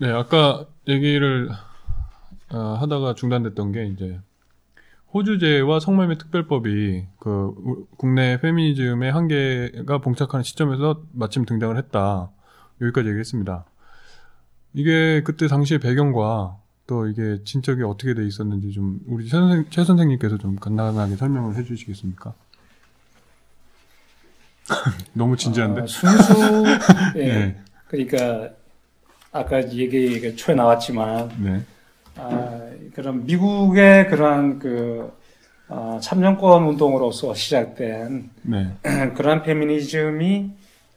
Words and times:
네, 0.00 0.10
아까 0.10 0.64
얘기를 0.88 1.50
어, 2.52 2.58
하다가 2.80 3.14
중단됐던 3.14 3.72
게 3.72 3.86
이제 3.86 4.18
호주제와 5.12 5.78
성매매 5.80 6.16
특별법이 6.16 7.06
그 7.18 7.52
우- 7.58 7.86
국내 7.96 8.40
페미니즘의 8.40 9.12
한계가 9.12 9.98
봉착하는 9.98 10.42
시점에서 10.42 11.02
마침 11.12 11.44
등장을 11.44 11.76
했다. 11.76 12.30
여기까지 12.80 13.08
얘기했습니다. 13.08 13.66
이게 14.72 15.22
그때 15.22 15.48
당시의 15.48 15.80
배경과 15.80 16.56
또 16.86 17.06
이게 17.06 17.42
진척이 17.44 17.82
어떻게 17.82 18.14
돼 18.14 18.24
있었는지 18.26 18.72
좀 18.72 19.00
우리 19.06 19.24
최, 19.28 19.32
선생, 19.36 19.66
최 19.68 19.84
선생님께서 19.84 20.38
좀 20.38 20.56
간단하게 20.56 21.16
설명을 21.16 21.56
해주시겠습니까? 21.56 22.32
너무 25.12 25.36
진지한데? 25.36 25.82
어, 25.82 25.86
순수 25.86 26.64
예. 27.16 27.24
네. 27.26 27.60
그러니까 27.88 28.54
아까 29.32 29.62
얘기 29.72 30.34
초에 30.36 30.54
나왔지만 30.54 31.30
네. 31.38 31.60
아, 32.16 32.60
그런 32.94 33.24
미국의 33.24 34.08
그런 34.08 34.58
그 34.58 35.12
어, 35.68 35.98
참정권 36.02 36.64
운동으로서 36.64 37.32
시작된 37.32 38.30
네. 38.42 38.66
그러한 39.14 39.42
페미니즘이 39.42 40.50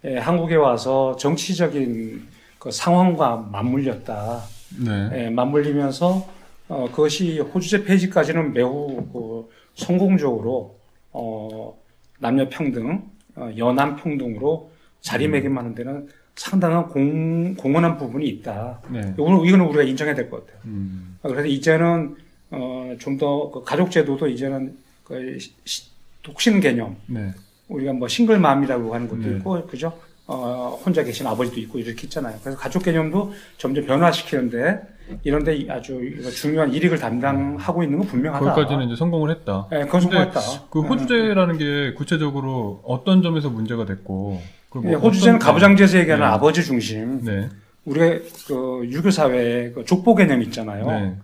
예, 0.05 0.17
한국에 0.17 0.55
와서 0.55 1.15
정치적인 1.15 2.27
그 2.59 2.71
상황과 2.71 3.49
맞물렸다. 3.51 4.41
네. 4.83 5.09
예, 5.13 5.29
맞물리면서 5.29 6.27
어, 6.69 6.87
그것이 6.89 7.39
호주제 7.39 7.83
폐지까지는 7.85 8.53
매우 8.53 9.05
그 9.13 9.49
성공적으로 9.75 10.77
어, 11.11 11.77
남녀 12.19 12.49
평등, 12.49 13.03
어, 13.35 13.49
연한 13.57 13.95
평등으로 13.95 14.71
자리매김하는 15.01 15.75
데는 15.75 16.09
상당한 16.35 16.87
공, 16.89 17.53
공헌한 17.55 17.97
부분이 17.97 18.27
있다. 18.27 18.79
네. 18.89 19.13
이거는, 19.17 19.45
이거는 19.45 19.65
우리가 19.67 19.83
인정해야 19.83 20.15
될 20.15 20.29
것 20.29 20.45
같아요. 20.45 20.61
음. 20.65 21.17
그래서 21.21 21.45
이제는 21.47 22.15
어, 22.51 22.93
좀 22.99 23.17
더 23.17 23.51
가족 23.63 23.89
제도도 23.91 24.27
이제는 24.27 24.77
그 25.03 25.37
시- 25.39 25.53
시- 25.65 25.89
독신 26.23 26.59
개념 26.59 26.95
네. 27.07 27.31
우리가 27.67 27.93
뭐 27.93 28.07
싱글맘이라고 28.07 28.93
하는 28.93 29.07
것도 29.07 29.21
네. 29.21 29.37
있고 29.37 29.65
그죠? 29.67 29.91
어, 30.25 30.79
혼자 30.85 31.03
계신 31.03 31.27
아버지도 31.27 31.59
있고 31.61 31.79
이렇게 31.79 32.03
있잖아요. 32.05 32.35
그래서 32.41 32.57
가족 32.57 32.83
개념도 32.83 33.33
점점 33.57 33.85
변화시키는데 33.85 34.79
이런데 35.23 35.55
이- 35.55 35.69
아주 35.69 35.99
중요한 36.31 36.71
일익을 36.73 36.97
담당하고 36.97 37.83
있는 37.83 37.99
건 37.99 38.07
분명하다. 38.07 38.53
거기까지는 38.53 38.85
이제 38.87 38.95
성공을 38.95 39.31
했다. 39.31 39.67
예, 39.73 39.79
그건 39.81 40.01
성공했다. 40.01 40.39
그 40.69 40.81
호주제라는 40.81 41.57
게 41.57 41.93
구체적으로 41.95 42.81
어떤 42.85 43.21
점에서 43.21 43.49
문제가 43.49 43.85
됐고 43.85 44.41
뭐 44.73 44.97
호주제는 44.97 45.39
가부장제에서 45.39 45.99
얘기하는 45.99 46.25
네. 46.25 46.31
아버지 46.31 46.63
중심. 46.63 47.23
네. 47.23 47.49
우리가 47.85 48.23
그 48.47 48.81
유교 48.89 49.11
사회에 49.11 49.71
그 49.71 49.85
족보 49.85 50.15
개념 50.15 50.41
있잖아요. 50.43 50.85
네. 50.85 51.15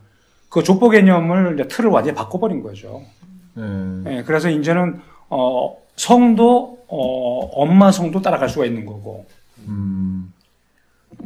그 0.49 0.63
족보 0.63 0.89
개념을 0.89 1.53
이제 1.53 1.67
틀을 1.67 1.89
완전히 1.89 2.15
바꿔버린 2.15 2.61
거죠. 2.61 3.01
네. 3.53 3.63
예, 4.07 4.23
그래서 4.23 4.49
이제는 4.49 4.99
어, 5.29 5.75
성도 5.95 6.79
어, 6.87 7.39
엄마 7.53 7.91
성도 7.91 8.21
따라갈 8.21 8.49
수가 8.49 8.65
있는 8.65 8.85
거고. 8.85 9.25
음. 9.67 10.33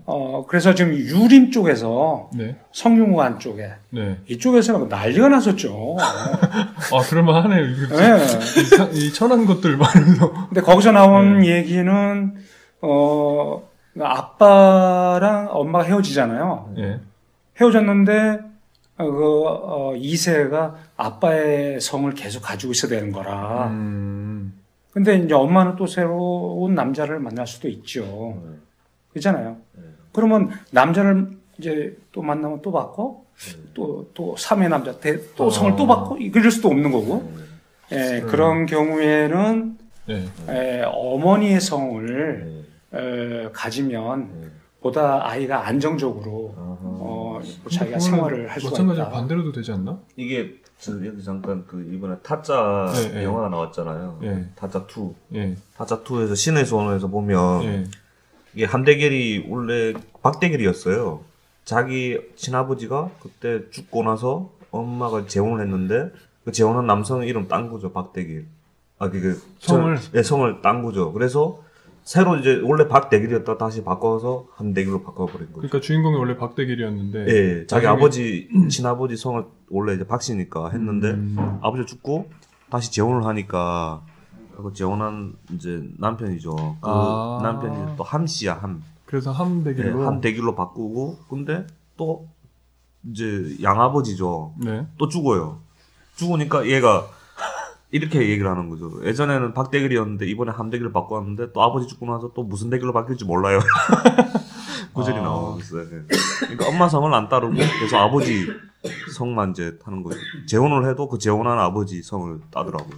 어, 0.06 0.46
그래서 0.48 0.74
지금 0.76 0.94
유림 0.94 1.52
쪽에서 1.52 2.30
네. 2.36 2.56
성균관 2.72 3.40
쪽에 3.40 3.72
네. 3.92 4.18
이쪽에서는 4.28 4.90
난리가 4.90 5.30
났었죠. 5.30 5.98
아 6.00 7.00
그럴만 7.10 7.44
하네요. 7.44 7.64
이게 7.66 7.96
예. 7.96 8.16
이, 8.62 8.66
사- 8.66 8.90
이 8.92 9.14
천한 9.14 9.46
것들 9.46 9.78
말해서. 9.78 10.48
근데 10.50 10.62
거기서 10.62 10.92
나온 10.92 11.40
네. 11.40 11.58
얘기는 11.58 12.36
어 12.82 13.64
아빠랑 14.00 15.50
엄마가 15.52 15.86
헤어지잖아요. 15.86 16.74
예. 16.78 17.00
헤어졌는데 17.62 18.40
어, 18.98 19.06
그 19.12 19.44
어, 19.48 19.94
2세가 19.96 20.74
아빠의 20.98 21.80
성을 21.80 22.12
계속 22.14 22.42
가지고 22.42 22.74
있어야 22.74 22.90
되는 22.90 23.12
거라. 23.12 23.68
음. 23.68 24.54
근데 24.92 25.16
이제 25.18 25.34
엄마는 25.34 25.76
또 25.76 25.88
새로운 25.88 26.76
남자를 26.76 27.20
만날 27.20 27.48
수도 27.48 27.68
있죠. 27.70 28.38
그렇잖아요. 29.12 29.58
그러면 30.14 30.52
남자를 30.72 31.32
이제 31.60 31.98
또 32.12 32.22
만나면 32.22 32.62
또 32.62 32.72
바꿔? 32.72 33.22
또, 33.74 34.10
또 34.14 34.36
3의 34.38 34.70
남자, 34.70 34.98
대- 35.00 35.20
또 35.36 35.48
어. 35.48 35.50
성을 35.50 35.76
또 35.76 35.86
바꿔? 35.88 36.18
이럴 36.18 36.50
수도 36.52 36.70
없는 36.70 36.92
거고. 36.92 37.32
예, 37.92 38.20
음. 38.22 38.28
그런 38.28 38.66
경우에는 38.66 39.78
네. 40.08 40.26
에, 40.50 40.84
어머니의 40.86 41.60
성을 41.60 42.64
에, 42.94 43.50
가지면 43.52 44.52
보다 44.82 45.28
아이가 45.28 45.66
안정적으로 45.68 46.54
어, 46.58 47.40
자기가 47.72 48.00
생활을 48.00 48.50
할 48.50 48.60
수가 48.60 48.72
마찬가지로 48.72 49.06
있다. 49.08 49.12
반대로도 49.14 49.52
되지 49.52 49.72
않나? 49.72 50.00
이게 50.16 50.56
저 50.80 50.94
여기 51.06 51.24
잠깐 51.24 51.66
그 51.68 51.90
이번에 51.94 52.16
타짜 52.24 52.92
네, 52.94 53.12
네. 53.14 53.24
영화가 53.24 53.50
나왔잖아요. 53.50 54.20
네. 54.22 54.50
타짜 54.56 54.86
2. 54.86 55.14
예. 55.36 55.56
타짜 55.78 56.04
2에서 56.04 56.36
신의 56.36 56.66
소원에서 56.66 57.08
보면 57.08 57.64
예. 57.64 57.84
이게 58.56 58.66
한대결이 58.66 59.46
원래 59.50 59.94
박대결이었어요. 60.22 61.22
자기 61.66 62.20
친아버지가 62.36 63.10
그때 63.22 63.70
죽고 63.72 64.04
나서 64.04 64.50
엄마가 64.72 65.28
재혼을 65.28 65.62
했는데 65.62 66.12
그 66.46 66.52
재혼한 66.52 66.86
남성 66.86 67.24
이름 67.26 67.48
딴 67.48 67.70
거죠. 67.70 67.92
박대길. 67.92 68.46
아 69.00 69.10
그게 69.10 69.34
성을? 69.60 69.98
네, 70.12 70.24
성을 70.24 70.62
딴 70.62 70.84
거죠. 70.84 71.12
그래서 71.14 71.62
새로 72.04 72.36
이제 72.36 72.60
원래 72.64 72.88
박대길이었다 72.90 73.58
다시 73.58 73.84
바꿔서 73.84 74.48
한대길로 74.56 75.04
바꿔버린 75.04 75.48
거죠. 75.48 75.54
그러니까 75.56 75.80
주인공이 75.80 76.18
원래 76.18 76.36
박대길이었는데. 76.38 77.26
예, 77.28 77.66
자기 77.68 77.86
나중에- 77.86 77.90
아버지 77.90 78.50
친아버지 78.70 79.16
성을 79.16 79.44
원래 79.70 79.94
이제 79.96 80.06
박씨니까 80.06 80.72
했는데 80.72 81.12
음. 81.12 81.38
아버지 81.62 81.86
죽고 81.86 82.30
다시 82.70 82.92
재혼을 82.92 83.24
하니까 83.26 84.02
그 84.56 84.74
재혼한 84.74 85.36
이제 85.54 85.84
남편이죠. 85.98 86.56
그 86.56 86.90
아. 86.90 87.40
남편이 87.42 87.98
또 87.98 88.04
함씨야 88.04 88.56
함. 88.56 88.84
그래서 89.06 89.32
네, 89.32 89.38
함대길로. 89.38 90.06
함대길로 90.06 90.56
바꾸고 90.56 91.20
근데 91.30 91.68
또 91.98 92.28
이제 93.12 93.58
양아버지죠. 93.62 94.54
네. 94.58 94.88
또 94.98 95.08
죽어요. 95.08 95.60
죽으니까 96.16 96.68
얘가 96.68 97.08
이렇게 97.92 98.20
얘기를 98.22 98.50
하는 98.50 98.70
거죠. 98.70 98.92
예전에는 99.06 99.54
박대길이었는데 99.54 100.26
이번에 100.28 100.52
함대길로 100.52 100.92
바꿨는데 100.92 101.52
또 101.54 101.62
아버지 101.62 101.88
죽고 101.88 102.08
나서 102.08 102.32
또 102.34 102.44
무슨 102.44 102.70
대길로 102.70 102.92
바뀔지 102.92 103.26
몰라요. 103.26 103.60
구절이 104.94 105.18
아. 105.18 105.22
나오고 105.22 105.60
있어요. 105.60 105.90
네. 105.90 106.02
그러니까 106.40 106.70
엄마 106.70 106.88
성을 106.88 107.12
안 107.14 107.30
따르고 107.30 107.54
계속 107.54 107.98
아버지 107.98 108.48
성만 109.16 109.52
이제 109.52 109.78
타는 109.80 110.04
거죠. 110.04 110.18
재혼을 110.48 110.90
해도 110.90 111.08
그 111.08 111.18
재혼한 111.18 111.60
아버지 111.60 112.02
성을 112.02 112.40
따더라고요. 112.52 112.98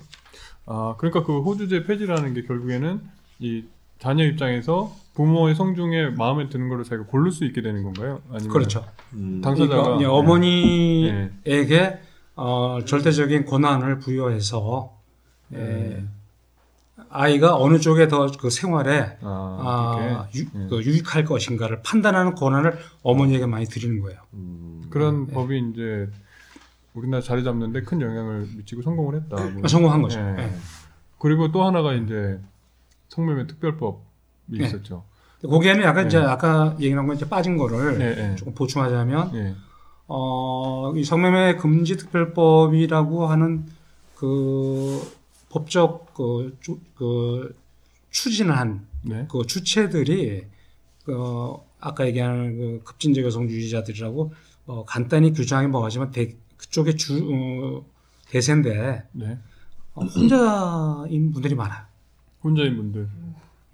아, 0.66 0.96
그러니까 0.98 1.24
그 1.24 1.42
호주제 1.42 1.84
폐지라는 1.86 2.34
게 2.34 2.44
결국에는 2.44 3.02
이 3.40 3.66
자녀 4.00 4.24
입장에서 4.26 4.92
부모의 5.14 5.56
성 5.56 5.76
중에 5.76 6.09
마음에 6.09 6.50
드는 6.50 6.68
거를 6.70 6.84
자기가 6.84 7.08
고를 7.08 7.31
수 7.31 7.46
있게 7.46 7.62
되는 7.62 7.84
건가요? 7.84 8.22
아니면 8.30 8.50
그렇죠. 8.52 8.86
음, 9.14 9.42
당사자가 9.42 9.84
그러니까 9.84 10.00
네. 10.00 10.06
어머니에게 10.06 12.00
어, 12.36 12.80
절대적인 12.86 13.46
권한을 13.46 14.00
부여해서 14.00 14.94
에, 15.54 15.58
음. 15.58 16.12
아이가 17.09 17.56
어느 17.56 17.80
쪽에 17.80 18.08
더 18.09 18.28
그 18.38 18.50
생활에 18.50 19.18
아, 19.22 19.58
아, 19.62 20.28
유, 20.36 20.44
네. 20.52 20.68
그 20.70 20.84
유익할 20.84 21.24
것인가를 21.24 21.81
판단하는 21.84 22.36
권한을 22.36 22.78
어머니에게 23.04 23.46
많이 23.46 23.66
드리는 23.66 24.02
거예요. 24.02 24.20
음, 24.34 24.84
그런 24.90 25.28
네. 25.28 25.34
법이 25.34 25.72
이제 25.72 26.09
우리나라 26.95 27.22
자리 27.22 27.44
잡는데 27.44 27.81
큰 27.81 28.01
영향을 28.01 28.47
미치고 28.56 28.81
성공을 28.81 29.16
했다. 29.16 29.35
뭐. 29.50 29.67
성공한 29.67 30.01
거죠. 30.01 30.19
네. 30.19 30.33
네. 30.33 30.56
그리고 31.19 31.51
또 31.51 31.63
하나가 31.63 31.94
이제 31.94 32.39
성매매 33.09 33.47
특별법이 33.47 34.57
네. 34.57 34.66
있었죠. 34.66 35.03
거기에는 35.44 35.83
약간 35.83 36.03
네. 36.03 36.07
이제 36.07 36.17
아까 36.17 36.75
얘기 36.79 36.95
나온 36.95 37.07
거 37.07 37.13
이제 37.13 37.28
빠진 37.28 37.57
거를. 37.57 38.36
조금 38.38 38.53
보충하자면 38.53 39.36
예. 39.36 39.56
어, 40.07 40.94
이 40.95 41.03
성매매 41.03 41.57
금지 41.57 41.97
특별법이라고 41.97 43.27
하는 43.27 43.65
그 44.15 45.01
법적 45.50 46.13
그, 46.13 46.57
주, 46.62 46.80
그 46.95 47.56
추진한 48.09 48.88
네. 49.01 49.27
그 49.30 49.45
주체들이 49.45 50.45
그 51.03 51.53
아까 51.80 52.07
얘기하는 52.07 52.57
그 52.57 52.81
급진적 52.86 53.24
여성주의자들이라고 53.25 54.33
어, 54.68 54.86
간단히 54.86 55.33
규정하기 55.33 55.68
뭐하지만 55.68 56.12
대, 56.12 56.36
그쪽의 56.65 56.97
주 56.97 57.29
어, 57.31 57.85
대세인데 58.29 59.07
네. 59.13 59.38
어, 59.94 60.06
혼자인 60.06 61.31
분들이 61.31 61.56
많아요. 61.56 61.83
혼자인 62.44 62.75
분들. 62.75 63.07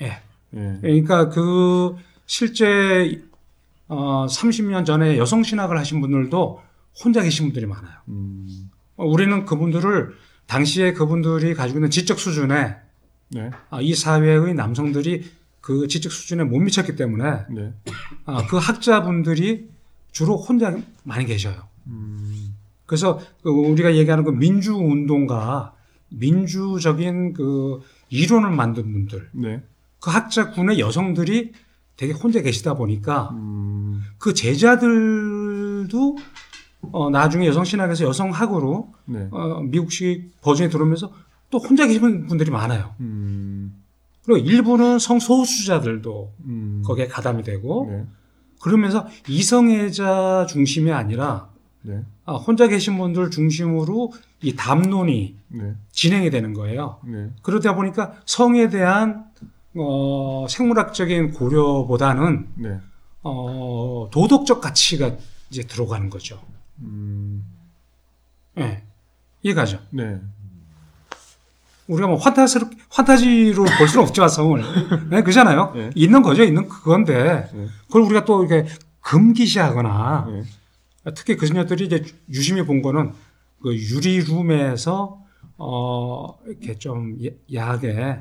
예. 0.01 0.21
예. 0.53 0.77
그러니까 0.81 1.29
그 1.29 1.95
실제 2.25 3.21
어, 3.87 4.25
30년 4.27 4.85
전에 4.85 5.17
여성 5.17 5.43
신학을 5.43 5.77
하신 5.77 6.01
분들도 6.01 6.61
혼자 7.03 7.21
계신 7.21 7.47
분들이 7.47 7.65
많아요. 7.65 7.95
음. 8.09 8.69
어, 8.97 9.05
우리는 9.05 9.45
그분들을 9.45 10.15
당시에 10.45 10.93
그분들이 10.93 11.53
가지고 11.53 11.79
있는 11.79 11.89
지적 11.89 12.19
수준에 12.19 12.75
네. 13.29 13.49
아, 13.69 13.79
이 13.81 13.93
사회의 13.95 14.53
남성들이 14.53 15.31
그 15.61 15.87
지적 15.87 16.11
수준에 16.11 16.43
못 16.43 16.59
미쳤기 16.59 16.95
때문에 16.95 17.45
네. 17.49 17.73
아, 18.25 18.45
그 18.47 18.57
학자분들이 18.57 19.69
주로 20.11 20.35
혼자 20.35 20.77
많이 21.03 21.25
계셔요. 21.25 21.67
음, 21.87 22.55
그래서 22.91 23.21
그 23.41 23.49
우리가 23.49 23.95
얘기하는 23.95 24.25
그 24.25 24.31
민주 24.31 24.75
운동가 24.75 25.73
민주적인 26.09 27.31
그 27.31 27.79
이론을 28.09 28.49
만든 28.51 28.91
분들 28.91 29.29
네. 29.31 29.63
그 30.01 30.09
학자군의 30.09 30.77
여성들이 30.77 31.53
되게 31.95 32.11
혼자 32.11 32.41
계시다 32.41 32.73
보니까 32.73 33.29
음, 33.31 34.01
그 34.17 34.33
제자들도 34.33 36.17
어, 36.91 37.09
나중에 37.09 37.47
여성신학에서 37.47 38.03
여성학으로 38.03 38.91
네. 39.05 39.29
어, 39.31 39.61
미국식 39.61 40.41
버전이 40.41 40.69
들어오면서 40.69 41.13
또 41.49 41.59
혼자 41.59 41.87
계시는 41.87 42.27
분들이 42.27 42.51
많아요. 42.51 42.93
음, 42.99 43.81
그리고 44.25 44.45
일부는 44.45 44.99
성소수자들도 44.99 46.33
음, 46.43 46.83
거기에 46.85 47.07
가담이 47.07 47.43
되고 47.43 47.87
네. 47.89 48.05
그러면서 48.61 49.07
이성애자 49.29 50.47
중심이 50.49 50.91
아니라 50.91 51.50
네. 51.83 52.03
아, 52.25 52.35
혼자 52.35 52.67
계신 52.67 52.97
분들 52.97 53.31
중심으로 53.31 54.13
이 54.41 54.55
담론이 54.55 55.35
네. 55.49 55.75
진행이 55.91 56.29
되는 56.29 56.53
거예요. 56.53 56.99
네. 57.05 57.29
그러다 57.41 57.75
보니까 57.75 58.13
성에 58.25 58.69
대한 58.69 59.25
어, 59.75 60.45
생물학적인 60.49 61.31
고려보다는 61.31 62.47
네. 62.55 62.79
어, 63.23 64.09
도덕적 64.11 64.61
가치가 64.61 65.11
이제 65.49 65.63
들어가는 65.63 66.09
거죠. 66.09 66.41
음, 66.79 67.45
예. 68.57 68.83
이해가죠? 69.43 69.79
네. 69.91 70.19
우리가 71.87 72.07
뭐 72.07 72.17
환타스럽, 72.17 72.69
환타지로 72.89 73.65
볼 73.77 73.87
수는 73.87 74.05
없지만 74.05 74.29
성을. 74.29 74.61
네, 75.09 75.23
그잖아요. 75.23 75.73
네. 75.75 75.89
있는 75.95 76.21
거죠. 76.21 76.43
있는 76.43 76.69
그건데. 76.69 77.49
네. 77.53 77.67
그걸 77.87 78.03
우리가 78.03 78.25
또 78.25 78.43
이렇게 78.43 78.69
금기시하거나 79.01 80.27
네. 80.31 80.43
특히 81.15 81.35
그 81.35 81.47
소녀들이 81.47 81.85
이제 81.85 82.03
유심히 82.29 82.63
본 82.65 82.81
거는 82.81 83.11
그 83.61 83.75
유리룸에서 83.75 85.21
어 85.57 86.37
이렇게 86.47 86.75
좀 86.77 87.17
야- 87.25 87.31
야하게 87.53 88.17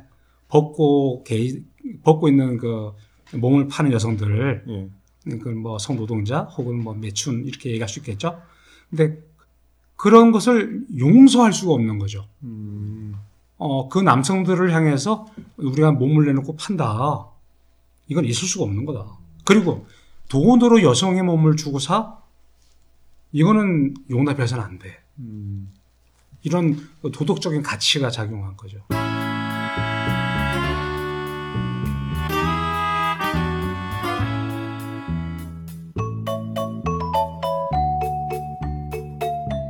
벗고 0.48 1.22
게 1.24 1.62
벗고 2.02 2.28
있는 2.28 2.56
그 2.58 2.92
몸을 3.34 3.68
파는 3.68 3.92
여성들 3.92 4.64
네. 4.66 5.38
그뭐 5.38 5.78
성노동자 5.78 6.42
혹은 6.56 6.82
뭐 6.82 6.94
매춘 6.94 7.44
이렇게 7.46 7.70
얘기할 7.70 7.88
수 7.88 7.98
있겠죠. 8.00 8.40
근데 8.88 9.18
그런 9.96 10.32
것을 10.32 10.84
용서할 10.98 11.52
수가 11.52 11.74
없는 11.74 11.98
거죠. 11.98 12.24
음, 12.42 13.14
어 13.58 13.88
그 13.90 13.98
남성들을 13.98 14.72
향해서 14.72 15.26
우리가 15.58 15.92
몸을 15.92 16.24
내놓고 16.26 16.56
판다. 16.56 17.26
이건 18.08 18.24
있을 18.24 18.48
수가 18.48 18.64
없는 18.64 18.86
거다. 18.86 19.06
그리고 19.44 19.86
돈으로 20.28 20.82
여성의 20.82 21.22
몸을 21.22 21.56
주고 21.56 21.78
사? 21.78 22.18
이거는 23.32 23.94
용납해서는 24.10 24.62
안 24.62 24.78
돼. 24.78 24.98
음, 25.18 25.72
이런 26.42 26.76
도덕적인 27.02 27.62
가치가 27.62 28.10
작용한 28.10 28.56
거죠. 28.56 28.78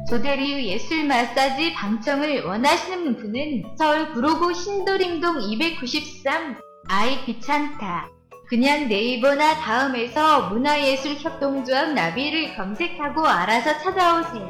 조대리 0.08 0.66
예술 0.66 1.06
마사지 1.06 1.72
방청을 1.74 2.44
원하시는 2.44 3.16
분은 3.16 3.76
서울 3.78 4.12
구로구 4.12 4.52
신도림동 4.52 5.40
293 5.40 6.56
아이 6.88 7.24
귀찮다. 7.24 8.19
그냥 8.50 8.88
네이버나 8.88 9.60
다음에서 9.60 10.48
문화예술협동조합 10.50 11.92
나비를 11.92 12.56
검색하고 12.56 13.24
알아서 13.24 13.78
찾아오세요. 13.78 14.48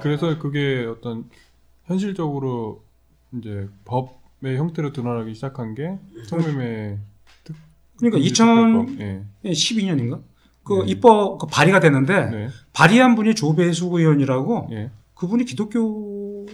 그래서 0.00 0.38
그게 0.38 0.86
어떤 0.86 1.28
현실적으로 1.84 2.82
이제 3.34 3.68
법의 3.84 4.56
형태로 4.56 4.94
드러나기 4.94 5.34
시작한 5.34 5.74
게 5.74 5.98
성매매 6.24 6.98
그러니까 7.98 8.18
특별법. 8.18 8.98
예. 9.00 9.24
2012년인가? 9.44 10.22
그 10.68 10.82
네. 10.84 10.90
입법 10.92 11.38
그 11.38 11.46
발의가 11.46 11.80
됐는데 11.80 12.26
네. 12.30 12.48
발의한 12.74 13.14
분이 13.14 13.34
조배수 13.34 13.86
의원이라고 13.90 14.68
예. 14.72 14.90
그분이 15.14 15.44
기독교 15.46 16.44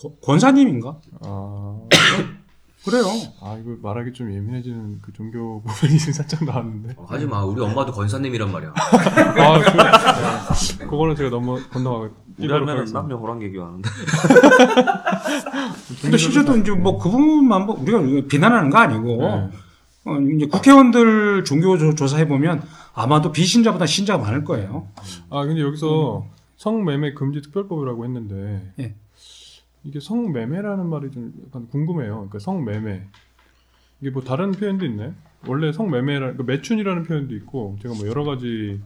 권- 0.00 0.12
권사님인가? 0.22 0.96
아, 1.24 1.78
그래요. 2.84 3.04
아 3.40 3.56
이거 3.58 3.76
말하기 3.82 4.12
좀 4.12 4.30
예민해지는 4.30 4.98
그 5.00 5.10
종교 5.14 5.62
부분이 5.62 5.98
지금 5.98 6.12
살짝 6.12 6.44
나왔는데. 6.44 6.94
어, 6.98 7.06
하지 7.08 7.24
마. 7.26 7.42
우리 7.42 7.60
엄마도 7.62 7.90
권사님이란 7.92 8.52
말이야. 8.52 8.74
아, 8.76 9.58
그, 9.58 10.78
네. 10.78 10.84
그거는 10.84 11.16
제가 11.16 11.30
너무 11.30 11.58
건너가고 11.70 12.10
우리하면은 12.38 12.84
남녀 12.92 13.16
호랑개교 13.16 13.62
하는데. 13.64 13.88
근데 16.02 16.16
실제로 16.16 16.56
이제 16.56 16.70
뭐 16.72 16.98
그 16.98 17.10
부분만 17.10 17.66
뭐 17.66 17.80
우리가 17.80 18.00
비난하는 18.28 18.70
거 18.70 18.78
아니고 18.78 19.06
네. 19.16 19.50
어, 20.04 20.18
이제 20.20 20.46
국회의원들 20.46 21.44
종교 21.44 21.78
조- 21.78 21.94
조사해 21.94 22.28
보면 22.28 22.62
아마도 22.94 23.32
비신자보다 23.32 23.86
신자가 23.86 24.22
많을 24.22 24.44
거예요. 24.44 24.88
아 25.30 25.44
근데 25.44 25.62
여기서 25.62 26.26
성매매 26.56 27.14
금지 27.14 27.40
특별법이라고 27.42 28.04
했는데 28.04 28.72
예. 28.80 28.94
이게 29.82 30.00
성매매라는 30.00 30.86
말이 30.88 31.10
좀 31.10 31.32
약간 31.46 31.68
궁금해요. 31.68 32.14
그러니까 32.14 32.38
성매매 32.38 33.02
이게 34.00 34.10
뭐 34.10 34.22
다른 34.22 34.52
표현도 34.52 34.84
있나요? 34.86 35.14
원래 35.46 35.72
성매매라 35.72 36.34
그 36.34 36.42
매춘이라는 36.42 37.04
표현도 37.04 37.34
있고 37.36 37.78
제가 37.82 37.94
뭐 37.94 38.06
여러 38.06 38.24
가지 38.24 38.80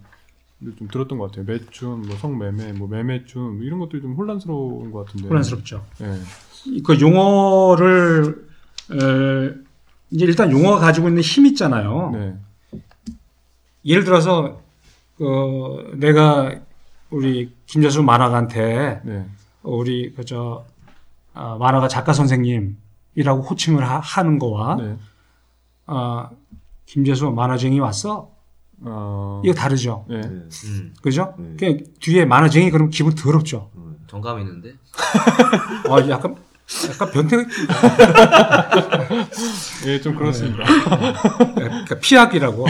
좀 0.77 0.89
들었던 0.89 1.19
것 1.19 1.31
같아요. 1.31 1.45
매춘, 1.47 2.03
뭐 2.03 2.17
성매매, 2.17 2.73
뭐 2.73 2.89
매매춘 2.89 3.57
뭐 3.59 3.63
이런 3.65 3.79
것들이 3.79 4.03
좀 4.03 4.15
혼란스러운 4.15 4.91
것 4.91 5.07
같은데. 5.07 5.29
혼란스럽죠. 5.29 5.85
예. 6.03 6.81
그 6.85 7.01
용어를 7.01 8.49
에, 8.91 9.68
이제 10.11 10.25
일단 10.25 10.51
용어가 10.51 10.79
가지고 10.79 11.09
있는 11.09 11.23
힘 11.23 11.47
있잖아요. 11.47 12.11
네. 12.13 12.37
예를 13.85 14.05
들어서 14.05 14.61
그 15.17 15.95
내가 15.97 16.55
우리 17.11 17.55
김재수 17.67 18.03
만화가한테 18.03 19.01
네. 19.05 19.27
우리 19.63 20.13
그저 20.15 20.65
아, 21.35 21.57
만화가 21.59 21.89
작가 21.89 22.13
선생님이라고 22.13 23.43
호칭을 23.49 23.85
하, 23.85 24.23
는 24.23 24.39
거와 24.39 24.77
네. 24.77 24.97
아, 25.87 26.31
김재수 26.87 27.31
만화쟁이 27.31 27.81
왔어 27.81 28.31
어. 28.81 29.43
이거 29.45 29.55
다르죠. 29.55 30.05
네. 30.09 30.21
음, 30.21 30.95
그죠? 31.03 31.35
네. 31.39 31.57
그 31.59 31.85
뒤에 32.01 32.25
만화쟁이 32.25 32.71
그러면 32.71 32.91
기분 32.91 33.15
더럽죠. 33.15 33.71
정감 34.09 34.41
있는데. 34.41 34.75
아, 35.89 36.09
약간 36.09 36.37
약간 36.91 37.11
변태 37.11 37.37
예, 39.87 40.01
좀 40.01 40.15
그렇습니다. 40.17 40.65
그러니까 41.55 41.99
피학이라고 41.99 42.67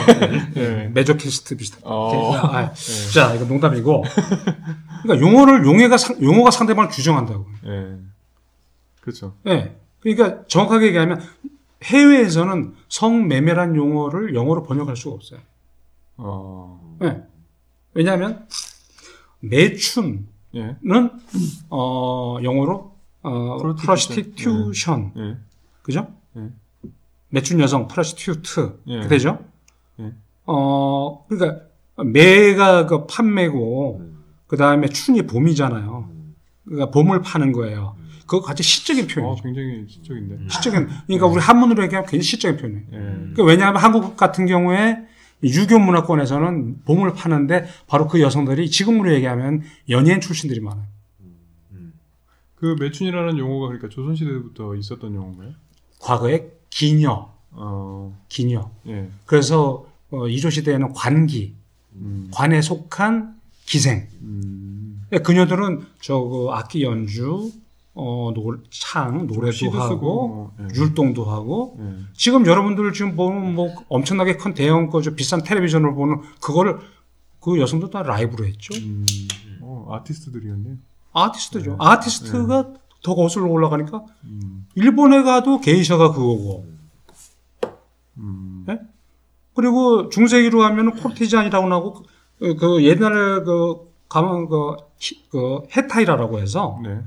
네. 0.55 0.89
마조히스트 0.95 1.57
비슷한. 1.57 1.81
어. 1.85 2.35
아, 2.37 2.73
자, 3.13 3.35
이거 3.35 3.45
농담이고. 3.45 4.05
그러니까 5.03 5.27
용어를 5.27 5.65
용어가 5.67 5.97
상, 5.97 6.21
용어가 6.23 6.51
상대방을 6.53 6.91
규정한다고. 6.91 7.47
예. 7.67 7.97
그렇죠. 9.01 9.35
예. 9.49 9.77
그러니까 10.01 10.45
정확하게 10.47 10.87
얘기하면 10.89 11.21
해외에서는 11.83 12.75
성매매란 12.89 13.75
용어를 13.75 14.35
영어로 14.35 14.63
번역할 14.63 14.97
수가 14.97 15.17
없어요. 15.17 15.41
어. 16.19 16.97
예. 17.03 17.23
왜냐하면 17.95 18.47
매춘은 19.41 20.29
예. 20.55 20.77
어, 21.69 22.39
영어로 22.43 22.98
어, 23.23 23.59
Prostitution. 23.59 23.77
prostitution 23.77 25.13
예. 25.17 25.37
그죠? 25.83 26.09
예. 26.37 26.49
매춘 27.31 27.61
여성 27.61 27.89
prostitute 27.89 28.81
예. 28.89 29.01
그 29.01 29.09
되죠? 29.09 29.39
예. 30.01 30.13
어 30.47 31.25
그러니까 31.29 31.63
매가 32.03 32.87
그 32.87 33.07
판매고 33.07 34.03
그 34.47 34.57
다음에 34.57 34.89
춘이 34.89 35.23
봄이잖아요. 35.23 36.11
그러니까 36.65 36.91
봄을 36.91 37.23
파는 37.23 37.53
거예요. 37.53 37.97
그거 38.27 38.43
같이 38.43 38.63
시적인 38.63 39.05
어, 39.05 39.07
표현이죠. 39.09 39.43
굉장히 39.43 39.87
지적인데. 39.87 40.49
시적인 40.49 40.89
그러니까 41.07 41.27
우리 41.27 41.41
한문으로 41.41 41.83
얘기하면 41.85 42.07
굉장히 42.09 42.23
시적인 42.25 42.59
표현이에요. 42.59 42.87
예. 42.93 42.99
그러니까 42.99 43.45
왜냐하면 43.45 43.83
한국 43.83 44.17
같은 44.17 44.47
경우에 44.47 44.99
유교 45.43 45.79
문화권에서는 45.79 46.85
봄을 46.85 47.13
파는데 47.15 47.67
바로 47.87 48.07
그 48.09 48.21
여성들이 48.21 48.71
지금으로 48.71 49.13
얘기하면 49.15 49.63
연예인 49.89 50.21
출신들이 50.21 50.61
많아요. 50.61 50.85
그 52.59 52.75
매춘이라는 52.79 53.39
용어가 53.39 53.69
그러니까 53.69 53.89
조선시대부터 53.89 54.75
있었던 54.75 55.15
용어인가요? 55.15 55.53
과거에 56.01 56.51
기녀, 56.71 57.33
어, 57.53 58.19
기녀. 58.29 58.71
예. 58.89 59.09
그래서 59.27 59.87
어, 60.11 60.27
이조 60.27 60.51
시대에는 60.51 60.93
관기, 60.93 61.55
음, 61.95 62.29
관에 62.33 62.61
속한 62.61 63.39
기생. 63.65 64.09
음, 64.23 65.07
그녀들은 65.25 65.87
저그 66.01 66.49
악기 66.51 66.83
연주, 66.83 67.53
어, 67.95 68.33
노, 68.35 68.57
창, 68.71 69.27
노래도 69.29 69.71
하고, 69.71 69.89
쓰고, 69.89 70.29
뭐, 70.29 70.57
예. 70.61 70.81
율동도 70.81 71.25
하고, 71.27 71.79
예. 71.81 71.97
지금 72.15 72.45
여러분들 72.45 72.93
지금 72.93 73.15
보면 73.15 73.55
뭐 73.55 73.73
엄청나게 73.89 74.37
큰 74.37 74.55
대형 74.55 74.89
거저 74.89 75.15
비싼 75.15 75.43
텔레비전을 75.45 75.95
보는 75.95 76.23
그거를 76.41 76.79
그 77.41 77.61
여성도 77.61 77.89
다 77.89 78.03
라이브로 78.03 78.47
했죠. 78.47 78.75
음, 78.75 79.07
어, 79.61 79.87
아티스트들이었네요. 79.93 80.77
아티스트죠. 81.25 81.71
네. 81.73 81.77
아티스트가 81.79 82.73
더 83.03 83.15
거슬러 83.15 83.47
올라가니까 83.47 84.05
음, 84.25 84.67
일본에 84.75 85.23
가도 85.23 85.61
게이샤가 85.61 86.13
그거고. 86.13 86.67
음, 88.19 88.65
네? 88.67 88.79
그리고 89.55 90.09
중세기로 90.09 90.63
하면 90.65 90.95
courtesan이라고 90.97 91.69
나고 91.69 92.05
그, 92.39 92.57
그 92.57 92.85
옛날에 92.85 93.43
그 93.45 93.89
가면 94.09 94.49
그, 94.49 94.77
히- 94.99 95.29
그 95.31 95.61
헤타이라라고 95.77 96.39
해서 96.41 96.81
네. 96.83 97.01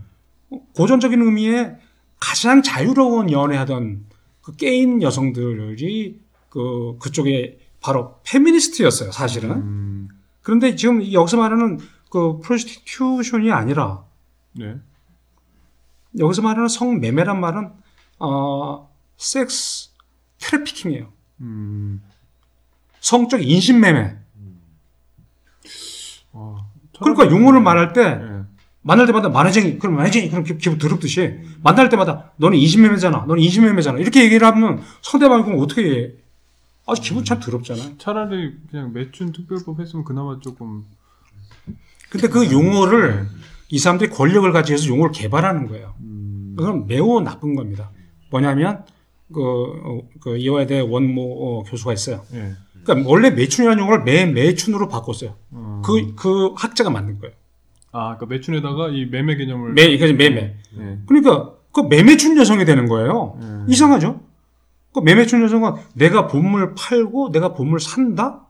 고전적인 0.76 1.22
의미의 1.22 1.78
가장 2.20 2.62
자유로운 2.62 3.32
연애하던 3.32 4.06
그 4.42 4.56
게인 4.56 5.02
여성들이 5.02 6.20
그 6.50 6.98
그쪽에 7.00 7.60
바로 7.80 8.16
페미니스트였어요, 8.26 9.12
사실은. 9.12 9.52
음, 9.52 10.10
그런데 10.42 10.76
지금 10.76 11.12
여기서 11.12 11.38
말하는 11.38 11.80
그 12.12 12.40
prostitution이 12.44 13.52
아니라 13.52 14.04
네. 14.52 14.76
여기서 16.20 16.42
말하는 16.42 16.68
성매매란 16.68 17.40
말은 17.40 17.72
어 18.20 18.94
섹스 19.18 19.90
트래피킹이에요. 20.40 21.08
음, 21.40 22.02
성적 23.00 23.42
인신매매. 23.42 24.18
어, 26.34 26.58
그러니까 27.00 27.30
용어를 27.30 27.62
말할 27.62 27.94
때 27.94 28.02
예. 28.22 28.44
만날 28.82 29.06
때마다 29.06 29.30
만화쟁이, 29.30 29.78
그럼 29.80 29.96
만화쟁이, 29.96 30.30
그럼 30.30 30.44
기- 30.44 30.58
기분 30.58 30.78
더럽듯이 30.78 31.40
만날 31.64 31.88
때마다 31.90 32.32
너는 32.38 32.58
인신매매잖아, 32.58 33.26
너는 33.26 33.42
인신매매잖아 33.42 34.00
이렇게 34.00 34.24
얘기를 34.24 34.46
하면 34.48 34.82
상대방이 35.02 35.44
그럼 35.44 35.60
어떻게 35.60 35.82
해? 35.84 36.12
아주 36.88 37.02
기분 37.02 37.24
참 37.24 37.40
더럽잖아요. 37.40 37.98
차라리 38.00 38.58
그냥 38.70 38.92
매춘 38.92 39.32
특별법 39.32 39.80
했으면 39.80 40.04
그나마 40.04 40.40
조금 40.42 40.86
근데 42.12 42.28
그 42.28 42.52
용어를 42.52 43.26
이 43.70 43.80
사람들이 43.80 44.10
권력을 44.10 44.52
가지고 44.52 44.74
해서 44.74 44.88
용어를 44.90 45.14
개발하는 45.14 45.68
거예요. 45.68 45.94
음, 46.02 46.56
그건 46.58 46.86
매우 46.86 47.22
나쁜 47.22 47.56
겁니다. 47.56 47.90
뭐냐면 48.30 48.84
그, 49.34 49.42
어, 49.42 50.02
그 50.20 50.38
이화여대 50.38 50.82
원모 50.82 51.22
어, 51.22 51.64
교수가 51.64 51.94
있어요. 51.94 52.22
예. 52.34 52.52
그러니까 52.84 53.10
원래 53.10 53.30
매춘이라는 53.30 53.82
용어를 53.82 54.04
매 54.04 54.26
매춘으로 54.26 54.90
바꿨어요. 54.90 55.36
어, 55.52 55.82
그그 55.86 56.54
학자가 56.58 56.90
만든 56.90 57.18
거예요. 57.20 57.34
아, 57.94 58.18
그러니까 58.18 58.26
매춘에다가 58.26 58.90
이 58.90 59.06
매매 59.06 59.38
개념을 59.38 59.72
매 59.72 59.84
이게 59.84 60.12
매매. 60.12 60.58
예. 60.78 61.00
그러니까 61.06 61.54
그 61.72 61.80
매매춘 61.80 62.38
여성이 62.38 62.66
되는 62.66 62.88
거예요. 62.88 63.38
음. 63.42 63.66
이상하죠? 63.70 64.20
그 64.94 65.00
매매춘 65.00 65.42
여성은 65.44 65.76
내가 65.94 66.28
본물 66.28 66.76
팔고 66.76 67.32
내가 67.32 67.54
본물 67.54 67.80
산다? 67.80 68.48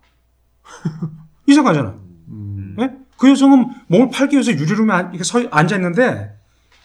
이상하잖아. 1.48 1.96
음, 2.30 2.76
예? 2.80 3.01
그 3.22 3.30
여성은 3.30 3.68
몸을 3.86 4.10
팔기 4.10 4.36
위해서 4.36 4.52
유리룸에 4.52 4.92
안- 4.92 5.10
이렇게 5.12 5.24
서 5.24 5.40
앉아 5.52 5.76
있는데 5.76 6.36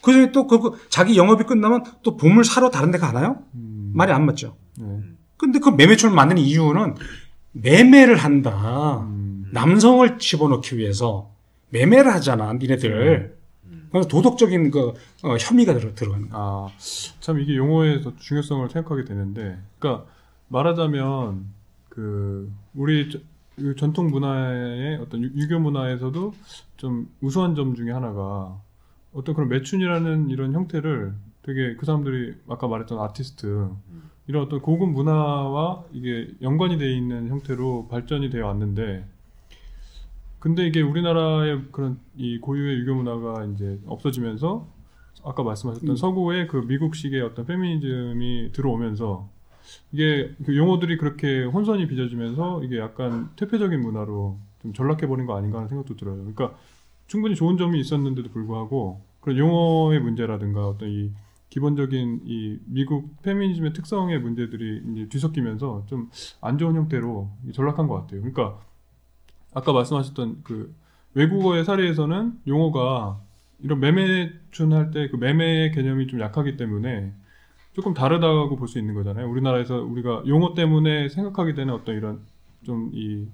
그 0.02 0.10
여성이 0.12 0.32
또 0.32 0.46
그, 0.46 0.60
그 0.60 0.78
자기 0.90 1.16
영업이 1.16 1.44
끝나면 1.44 1.82
또 2.02 2.18
본물 2.18 2.44
사러 2.44 2.68
다른 2.68 2.90
데 2.90 2.98
가나요? 2.98 3.38
음, 3.54 3.92
말이 3.94 4.12
안 4.12 4.26
맞죠. 4.26 4.54
네. 4.78 5.00
근데 5.38 5.58
그 5.60 5.70
매매춘을 5.70 6.14
만드는 6.14 6.42
이유는 6.42 6.96
매매를 7.52 8.16
한다. 8.16 8.98
음, 9.00 9.46
남성을 9.50 10.18
집어넣기 10.18 10.76
위해서 10.76 11.30
매매를 11.70 12.12
하잖아, 12.12 12.52
니네들. 12.52 13.34
그래서 13.90 14.06
도덕적인 14.08 14.70
그 14.70 14.92
어, 15.22 15.36
혐의가 15.40 15.72
들어, 15.72 15.94
들어가는 15.94 16.28
거야. 16.28 16.38
아, 16.38 16.68
참 17.20 17.40
이게 17.40 17.56
용어에서 17.56 18.12
중요성을 18.18 18.68
생각하게 18.68 19.04
되는데, 19.06 19.58
그러니까 19.78 20.04
말하자면 20.48 21.46
그 21.88 22.52
우리 22.74 23.08
전통 23.76 24.08
문화의 24.08 24.96
어떤 24.98 25.22
유- 25.22 25.30
유교 25.34 25.58
문화에서도 25.58 26.34
좀 26.76 27.08
우수한 27.20 27.54
점 27.54 27.75
중에 27.75 27.90
하나가 27.90 28.60
어떤 29.12 29.34
그런 29.34 29.48
매춘이라는 29.48 30.30
이런 30.30 30.52
형태를 30.52 31.14
되게 31.42 31.75
그 31.76 31.86
사람들이 31.86 32.34
아까 32.48 32.68
말했던 32.68 32.98
아티스트 32.98 33.70
이런 34.26 34.42
어떤 34.44 34.60
고급 34.60 34.90
문화와 34.90 35.84
이게 35.92 36.28
연관이 36.42 36.76
돼 36.76 36.92
있는 36.92 37.28
형태로 37.28 37.88
발전이 37.88 38.30
되어 38.30 38.46
왔는데 38.46 39.06
근데 40.38 40.66
이게 40.66 40.82
우리나라의 40.82 41.62
그런 41.72 41.98
이 42.16 42.38
고유의 42.38 42.80
유교 42.80 42.94
문화가 42.94 43.44
이제 43.46 43.80
없어지면서 43.86 44.68
아까 45.25 45.42
말씀하셨던 45.42 45.90
음. 45.90 45.96
서구의 45.96 46.46
그 46.46 46.58
미국식의 46.58 47.20
어떤 47.22 47.46
페미니즘이 47.46 48.52
들어오면서 48.52 49.28
이게 49.92 50.35
그 50.44 50.56
용어들이 50.56 50.96
그렇게 50.96 51.44
혼선이 51.44 51.87
빚어지면서 51.88 52.62
이게 52.64 52.78
약간 52.78 53.30
퇴폐적인 53.37 53.80
문화로 53.80 54.38
좀 54.62 54.73
전락해 54.73 55.06
버린 55.06 55.26
거 55.26 55.37
아닌가 55.37 55.58
하는 55.58 55.68
생각도 55.68 55.96
들어요. 55.96 56.16
그러니까 56.16 56.56
충분히 57.06 57.35
좋은 57.35 57.56
점이 57.56 57.78
있었는데도 57.80 58.30
불구하고 58.30 59.00
그런 59.20 59.38
용어의 59.38 60.00
문제라든가 60.00 60.66
어떤 60.68 60.88
이 60.88 61.11
기본적인 61.50 62.23
이 62.26 62.58
미국 62.66 63.23
페미니즘의 63.23 63.73
특성의 63.73 64.18
문제들이 64.20 64.82
이제 64.92 65.08
뒤섞이면서 65.08 65.85
좀 65.87 66.11
안 66.40 66.58
좋은 66.58 66.75
형태로 66.76 67.28
전락한 67.52 67.87
것 67.88 67.94
같아요. 67.94 68.20
그러니까 68.20 68.61
아까 69.54 69.73
말씀하셨던 69.73 70.40
그 70.44 70.75
외국어의 71.14 71.64
사례에서는 71.64 72.40
용어가 72.46 73.20
이런 73.61 73.80
매매춘 73.80 74.73
할때 74.73 75.08
그 75.08 75.16
매매의 75.16 75.73
개념이 75.73 76.08
좀 76.08 76.20
약하기 76.20 76.56
때문에 76.56 77.12
조금 77.76 77.92
다르다고 77.92 78.56
볼 78.56 78.68
수 78.68 78.78
있는 78.78 78.95
거잖아요. 78.95 79.28
우리나라에서 79.30 79.76
우리가 79.83 80.23
용어 80.26 80.54
때문에 80.54 81.11
생각하게 81.11 81.52
되는 81.52 81.75
어떤 81.75 81.95
이런 81.95 82.21
좀이 82.64 83.28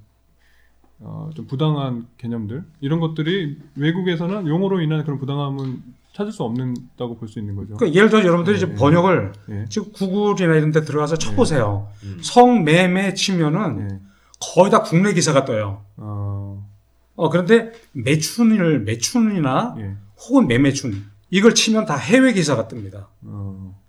어, 0.98 1.30
좀 1.34 1.46
부당한 1.46 2.08
개념들 2.18 2.64
이런 2.80 2.98
것들이 2.98 3.56
외국에서는 3.76 4.48
용어로 4.48 4.80
인한 4.80 5.04
그런 5.04 5.18
부당함은 5.20 5.80
찾을 6.12 6.32
수 6.32 6.42
없는다고 6.42 7.16
볼 7.18 7.28
수 7.28 7.38
있는 7.38 7.54
거죠. 7.54 7.76
그러니까 7.76 7.96
예를 7.96 8.10
들어 8.10 8.24
여러분들이 8.24 8.56
이제 8.56 8.66
네. 8.66 8.74
번역을 8.74 9.32
예. 9.50 9.64
지금 9.68 9.92
구글이나 9.92 10.56
이런 10.56 10.72
데 10.72 10.80
들어가서 10.82 11.16
쳐보세요. 11.18 11.88
음. 12.02 12.18
성매매 12.20 13.14
치면은 13.14 13.88
예. 13.90 14.00
거의 14.40 14.72
다 14.72 14.82
국내 14.82 15.14
기사가 15.14 15.44
떠요. 15.44 15.84
어, 15.96 16.68
어, 17.14 17.30
그런데 17.30 17.70
매춘을, 17.92 18.80
매춘이나 18.80 19.76
예. 19.78 19.94
혹은 20.18 20.48
매매춘, 20.48 21.00
이걸 21.30 21.54
치면 21.54 21.86
다 21.86 21.96
해외 21.96 22.32
기사가 22.32 22.66
뜹니다. 22.68 23.06
어, 23.22 23.80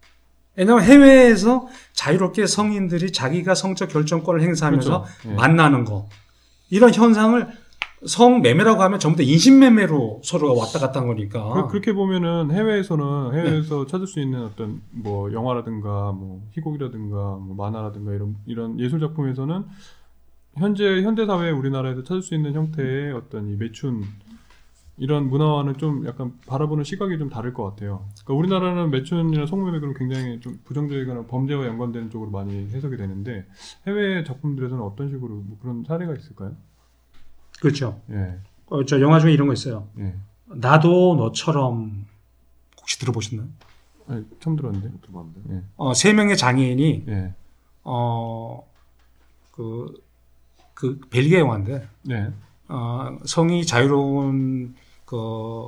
왜냐하면 0.56 0.84
해외에서 0.86 1.68
자유롭게 1.94 2.46
성인들이 2.46 3.12
자기가 3.12 3.56
성적 3.56 3.90
결정권을 3.90 4.42
행사하면서 4.42 5.04
그렇죠. 5.04 5.30
예. 5.30 5.34
만나는 5.34 5.86
거. 5.86 6.08
이런 6.70 6.94
현상을 6.94 7.48
성매매라고 8.06 8.82
하면 8.82 9.00
전부 9.00 9.18
다 9.18 9.24
인신매매로 9.24 10.22
서로가 10.24 10.60
왔다 10.60 10.80
갔다 10.80 11.00
한 11.00 11.08
거니까. 11.08 11.68
그, 11.68 11.78
렇게 11.78 11.94
보면은 11.94 12.52
해외에서는 12.52 13.34
해외에서 13.34 13.86
찾을 13.86 14.08
수 14.08 14.20
있는 14.20 14.44
어떤 14.44 14.82
뭐 14.92 15.32
영화라든가 15.32 16.12
뭐 16.12 16.42
희곡이라든가 16.52 17.16
뭐 17.16 17.56
만화라든가 17.56 18.14
이런 18.14 18.36
이런 18.46 18.80
예술 18.80 19.00
작품에서는 19.00 19.64
현재 20.58 21.02
현대 21.02 21.26
사회 21.26 21.50
우리나라에서 21.50 22.04
찾을 22.04 22.22
수 22.22 22.36
있는 22.36 22.54
형태의 22.54 23.14
어떤 23.14 23.50
이 23.50 23.56
매춘 23.56 24.04
이런 24.98 25.28
문화와는 25.30 25.78
좀 25.78 26.06
약간 26.06 26.34
바라보는 26.46 26.84
시각이 26.84 27.18
좀 27.18 27.30
다를 27.30 27.54
것 27.54 27.64
같아요. 27.64 28.08
그러니까 28.24 28.34
우리나라는 28.36 28.92
매춘이나 28.92 29.46
성매매를 29.48 29.94
굉장히 29.96 30.40
좀 30.40 30.60
부정적이거나 30.66 31.26
범죄와 31.26 31.66
연관되는 31.66 32.12
쪽으로 32.12 32.30
많이 32.30 32.68
해석이 32.70 32.98
되는데 32.98 33.46
해외 33.88 34.24
작품들에서는 34.24 34.84
어떤 34.84 35.10
식으로 35.10 35.36
뭐 35.36 35.58
그런 35.62 35.84
사례가 35.84 36.14
있을까요? 36.14 36.56
그렇죠. 37.60 38.00
예, 38.12 38.38
어, 38.68 38.86
저 38.86 39.02
영화 39.02 39.20
중에 39.20 39.34
이런 39.34 39.48
거 39.48 39.54
있어요. 39.54 39.88
예. 40.00 40.16
나도 40.46 41.16
너처럼 41.16 42.06
혹시 42.80 43.00
들어보셨나요? 43.00 43.48
아니, 44.08 44.26
처음 44.40 44.56
들었는데. 44.56 44.92
들어봤는데. 45.02 45.56
예, 45.56 45.64
어, 45.76 45.94
세 45.96 46.14
명의 46.14 46.38
장애인이 46.38 47.06
예, 47.08 47.34
어, 47.84 48.64
그, 49.52 50.04
그 50.76 51.00
벨기에 51.10 51.40
영화인데 51.40 51.88
네, 52.04 52.32
어, 52.68 53.18
성이 53.26 53.66
자유로운 53.66 54.76
그 55.14 55.68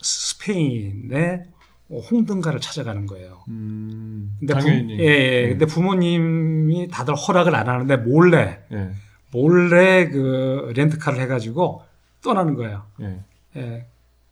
스페인의 0.00 1.44
홍등가를 1.90 2.58
찾아가는 2.60 3.04
거예요. 3.04 3.44
음, 3.48 4.34
근데 4.38 4.54
부, 4.54 4.60
장애인이. 4.60 4.98
예, 4.98 5.04
예. 5.04 5.42
예. 5.42 5.48
근데 5.50 5.66
부모님이 5.66 6.88
다들 6.88 7.14
허락을 7.14 7.54
안 7.54 7.68
하는데 7.68 7.96
몰래 7.98 8.62
예, 8.72 8.92
몰래 9.30 10.08
그 10.08 10.72
렌트카를 10.74 11.20
해가지고 11.20 11.82
떠나는 12.22 12.54
거예요. 12.54 12.86
예, 13.02 13.20
예. 13.56 13.86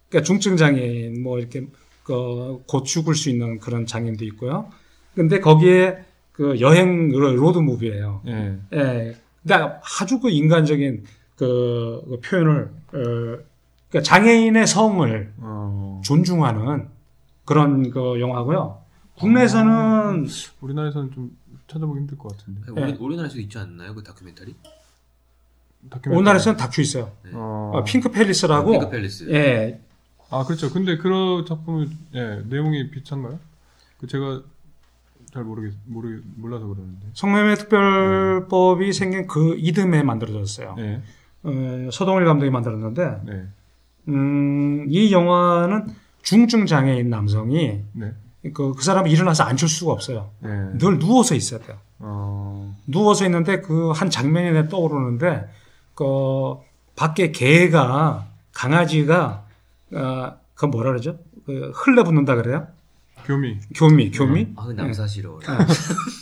그러니까 0.08 0.26
중증 0.26 0.56
장애인 0.56 1.22
뭐 1.22 1.38
이렇게 1.38 1.66
그, 2.02 2.62
곧 2.66 2.84
죽을 2.84 3.14
수 3.14 3.28
있는 3.28 3.58
그런 3.58 3.84
장애인도 3.84 4.24
있고요. 4.24 4.70
근데 5.14 5.38
거기에 5.40 5.98
그 6.32 6.58
여행 6.60 7.10
로드 7.10 7.58
무비예요. 7.58 8.22
예, 8.26 8.58
예. 8.72 9.16
근데 9.42 9.54
아주 10.00 10.18
그 10.18 10.30
인간적인 10.30 11.04
그, 11.36 12.02
그 12.08 12.20
표현을 12.20 12.70
어, 12.94 13.48
그러니까 13.88 14.02
장애인의 14.02 14.66
성을 14.66 15.32
어, 15.38 16.00
존중하는 16.04 16.88
그런 17.44 17.90
그 17.90 18.20
영화고요. 18.20 18.82
국내에서는 19.16 20.28
우리나라에서는 20.60 21.10
좀 21.12 21.36
찾아보기 21.66 22.00
힘들 22.00 22.18
것 22.18 22.36
같은데. 22.36 22.70
우리, 22.70 22.92
네. 22.92 22.98
우리나라에서 22.98 23.38
있지 23.38 23.58
않나요? 23.58 23.94
그 23.94 24.02
다큐멘터리? 24.02 24.54
다큐멘터리. 25.90 26.16
우리나라에서는 26.16 26.56
다큐 26.56 26.82
있어요. 26.82 27.12
어... 27.32 27.72
어, 27.74 27.84
핑크 27.84 28.10
팰리스라고 28.10 28.70
핑크 28.70 28.90
팰리스. 28.90 29.30
예, 29.30 29.80
아 30.30 30.44
그렇죠. 30.44 30.70
근데 30.70 30.96
그런 30.98 31.44
작품은 31.46 31.90
예 32.14 32.42
내용이 32.46 32.90
비슷한가요? 32.90 33.38
그 33.98 34.06
제가 34.06 34.42
잘 35.32 35.44
모르겠 35.44 35.74
모르 35.84 36.20
몰라서 36.36 36.66
그러는데. 36.66 37.06
성매매 37.14 37.54
특별법이 37.56 38.92
생긴 38.92 39.26
그 39.26 39.56
이듬해 39.58 40.02
만들어졌어요. 40.02 40.74
네, 40.76 41.02
어, 41.42 41.90
서동일 41.92 42.24
감독이 42.24 42.50
만들었는데 42.50 43.20
네, 43.24 43.48
음, 44.08 44.86
이 44.88 45.12
영화는 45.12 45.86
중증 46.22 46.66
장애인 46.66 47.10
남성이 47.10 47.80
네, 47.92 48.12
그, 48.54 48.74
그 48.74 48.82
사람이 48.82 49.10
일어나서 49.10 49.44
앉을 49.44 49.68
수가 49.68 49.92
없어요. 49.92 50.30
네. 50.40 50.50
늘 50.78 50.98
누워서 50.98 51.34
있어야 51.34 51.60
돼요. 51.60 51.76
어, 52.00 52.74
누워서 52.86 53.24
있는데 53.26 53.60
그 53.60 53.92
한 53.92 54.08
장면이 54.10 54.52
내 54.52 54.68
떠오르는데 54.68 55.48
그 55.94 56.04
밖에 56.96 57.32
개가 57.32 58.26
강아지가 58.54 59.44
어, 59.94 60.32
그 60.54 60.66
뭐라 60.66 60.90
그러죠? 60.90 61.18
그 61.46 61.72
흘러붙는다 61.74 62.34
그래요? 62.36 62.66
교미. 63.24 63.58
교미, 63.74 64.10
교미. 64.10 64.48
아, 64.56 64.64
그 64.64 64.72
남사 64.72 65.06
싫어. 65.06 65.38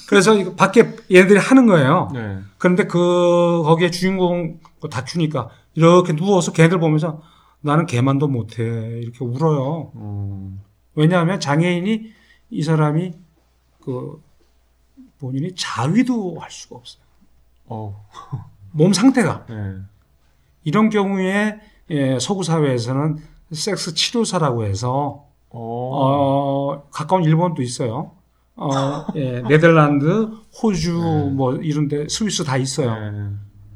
그래서 0.08 0.34
이거 0.34 0.54
밖에 0.54 0.96
얘들이 1.12 1.38
하는 1.38 1.66
거예요. 1.66 2.10
네. 2.12 2.38
그런데 2.58 2.84
그 2.86 3.62
거기에 3.64 3.90
주인공 3.90 4.58
그 4.80 4.88
다큐니까 4.88 5.50
이렇게 5.74 6.14
누워서 6.16 6.52
걔들 6.52 6.78
보면서 6.80 7.22
나는 7.66 7.84
개만도 7.84 8.28
못해 8.28 8.62
이렇게 8.62 9.24
울어요. 9.24 9.90
어, 9.94 10.58
왜냐하면 10.94 11.40
장애인이 11.40 12.10
이 12.50 12.62
사람이 12.62 13.12
그 13.82 14.22
본인이 15.18 15.54
자위도 15.54 16.38
할 16.38 16.50
수가 16.50 16.76
없어요. 16.76 17.02
어, 17.66 18.06
몸 18.72 18.92
상태가 18.92 19.44
네. 19.50 19.76
이런 20.64 20.88
경우에 20.88 21.60
예, 21.90 22.18
서구 22.18 22.42
사회에서는 22.42 23.18
섹스 23.52 23.94
치료사라고 23.94 24.64
해서 24.64 25.26
어, 25.50 25.58
어, 25.60 26.88
가까운 26.90 27.24
일본도 27.24 27.62
있어요. 27.62 28.12
어, 28.56 29.06
예, 29.16 29.42
네덜란드, 29.42 30.30
호주 30.62 30.98
네. 31.02 31.30
뭐 31.30 31.54
이런데 31.56 32.06
스위스 32.08 32.44
다 32.44 32.56
있어요. 32.56 33.10
네, 33.10 33.30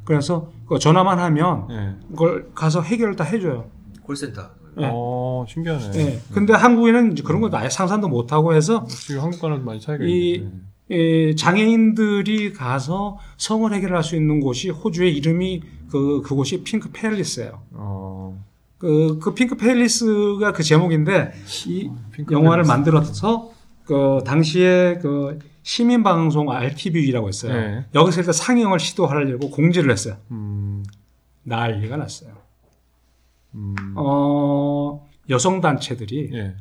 그래서 0.04 0.50
그 0.66 0.78
전화만 0.78 1.18
하면 1.18 1.66
네. 1.68 1.96
그걸 2.10 2.52
가서 2.54 2.82
해결을 2.82 3.16
다 3.16 3.24
해줘요. 3.24 3.68
콜센터. 4.10 4.42
네. 4.76 4.88
어, 4.92 5.44
신기하네. 5.48 5.90
예. 5.94 6.20
근데 6.32 6.52
한국에는 6.52 7.12
이제 7.12 7.22
그런 7.22 7.40
거 7.40 7.48
아예 7.56 7.68
상상도 7.68 8.08
못 8.08 8.32
하고 8.32 8.54
해서 8.54 8.84
지금 8.88 9.22
한국과는 9.22 9.64
많이 9.64 9.80
차이가 9.80 10.04
이- 10.04 10.34
있네. 10.34 10.50
예, 10.92 11.34
장애인들이 11.36 12.52
가서 12.52 13.18
성을 13.36 13.72
해결할 13.72 14.02
수 14.02 14.16
있는 14.16 14.40
곳이 14.40 14.70
호주의 14.70 15.16
이름이 15.16 15.62
그 15.88 16.22
그곳이 16.22 16.64
핑크 16.64 16.90
팰리스예요. 16.90 17.62
어, 17.72 18.44
그, 18.78 19.18
그 19.22 19.32
핑크 19.34 19.56
팰리스가 19.56 20.52
그 20.52 20.64
제목인데 20.64 21.32
이 21.68 21.88
핑크 22.12 22.34
영화를 22.34 22.64
팰리스. 22.64 22.68
만들어서 22.72 23.50
그 23.84 24.20
당시에 24.26 24.98
그 25.00 25.38
시민 25.62 26.02
방송 26.02 26.50
RTV라고 26.50 27.28
했어요. 27.28 27.52
네. 27.52 27.84
여기서 27.94 28.20
일단 28.22 28.32
상영을 28.32 28.80
시도하려고 28.80 29.50
공지를 29.50 29.92
했어요. 29.92 30.16
음, 30.32 30.82
난리가 31.44 31.96
났어요. 31.98 32.32
음, 33.54 33.94
어, 33.96 35.06
여성 35.28 35.60
단체들이 35.60 36.30
예. 36.34 36.56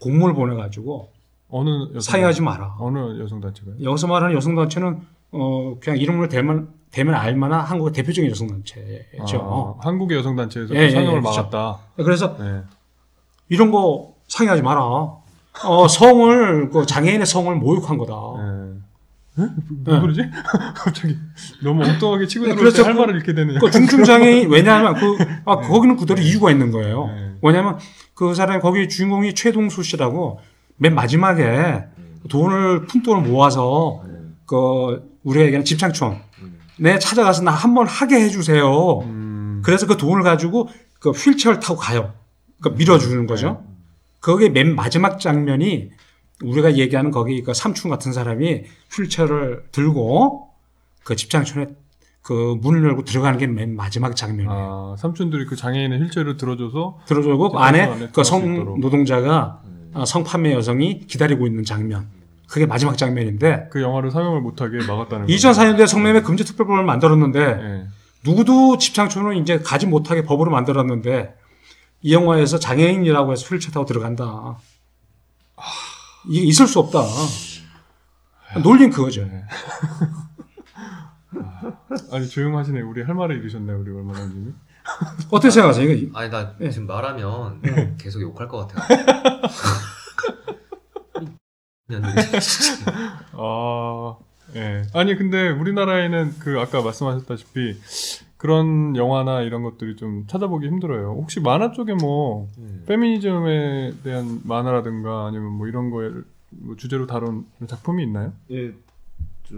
공문을 0.00 0.34
보내가지고 0.34 1.10
어느 1.48 1.68
여성 1.94 2.00
사용하지 2.00 2.42
마라. 2.42 2.76
어느 2.78 3.20
여성 3.20 3.40
단체가요? 3.40 3.76
여기서 3.82 4.06
말하는 4.06 4.34
여성 4.34 4.54
단체는 4.54 5.00
어 5.32 5.76
그냥 5.80 5.98
이름으로 5.98 6.28
대면 6.28 6.68
대면 6.90 7.14
알만한 7.14 7.60
한국의 7.60 7.92
대표적인 7.92 8.30
여성 8.30 8.48
단체죠. 8.48 9.76
아, 9.80 9.86
한국의 9.86 10.18
여성 10.18 10.36
단체에서 10.36 10.74
예, 10.74 10.80
예, 10.80 10.90
상영을 10.90 11.18
예, 11.18 11.20
그렇죠. 11.20 11.42
막았다. 11.42 11.78
그래서 11.96 12.36
네. 12.36 12.62
이런 13.48 13.70
거 13.70 14.14
상의하지 14.28 14.62
마라. 14.62 14.80
어 15.64 15.88
성을 15.88 16.70
그 16.70 16.84
장애인의 16.84 17.26
성을 17.26 17.54
모욕한 17.54 17.96
거다. 17.98 18.14
네. 19.36 19.44
에? 19.44 19.48
왜 19.86 20.00
그러지? 20.00 20.22
갑자기 20.74 21.16
너무 21.62 21.84
엉뚱하게 21.84 22.26
치고 22.26 22.46
네, 22.46 22.50
들어올 22.52 22.64
그렇죠. 22.72 22.82
때할 22.82 22.94
말을 22.94 23.16
잃게 23.16 23.34
되는. 23.34 23.58
그 23.58 23.70
중증 23.70 24.04
장애인 24.04 24.48
왜냐하면 24.52 24.94
그 24.94 25.16
아, 25.44 25.56
거기는 25.56 25.96
그대로 25.96 26.20
이유가 26.20 26.50
있는 26.50 26.70
거예요. 26.70 27.06
네. 27.06 27.32
왜냐하면 27.42 27.78
그 28.14 28.34
사람이 28.34 28.60
거기 28.60 28.88
주인공이 28.88 29.34
최동수 29.34 29.82
씨라고 29.82 30.40
맨 30.78 30.94
마지막에 30.94 31.84
돈을 32.28 32.86
푼 32.86 33.02
돈을 33.02 33.22
모아서 33.28 34.02
그 34.46 35.16
우리가 35.22 35.44
얘기하는 35.44 35.64
집창촌 35.64 36.18
내 36.78 36.98
찾아가서 36.98 37.42
나 37.42 37.52
한 37.52 37.74
번 37.74 37.86
하게 37.86 38.16
해주세요. 38.20 38.98
음, 39.00 39.62
그래서 39.64 39.86
그 39.86 39.96
돈을 39.96 40.22
가지고 40.22 40.68
그 40.98 41.10
휠체어를 41.10 41.60
타고 41.60 41.78
가요. 41.78 42.12
그 42.62 42.68
밀어주는 42.70 43.26
거죠. 43.26 43.62
거기에 44.20 44.48
맨 44.48 44.74
마지막 44.74 45.20
장면이 45.20 45.90
우리가 46.42 46.76
얘기하는 46.76 47.10
거기 47.10 47.42
그 47.42 47.54
삼촌 47.54 47.90
같은 47.90 48.12
사람이 48.12 48.64
휠체어를 48.94 49.64
들고 49.72 50.48
그 51.04 51.16
집장촌에 51.16 51.68
그 52.22 52.56
문을 52.60 52.82
열고 52.84 53.04
들어가는 53.04 53.38
게 53.38 53.46
맨 53.46 53.76
마지막 53.76 54.16
장면이에요. 54.16 54.50
아, 54.50 54.96
삼촌들이 54.98 55.46
그 55.46 55.54
장애인의 55.56 56.00
휠체어를 56.00 56.36
들어줘서 56.36 56.98
들어주고 57.06 57.58
안에 57.58 58.08
그수 58.12 58.30
성. 58.30 58.80
노동자가 58.80 59.62
어, 59.94 60.04
성판매 60.04 60.52
여성이 60.52 61.00
기다리고 61.06 61.46
있는 61.46 61.64
장면. 61.64 62.08
그게 62.48 62.66
마지막 62.66 62.96
장면인데 62.98 63.68
그 63.72 63.80
영화를 63.82 64.10
상영을 64.10 64.40
못하게 64.40 64.78
막았다는 64.86 65.26
2004년도에 65.26 65.86
성매매 65.86 66.20
금지 66.22 66.44
특별법을 66.44 66.84
만들었는데 66.84 67.40
예. 67.40 67.86
누구도 68.24 68.78
집창촌을 68.78 69.36
이제 69.38 69.58
가지 69.58 69.86
못하게 69.86 70.22
법으로 70.22 70.50
만들었는데 70.50 71.34
이 72.02 72.12
영화에서 72.12 72.58
장애인이라고 72.58 73.32
해서 73.32 73.46
휠체어 73.48 73.72
타고 73.72 73.86
들어간다. 73.86 74.58
이게 76.28 76.46
있을 76.46 76.66
수 76.66 76.78
없다. 76.80 77.02
놀린 78.62 78.90
그거죠. 78.90 79.24
네. 79.24 79.44
아니 82.12 82.28
조용하시네. 82.28 82.80
우리 82.82 83.02
할 83.02 83.14
말을 83.14 83.36
잃으셨네. 83.36 83.72
우리 83.72 83.90
얼마나 83.92 84.26
님이. 84.26 84.52
어떻게 85.30 85.50
생각하세요? 85.50 85.90
이거 85.90 86.18
아니 86.18 86.30
나 86.30 86.54
예. 86.60 86.70
지금 86.70 86.86
말하면 86.86 87.96
계속 87.98 88.22
욕할 88.22 88.46
것 88.48 88.68
같아. 88.68 88.86
그냥 91.86 92.02
아, 93.32 94.16
예. 94.54 94.82
아니 94.92 95.16
근데 95.16 95.50
우리나라에는 95.50 96.38
그 96.38 96.60
아까 96.60 96.82
말씀하셨다시피 96.82 97.80
그런 98.36 98.96
영화나 98.96 99.40
이런 99.42 99.62
것들이 99.62 99.96
좀 99.96 100.24
찾아보기 100.26 100.66
힘들어요. 100.66 101.12
혹시 101.18 101.40
만화 101.40 101.72
쪽에 101.72 101.94
뭐 101.94 102.48
페미니즘에 102.86 103.94
대한 104.02 104.40
만화라든가 104.44 105.26
아니면 105.26 105.52
뭐 105.52 105.66
이런 105.66 105.90
거에 105.90 106.10
뭐 106.50 106.76
주제로 106.76 107.06
다룬 107.06 107.46
작품이 107.66 108.02
있나요? 108.04 108.32
예, 108.50 108.72
저 109.48 109.54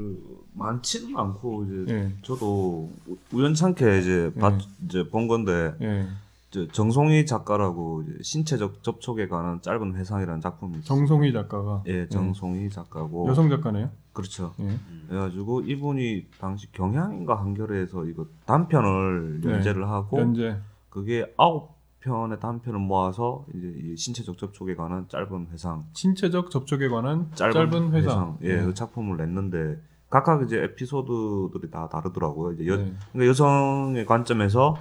많지는 0.54 1.16
않고 1.16 1.64
이제 1.64 1.94
예. 1.94 2.12
저도 2.22 2.90
우- 3.06 3.16
우연찮게 3.32 3.98
이제 4.00 4.30
예. 4.34 4.40
봤, 4.40 4.54
이제 4.86 5.08
본 5.08 5.26
건데 5.28 5.74
예. 5.80 6.06
저 6.50 6.66
정송이 6.68 7.26
작가라고 7.26 8.04
신체적 8.22 8.82
접촉에 8.82 9.28
관한 9.28 9.60
짧은 9.60 9.94
회상이라는 9.96 10.40
작품이. 10.40 10.82
정송희 10.82 11.32
작가가 11.32 11.82
예, 11.86 12.08
정송이 12.08 12.70
작가고 12.70 13.28
여성 13.28 13.50
작가네요. 13.50 13.90
그렇죠. 14.12 14.54
예. 14.60 14.78
그래가지고 15.08 15.60
이분이 15.60 16.26
당시 16.40 16.72
경향인가 16.72 17.38
한겨레에서 17.38 18.06
이거 18.06 18.26
단편을 18.46 19.40
네. 19.42 19.52
연재를 19.52 19.88
하고 19.88 20.18
연재. 20.18 20.56
그게 20.88 21.32
아홉 21.36 21.76
편의 22.00 22.40
단편을 22.40 22.78
모아서 22.80 23.44
이제 23.54 23.72
이 23.76 23.96
신체적 23.96 24.38
접촉에 24.38 24.74
관한 24.74 25.06
짧은 25.08 25.48
회상, 25.52 25.84
신체적 25.92 26.50
접촉에 26.50 26.88
관한 26.88 27.30
짧은, 27.34 27.52
짧은, 27.52 27.92
회상. 27.92 28.38
예, 28.42 28.62
그 28.62 28.72
작품을 28.72 29.18
냈는데 29.18 29.80
각각 30.08 30.42
이제 30.42 30.56
에피소드들이 30.62 31.70
다 31.70 31.88
다르더라고요. 31.88 32.52
이제 32.54 32.66
여, 32.66 32.76
네. 32.76 32.92
그러니까 33.12 33.28
여성의 33.28 34.06
관점에서 34.06 34.76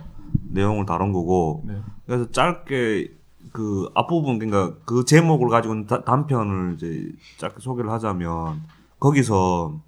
내용을 0.49 0.85
다룬 0.85 1.11
거고 1.13 1.63
네. 1.65 1.75
그래서 2.05 2.31
짧게 2.31 3.11
그 3.51 3.89
앞부분 3.95 4.39
그러니까 4.39 4.77
그 4.85 5.05
제목을 5.05 5.49
가지고 5.49 5.85
다- 5.87 6.03
단편을 6.03 6.75
이제 6.75 7.11
짧게 7.37 7.55
소개를 7.59 7.89
하자면 7.91 8.61
거기서 8.99 9.79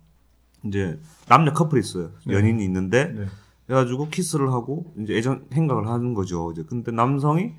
이제 0.66 1.00
남녀 1.28 1.54
커플이 1.54 1.80
있어요. 1.80 2.10
네. 2.26 2.34
연인이 2.36 2.64
있는데 2.66 3.06
네. 3.14 3.26
그래가지고 3.68 4.10
키스를 4.10 4.52
하고 4.52 4.92
이제 5.00 5.16
애정 5.18 5.46
행각을 5.54 5.88
하는 5.88 6.14
거죠. 6.14 6.52
이제 6.52 6.64
근데 6.68 6.92
남성이 6.92 7.54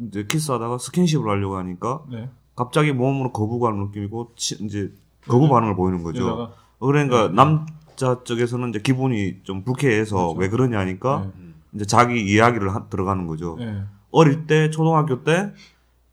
이제 0.00 0.24
키스하다가 0.24 0.78
스킨십을 0.78 1.28
하려고 1.28 1.56
하니까 1.56 2.02
네. 2.10 2.28
갑자기 2.56 2.92
몸으로 2.92 3.32
거부감을 3.32 3.86
느끼고 3.86 4.32
치- 4.36 4.62
이제 4.64 4.92
거부 5.28 5.48
반응을 5.48 5.76
보이는 5.76 6.02
거죠. 6.02 6.22
여자가 6.26 6.52
그러니까 6.80 7.28
네. 7.28 7.34
남자 7.34 8.22
쪽에서는 8.24 8.70
이제 8.70 8.80
기분이 8.80 9.44
좀 9.44 9.62
불쾌해서 9.62 10.16
그렇죠. 10.16 10.38
왜 10.40 10.48
그러냐 10.48 10.78
하니까 10.80 11.30
네. 11.36 11.51
이제 11.74 11.84
자기 11.84 12.20
이야기를 12.22 12.74
하- 12.74 12.86
들어가는 12.88 13.26
거죠. 13.26 13.56
네. 13.58 13.82
어릴 14.10 14.46
때 14.46 14.70
초등학교 14.70 15.24
때 15.24 15.52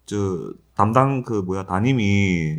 저 0.05 0.51
담당 0.75 1.21
그 1.21 1.33
뭐야 1.45 1.65
담임이 1.67 2.03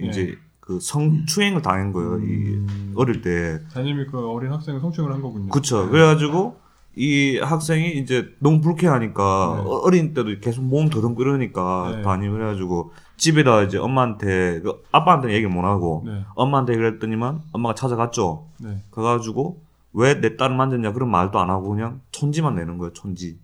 네. 0.01 0.07
이제 0.09 0.37
그 0.61 0.79
성추행을 0.81 1.63
당한 1.63 1.93
거예요. 1.93 2.19
이 2.21 2.55
음. 2.55 2.93
어릴 2.95 3.23
때. 3.23 3.59
자님이 3.71 4.07
그 4.07 4.25
어린 4.31 4.53
학생을 4.53 4.79
성추행을 4.81 5.13
한 5.15 5.21
거군요. 5.21 5.49
그쵸. 5.51 5.85
네. 5.87 5.91
그래가지고 5.91 6.61
이 6.95 7.39
학생이 7.39 7.97
이제 7.99 8.29
너무 8.39 8.61
불쾌하니까 8.61 9.63
네. 9.65 9.69
어- 9.69 9.81
어린 9.83 10.15
때도 10.15 10.39
계속 10.41 10.63
몸 10.63 10.91
더듬고 10.91 11.23
이러니까 11.23 11.95
네. 11.97 12.03
담임 12.03 12.31
그래가지고 12.33 12.93
집에다 13.17 13.63
이제 13.63 13.79
엄마한테 13.79 14.61
그 14.61 14.81
아빠한테 14.93 15.31
얘기를 15.33 15.51
못 15.51 15.63
하고 15.65 16.05
네. 16.07 16.25
엄마한테 16.37 16.75
했더니만 16.75 17.41
엄마가 17.53 17.75
찾아갔죠. 17.75 18.47
네. 18.61 18.83
가가지고 18.93 19.61
왜 19.93 20.21
내 20.21 20.37
딸을 20.37 20.57
만졌냐 20.57 20.93
그런 20.93 21.11
말도 21.11 21.39
안 21.39 21.51
하고 21.51 21.71
그냥 21.71 22.01
촌지만 22.13 22.55
내는 22.55 22.79
거예요. 22.79 22.93
촌지. 22.93 23.39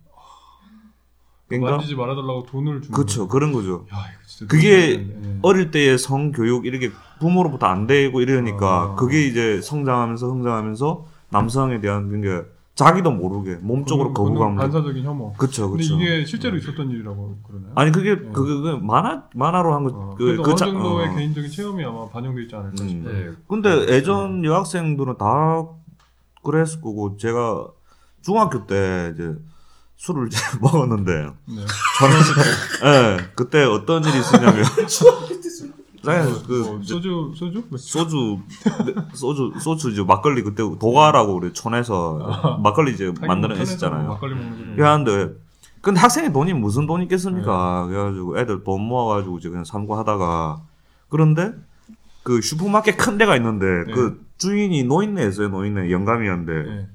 그러니까 1.47 1.71
만지지 1.71 1.95
말아달라고 1.95 2.43
돈을 2.43 2.81
주는 2.81 2.93
그쵸 2.95 3.19
거예요. 3.21 3.27
그런 3.29 3.51
거죠. 3.53 3.85
야, 3.93 3.97
이거 4.11 4.19
진짜 4.27 4.51
그게 4.51 4.97
네. 4.97 5.39
어릴 5.41 5.71
때의 5.71 5.97
성교육 5.97 6.65
이렇게 6.65 6.91
부모로부터 7.19 7.67
안 7.67 7.87
되고 7.87 8.19
이러니까 8.21 8.81
아. 8.81 8.95
그게 8.95 9.25
이제 9.25 9.61
성장하면서 9.61 10.27
성장하면서 10.27 11.05
남성에 11.29 11.79
대한 11.79 12.07
그런 12.09 12.21
게 12.21 12.45
자기도 12.75 13.11
모르게 13.11 13.55
몸쪽으로 13.55 14.13
거부감. 14.13 14.55
반사적인 14.55 15.03
혐오. 15.03 15.33
그쵸 15.33 15.69
근데 15.69 15.83
그쵸. 15.83 15.95
이게 15.95 16.25
실제로 16.25 16.57
있었던 16.57 16.89
일이라고 16.91 17.37
그러나요? 17.47 17.71
아니 17.75 17.91
그게 17.93 18.15
네. 18.15 18.29
그, 18.33 18.45
그, 18.45 18.61
그 18.61 18.69
만화 18.85 19.23
만화로 19.33 19.73
한 19.73 19.85
어, 19.85 19.89
거. 19.89 20.15
그, 20.15 20.35
그 20.37 20.43
어느 20.43 20.55
자- 20.55 20.65
정도의 20.65 21.07
어. 21.09 21.15
개인적인 21.15 21.49
체험이 21.49 21.85
아마 21.85 22.07
반영돼 22.09 22.41
있지 22.43 22.55
않을까 22.55 22.83
음. 22.83 22.87
싶어요. 22.89 23.13
네. 23.13 23.31
근데 23.47 23.87
예전 23.95 24.43
여학생들은 24.43 25.17
다 25.17 25.65
그랬을 26.47 26.81
거고 26.81 27.17
제가 27.17 27.67
중학교 28.21 28.65
때 28.65 29.11
이제 29.13 29.35
술을 29.97 30.27
이제 30.27 30.37
먹었는데 30.61 31.13
네. 31.45 31.65
저는 31.99 32.17
예 32.85 33.29
그때 33.35 33.63
어떤 33.63 34.03
일이 34.03 34.19
있었냐면 34.19 34.63
네, 36.05 36.23
그 36.47 36.53
뭐, 36.65 36.79
이제 36.79 36.93
소주 36.93 37.33
소주 37.35 37.63
뭐, 37.67 37.77
소주 37.77 38.39
네, 38.85 38.93
소주 39.13 39.51
소주 39.59 39.91
이제 39.91 40.03
막걸리 40.03 40.41
그때 40.41 40.63
도가라고 40.63 41.33
우리 41.33 41.51
촌에서 41.51 42.59
막걸리 42.63 42.93
이제 42.93 43.11
만드는 43.19 43.55
뭐 43.55 43.57
했었잖아요. 43.57 44.07
막걸리 44.07 44.35
먹는 44.35 44.75
그런데 44.77 45.33
근데 45.81 45.99
학생의 45.99 46.31
돈이 46.31 46.53
무슨 46.53 46.85
돈이 46.87 47.03
있겠습니까? 47.03 47.85
네. 47.87 47.93
그래가지고 47.93 48.39
애들 48.39 48.63
돈 48.63 48.81
모아가지고 48.83 49.39
이제 49.39 49.49
그냥 49.49 49.65
삼고 49.65 49.95
하다가 49.95 50.61
그런데 51.09 51.53
그 52.23 52.41
슈퍼마켓 52.41 52.97
큰 52.97 53.17
데가 53.17 53.35
있는데 53.35 53.65
네. 53.85 53.93
그 53.93 54.26
주인이 54.37 54.83
노인네였어요 54.83 55.49
노인네 55.49 55.91
영감이었는데 55.91 56.63
네. 56.69 56.87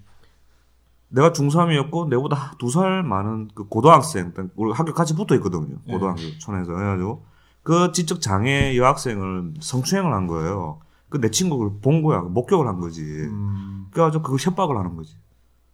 내가 1.09 1.33
중3이었고 1.33 2.09
내보다 2.09 2.55
두 2.59 2.70
살 2.70 3.02
많은 3.02 3.48
그 3.55 3.64
고등학생 3.64 4.33
우리 4.57 4.72
학교 4.72 4.92
같이 4.94 5.14
붙어 5.14 5.35
있거든요 5.37 5.76
네. 5.87 5.92
고등학교 5.92 6.22
촌에서 6.38 6.72
그래가지고 6.72 7.24
그 7.62 7.92
지적 7.92 8.20
장애 8.20 8.76
여학생을 8.76 9.55
성추행을 9.61 10.12
한 10.12 10.26
거예요. 10.26 10.81
그 11.09 11.18
내 11.20 11.31
친구를 11.31 11.72
본 11.83 12.02
거야 12.02 12.20
목격을 12.22 12.66
한 12.66 12.81
거지. 12.81 13.02
음, 13.02 13.87
그래가지고 13.92 14.22
그걸 14.24 14.38
협박을 14.40 14.76
하는 14.78 14.96
거지. 14.96 15.14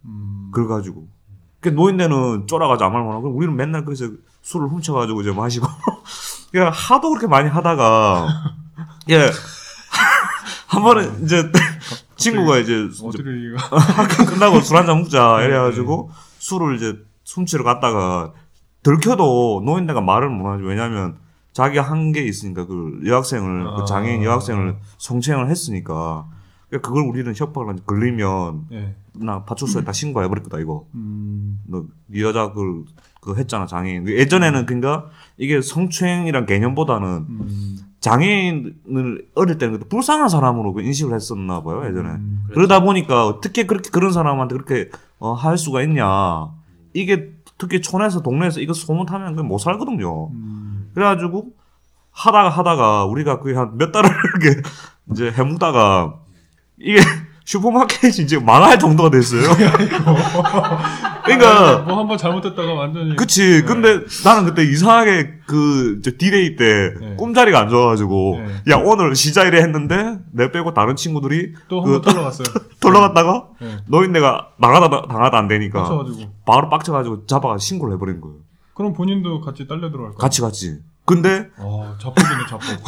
음, 0.05 0.51
그래가지고. 0.53 1.07
그 1.61 1.69
노인네는 1.69 2.45
쫄아가지고 2.45 2.85
아무 2.85 2.93
말 2.97 3.03
못하고 3.05 3.21
그럼 3.23 3.37
우리는 3.37 3.55
맨날 3.55 3.85
그래서 3.85 4.05
술을 4.41 4.67
훔쳐가지고 4.67 5.21
이제 5.21 5.31
마시고. 5.31 5.65
야 6.57 6.69
하도 6.75 7.09
그렇게 7.09 7.25
많이 7.27 7.47
하다가 7.49 8.27
예. 9.09 9.31
한 10.69 10.83
번에 10.83 11.09
이제 11.23 11.51
친구가 12.15 12.59
이제 12.59 12.73
이거 12.75 13.57
학교 13.57 14.25
끝나고 14.25 14.61
술 14.61 14.77
한잔 14.77 14.99
먹자 14.99 15.37
네. 15.39 15.45
이래가지고 15.45 16.11
술을 16.37 16.75
이제 16.75 16.95
훔치러 17.33 17.63
갔다가 17.63 18.33
들켜도 18.83 19.63
노인네가 19.65 19.99
말을 20.01 20.29
못하죠. 20.29 20.63
왜냐면 20.65 21.17
자기가 21.53 21.81
한게 21.81 22.21
있으니까 22.23 22.65
그 22.67 23.01
여학생을 23.05 23.77
그 23.77 23.85
장애인 23.85 24.21
아. 24.21 24.25
여학생을 24.25 24.77
성추행을 24.99 25.49
했으니까 25.49 26.27
그러니까 26.69 26.87
그걸 26.87 27.03
우리는 27.03 27.33
협박을 27.35 27.69
하지. 27.69 27.83
걸리면 27.85 28.67
네. 28.69 28.95
나 29.15 29.43
파출소에 29.43 29.83
다 29.83 29.91
신고해버릴 29.91 30.43
거다 30.43 30.59
이거. 30.59 30.85
음, 30.93 31.59
너 31.67 31.83
여자 32.19 32.51
그, 32.51 32.85
그 33.21 33.35
했잖아 33.35 33.65
장애인. 33.65 34.07
예전에는 34.07 34.67
그러니까 34.67 35.09
이게 35.37 35.61
성추행이란 35.61 36.45
개념보다는 36.45 37.07
음, 37.27 37.77
장애인을 37.99 39.27
어릴 39.35 39.57
때는 39.57 39.79
불쌍한 39.89 40.29
사람으로 40.29 40.73
그 40.73 40.81
인식을 40.81 41.13
했었나 41.13 41.61
봐요 41.61 41.85
예전에. 41.87 42.09
음, 42.09 42.43
그러다 42.53 42.81
보니까 42.81 43.25
어떻게 43.25 43.65
그렇게 43.65 43.89
그런 43.89 44.11
사람한테 44.11 44.55
그렇게 44.55 44.89
어, 45.19 45.33
할 45.33 45.57
수가 45.57 45.83
있냐. 45.83 46.49
이게 46.93 47.33
특히 47.57 47.81
촌에서 47.81 48.21
동네에서 48.21 48.61
이거 48.61 48.73
소문 48.73 49.05
타면 49.05 49.35
그냥 49.35 49.47
못 49.47 49.57
살거든요. 49.57 50.29
음, 50.29 50.89
그래가지고 50.93 51.49
하다가 52.11 52.49
하다가 52.49 53.05
우리가 53.05 53.39
거의 53.39 53.55
한몇 53.55 53.91
달을 53.91 54.09
이렇게 54.41 54.61
이제 55.11 55.31
해먹다가 55.31 56.15
이게 56.77 56.99
슈퍼마켓이 57.49 58.17
이제 58.19 58.37
망할 58.37 58.77
정도가 58.77 59.09
됐어요. 59.09 59.41
그러니까 61.25 61.79
뭐 61.79 61.97
한번 61.97 62.15
잘못했다가 62.15 62.73
완전히 62.73 63.15
그치. 63.15 63.41
네. 63.41 63.61
근데 63.63 64.01
나는 64.23 64.45
그때 64.45 64.63
이상하게 64.63 65.39
그, 65.47 65.99
저 66.03 66.11
디데이 66.15 66.55
때 66.55 66.93
네. 66.99 67.15
꿈자리가 67.15 67.59
안 67.59 67.69
좋아가지고, 67.69 68.43
네. 68.45 68.71
야, 68.71 68.77
오늘 68.77 69.15
쉬자 69.15 69.38
이래 69.38 69.57
했는데, 69.61 70.19
내 70.31 70.51
빼고 70.51 70.75
다른 70.75 70.95
친구들이 70.95 71.53
또한번 71.67 72.01
그- 72.01 72.11
털러갔어요. 72.11 72.45
털러 72.79 72.99
갔다가, 72.99 73.47
네. 73.59 73.77
노인네가 73.87 74.49
나가다, 74.59 75.07
당하다 75.07 75.35
안 75.35 75.47
되니까, 75.47 75.81
빡쳐가지고. 75.83 76.31
바로 76.45 76.69
빡쳐가지고 76.69 77.25
잡아가 77.25 77.57
신고를 77.57 77.95
해버린 77.95 78.21
거예요. 78.21 78.37
그럼 78.75 78.93
본인도 78.93 79.41
같이 79.41 79.67
딸려 79.67 79.89
들어갈 79.89 80.09
거예요. 80.11 80.17
같이 80.19 80.41
같이. 80.41 80.77
근데, 81.09 81.49
아, 81.57 81.95
자폭이네 81.99 82.45
자폭. 82.47 82.83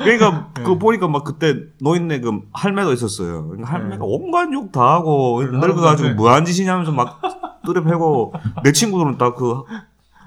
그러니까, 0.00 0.48
네. 0.56 0.62
그 0.64 0.76
보니까 0.76 1.06
막 1.06 1.22
그때 1.22 1.54
노인네 1.80 2.18
그 2.20 2.40
할매가 2.52 2.92
있었어요. 2.92 3.46
그러니까 3.46 3.70
할매가 3.70 3.96
네. 3.98 4.00
온갖 4.02 4.52
욕 4.52 4.72
다 4.72 4.80
하고, 4.94 5.40
늙어가지고 5.40 5.80
할아버지한테. 5.82 6.14
뭐한 6.14 6.44
짓이냐면서 6.46 6.90
막 6.90 7.20
뚜레 7.64 7.84
패고, 7.84 8.34
내 8.64 8.72
친구들은 8.72 9.18
다 9.18 9.34
그, 9.34 9.62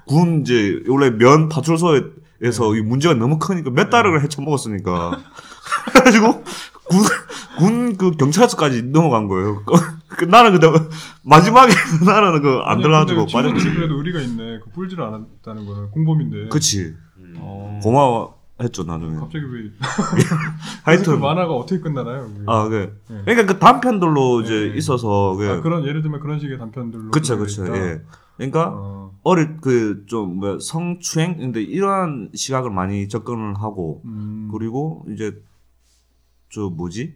군 0.06 0.40
이제, 0.40 0.82
원래 0.88 1.10
면 1.10 1.50
파출소에서 1.50 2.02
네. 2.40 2.78
이 2.78 2.80
문제가 2.80 3.14
너무 3.14 3.38
크니까 3.38 3.70
몇 3.72 3.90
달을 3.90 4.22
헤쳐먹었으니까. 4.22 5.18
그래가지고, 5.92 6.44
군, 6.88 7.02
군그 7.58 8.12
경찰서까지 8.12 8.84
넘어간 8.84 9.28
거예요. 9.28 9.62
그 10.16 10.24
나는 10.24 10.52
그때 10.52 10.66
마지막에 11.22 11.72
나는 12.06 12.40
그안 12.40 12.62
아니, 12.66 12.82
들어가지고 12.82 13.26
빠졌지. 13.26 13.74
그래도 13.74 13.98
의리가 13.98 14.18
있네. 14.20 14.60
그 14.64 14.70
뿔지를 14.70 15.04
않았다는 15.04 15.66
거는 15.66 15.90
공범인데. 15.90 16.48
그치. 16.48 16.94
음. 17.38 17.42
어, 17.42 17.80
고마워했죠, 17.82 18.84
나중에. 18.84 19.16
갑자기 19.16 19.44
왜 19.44 19.70
하여튼. 20.84 21.14
그 21.14 21.18
만화가 21.18 21.52
어떻게 21.54 21.80
끝나나요? 21.80 22.26
그게? 22.26 22.40
아, 22.46 22.68
그. 22.68 23.00
네. 23.08 23.22
그러니까 23.24 23.52
그 23.54 23.58
단편들로 23.58 24.42
이제 24.42 24.70
네. 24.72 24.76
있어서, 24.76 25.34
그. 25.36 25.48
아, 25.48 25.60
그런 25.60 25.86
예를 25.86 26.02
들면 26.02 26.20
그런 26.20 26.38
식의 26.40 26.58
단편들로 26.58 27.10
그쵸, 27.10 27.38
그쵸, 27.38 27.64
있다. 27.66 27.76
예. 27.76 28.00
그러니까, 28.36 28.70
어, 28.72 29.12
어릴, 29.24 29.56
그, 29.60 30.04
좀, 30.06 30.38
뭐, 30.38 30.58
성추행? 30.60 31.38
근데 31.38 31.60
이러한 31.60 32.30
시각을 32.34 32.70
많이 32.70 33.08
접근을 33.08 33.54
하고, 33.60 34.00
음, 34.04 34.48
그리고 34.52 35.04
이제, 35.12 35.40
저, 36.50 36.68
뭐지? 36.70 37.14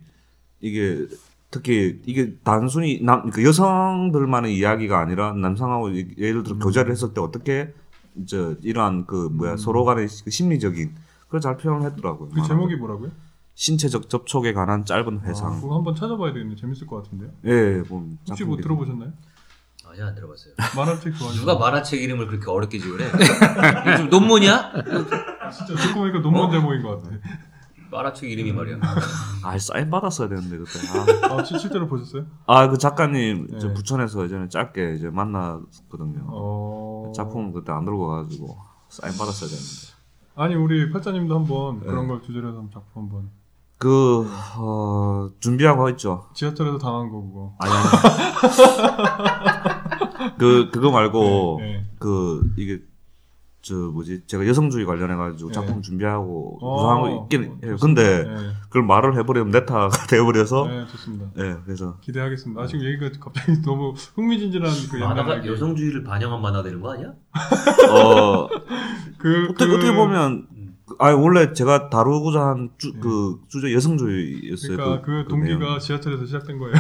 이게, 0.61 1.06
특히, 1.50 2.00
이게 2.06 2.35
단순히 2.42 3.00
남, 3.02 3.30
그 3.30 3.44
여성들만의 3.44 4.56
이야기가 4.56 4.98
아니라, 4.98 5.32
남성하고 5.32 5.90
이- 5.90 6.14
예를 6.18 6.42
들어 6.42 6.56
음. 6.56 6.58
교제를 6.58 6.90
했을 6.90 7.14
때 7.14 7.20
어떻게, 7.20 7.72
이제, 8.16 8.57
이러한 8.62 9.07
그, 9.07 9.29
뭐야, 9.33 9.53
음. 9.53 9.57
서로 9.57 9.85
간의 9.85 10.09
그 10.25 10.31
심리적인, 10.31 10.94
그걸 11.27 11.40
잘 11.40 11.57
표현을 11.57 11.87
했더라고요. 11.90 12.31
그 12.31 12.42
제목이 12.42 12.77
뭐라고요? 12.77 13.11
신체적 13.55 14.09
접촉에 14.09 14.53
관한 14.53 14.85
짧은 14.85 15.20
아, 15.22 15.29
회상. 15.29 15.61
그거 15.61 15.77
한번 15.77 15.94
찾아봐야 15.94 16.33
되겠네. 16.33 16.57
재밌을 16.57 16.87
것 16.87 17.03
같은데요. 17.03 17.31
예, 17.44 17.83
뭐, 17.88 18.09
혹시 18.29 18.44
뭐 18.44 18.57
들어보셨나요? 18.57 19.12
아직 19.85 20.03
안 20.03 20.14
들어봤어요. 20.14 20.55
만화책 20.77 21.14
좋아하시나요? 21.16 21.40
누가 21.40 21.59
만화책 21.59 22.01
이름을 22.03 22.29
그렇게 22.29 22.51
어렵게 22.51 22.79
지으래? 22.79 23.11
좀 23.98 24.09
논문이야? 24.09 24.72
진짜 25.53 25.75
듣고 25.75 26.01
보니까 26.01 26.20
논문 26.20 26.42
어? 26.46 26.51
제목인 26.51 26.83
것 26.83 27.03
같아. 27.03 27.16
만화책 27.92 28.31
이름이 28.31 28.52
말이야. 28.52 28.78
아, 29.44 29.59
사인 29.59 29.90
받았어야 29.90 30.28
되는데, 30.28 30.57
그때. 30.57 30.70
아. 31.31 31.35
아, 31.38 31.44
실- 31.44 31.59
실제로 31.59 31.87
보셨어요? 31.87 32.24
아, 32.46 32.68
그 32.68 32.78
작가님, 32.78 33.48
네. 33.50 33.59
저 33.59 33.72
부천에서 33.74 34.24
예전에 34.24 34.48
짧게 34.48 34.94
이제 34.96 35.11
만났거든요. 35.11 36.26
어... 36.28 37.12
작품 37.14 37.52
그때 37.52 37.70
안 37.72 37.85
들고 37.85 38.07
가가지고 38.09 38.57
사인 38.88 39.16
받았어야 39.16 39.50
되는데. 39.50 39.92
아니 40.35 40.55
우리 40.55 40.90
팔자님도 40.90 41.38
한번 41.40 41.81
네. 41.81 41.87
그런 41.87 42.09
걸 42.09 42.22
주제로 42.22 42.48
해서 42.48 42.64
작품 42.72 43.02
한번 43.02 43.31
그, 43.76 44.26
어, 44.59 45.28
준비하고 45.40 45.88
있죠. 45.90 46.28
지하철에서 46.35 46.78
당한 46.78 47.11
거 47.11 47.20
그거. 47.20 47.55
아니, 47.59 47.72
아니. 47.72 47.83
그, 50.38 50.70
그거 50.70 50.92
말고, 50.92 51.57
네. 51.61 51.85
그, 51.98 52.48
이게, 52.57 52.81
저, 53.62 53.75
뭐지, 53.77 54.22
제가 54.27 54.44
여성주의 54.46 54.85
관련해 54.85 55.14
가지고 55.14 55.51
네. 55.51 55.55
작품 55.55 55.83
준비하고, 55.83 56.59
어, 56.61 56.77
구상한 56.77 57.01
거 57.03 57.22
있긴 57.22 57.59
해요. 57.64 57.77
근데, 57.81 58.25
네. 58.25 58.35
그걸 58.64 58.83
말을 58.83 59.16
해버리면 59.18 59.53
네타가 59.53 59.88
돼버려서, 60.11 60.66
네, 60.66 60.87
좋습니다. 60.88 61.27
예, 61.38 61.57
그래서. 61.64 61.96
기대하겠습니다. 62.01 62.61
아, 62.61 62.66
지금 62.66 62.85
얘기가 62.85 63.11
갑자기 63.20 63.53
너무 63.62 63.94
흥미진진한 64.16 64.68
그 64.90 64.96
만화가 64.96 65.46
여성주의를 65.46 66.03
반영한 66.03 66.42
만화 66.42 66.62
되는 66.64 66.81
거 66.81 66.92
아니야? 66.92 67.12
어, 67.90 68.48
그, 69.18 69.46
어떻게, 69.51 69.66
그- 69.66 69.77
어떻게 69.77 69.94
보면, 69.94 70.48
아 70.98 71.11
원래 71.12 71.53
제가 71.55 71.88
다루고자 71.88 72.40
한 72.40 72.70
주, 72.77 72.92
그 73.01 73.38
주제 73.48 73.72
여성주의였어요. 73.72 74.77
그러니까 74.77 75.01
그, 75.03 75.25
동기가 75.29 75.59
내용이. 75.59 75.81
지하철에서 75.81 76.27
시작된 76.27 76.59
거예요. 76.59 76.75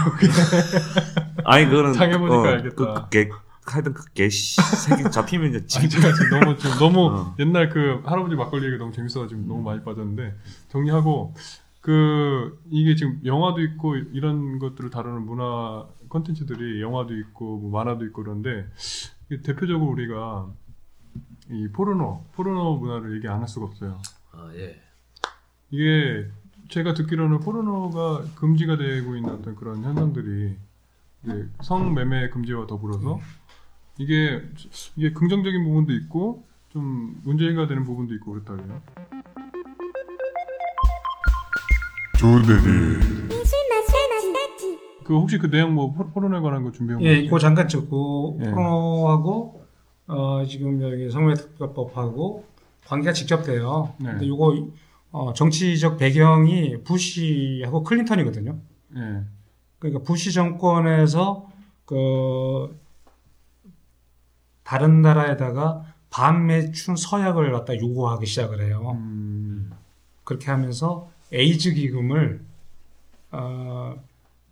아니 1.44 1.64
그거는 1.66 1.92
당해보니까 1.92 2.36
어, 2.38 2.44
알겠다. 2.44 2.74
그, 2.76 2.84
그 2.94 3.08
개, 3.08 3.28
하여튼 3.64 3.94
그개 3.94 4.28
새끼 4.28 5.10
잡히면 5.10 5.54
이제 5.54 5.78
아니, 5.78 5.88
제가 5.88 6.12
지금 6.12 6.40
너무 6.40 6.56
지금 6.58 6.78
너무 6.78 7.06
어. 7.14 7.34
옛날 7.38 7.68
그 7.68 8.02
할아버지 8.04 8.34
막걸리 8.34 8.66
얘기 8.66 8.76
너무 8.78 8.92
재밌어가지고 8.92 9.42
너무 9.42 9.62
많이 9.62 9.82
빠졌는데 9.84 10.36
정리하고 10.68 11.34
그 11.80 12.60
이게 12.70 12.94
지금 12.94 13.20
영화도 13.24 13.60
있고 13.62 13.96
이런 13.96 14.58
것들을 14.58 14.90
다루는 14.90 15.22
문화 15.26 15.86
컨텐츠들이 16.08 16.80
영화도 16.82 17.16
있고 17.18 17.58
뭐 17.58 17.70
만화도 17.70 18.04
있고 18.06 18.22
그런데 18.22 18.66
대표적으로 19.44 19.90
우리가 19.90 20.48
이 21.50 21.68
포르노 21.72 22.24
포르노 22.34 22.76
문화를 22.78 23.16
얘기 23.16 23.28
안 23.28 23.40
할 23.40 23.48
수가 23.48 23.66
없어요. 23.66 24.00
아, 24.32 24.50
예. 24.54 24.80
이게 25.70 26.28
제가 26.68 26.94
듣기로는 26.94 27.40
포르노가 27.40 28.24
금지가 28.36 28.76
되고 28.76 29.16
있는 29.16 29.30
어떤 29.30 29.54
그런 29.56 29.82
현상들이 29.82 30.56
성매매 31.62 32.30
금지와 32.30 32.66
더불어서 32.66 33.20
이게 33.98 34.42
이게 34.96 35.12
긍정적인 35.12 35.64
부분도 35.64 35.92
있고 35.94 36.44
좀 36.70 37.20
문제가 37.24 37.66
되는 37.66 37.84
부분도 37.84 38.14
있고 38.14 38.32
그렇다 38.32 38.56
그래요. 38.56 38.80
그 45.04 45.14
혹시 45.18 45.36
그 45.38 45.50
내용 45.50 45.74
뭐 45.74 45.92
포- 45.92 46.08
포르노에 46.10 46.40
관한 46.40 46.62
거 46.62 46.70
준비한 46.72 47.00
거 47.02 47.06
예? 47.08 47.14
이거 47.16 47.38
잠깐 47.38 47.66
듣고 47.66 48.38
예. 48.40 48.50
포르노하고 48.50 49.62
어, 50.06 50.44
지금 50.46 50.80
여기 50.82 51.10
성매특별법하고 51.10 52.44
관계가 52.86 53.12
직접 53.12 53.42
돼요. 53.42 53.94
네. 53.98 54.10
근데 54.12 54.26
이거 54.26 54.68
어, 55.10 55.32
정치적 55.34 55.98
배경이 55.98 56.82
부시하고 56.84 57.82
클린턴이거든요. 57.82 58.58
예. 58.96 59.20
그러니까 59.82 60.04
부시 60.04 60.32
정권에서 60.32 61.48
그 61.86 62.78
다른 64.62 65.02
나라에다가 65.02 65.84
반매춘 66.10 66.94
서약을 66.94 67.50
갖다 67.50 67.76
요구하기 67.76 68.24
시작을 68.24 68.62
해요. 68.62 68.92
음, 68.94 69.72
그렇게 70.22 70.52
하면서 70.52 71.10
에이즈 71.32 71.74
기금을 71.74 72.44
어, 73.32 73.96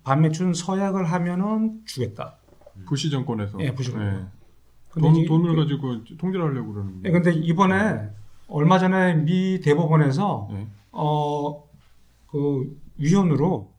반매춘 0.02 0.52
서약을 0.52 1.04
하면은 1.04 1.80
주겠다. 1.84 2.34
부시 2.86 3.08
정권에서 3.08 3.60
예, 3.60 3.72
부시 3.72 3.92
정권. 3.92 4.28
예. 4.96 5.00
돈, 5.00 5.24
돈을 5.26 5.54
그- 5.54 5.62
가지고 5.62 6.04
통제를 6.16 6.46
하려고 6.46 6.72
그러는데. 6.72 7.08
예, 7.08 7.12
근데 7.12 7.32
이번에 7.32 8.08
얼마 8.48 8.80
전에 8.80 9.14
미 9.14 9.60
대법원에서 9.60 10.48
예. 10.54 10.66
어, 10.90 11.62
그 12.26 12.76
위원으로 12.98 13.70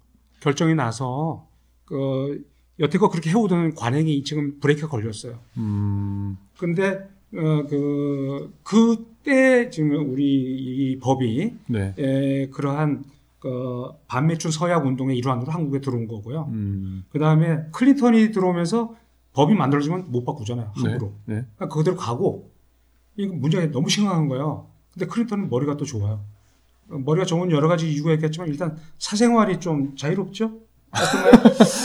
결정이 0.41 0.75
나서 0.75 1.47
그 1.85 2.45
여태껏 2.79 3.09
그렇게 3.09 3.29
해오던 3.29 3.75
관행이 3.75 4.23
지금 4.23 4.59
브레이크가 4.59 4.89
걸렸어요. 4.89 5.39
음, 5.57 6.37
근데 6.57 7.07
어, 7.33 7.65
그 7.69 8.53
그때 8.63 9.69
지금 9.69 10.11
우리 10.11 10.23
이 10.25 10.99
법이 10.99 11.53
네. 11.67 11.93
에, 11.97 12.47
그러한 12.49 13.03
그 13.39 13.85
반매춘 14.07 14.51
서약 14.51 14.85
운동의 14.85 15.17
일환으로 15.17 15.51
한국에 15.51 15.79
들어온 15.79 16.07
거고요. 16.07 16.49
음, 16.51 17.05
그 17.09 17.19
다음에 17.19 17.59
클린턴이 17.71 18.31
들어오면서 18.31 18.95
법이 19.33 19.53
만들어지면 19.53 20.11
못 20.11 20.25
바꾸잖아요. 20.25 20.73
네. 20.83 20.89
함부로. 20.89 21.13
네. 21.25 21.45
그러니까 21.55 21.67
그대로 21.69 21.95
가고 21.95 22.51
이거 23.15 23.33
문제가 23.33 23.71
너무 23.71 23.89
심각한 23.89 24.27
거예요. 24.27 24.67
근데 24.91 25.05
클린턴은 25.05 25.49
머리가 25.49 25.77
또 25.77 25.85
좋아요. 25.85 26.23
어, 26.91 26.97
머리가 27.05 27.25
좋은 27.25 27.51
여러 27.51 27.67
가지 27.67 27.91
이유가 27.91 28.13
있겠지만 28.13 28.49
일단 28.49 28.77
사생활이 28.99 29.59
좀 29.59 29.95
자유롭죠. 29.95 30.51
어떤가요? 30.91 31.31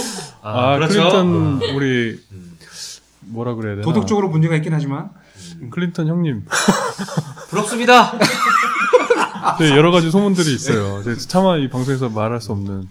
아, 0.43 0.77
그렇죠. 0.77 0.99
클린턴 0.99 1.61
우리 1.75 2.21
음. 2.33 2.57
뭐라 3.21 3.55
그래야 3.55 3.77
되나? 3.77 3.85
도덕적으로 3.85 4.29
문제가 4.29 4.57
있긴 4.57 4.73
하지만 4.73 5.11
클린턴 5.71 6.09
형님. 6.09 6.45
부럽습니다. 7.51 8.19
네, 9.59 9.71
여러 9.71 9.91
가지 9.91 10.11
소문들이 10.11 10.55
있어요. 10.55 11.03
제가 11.03 11.17
차마 11.17 11.57
이 11.57 11.69
방송에서 11.69 12.09
말할 12.09 12.41
수 12.41 12.53
없는. 12.53 12.89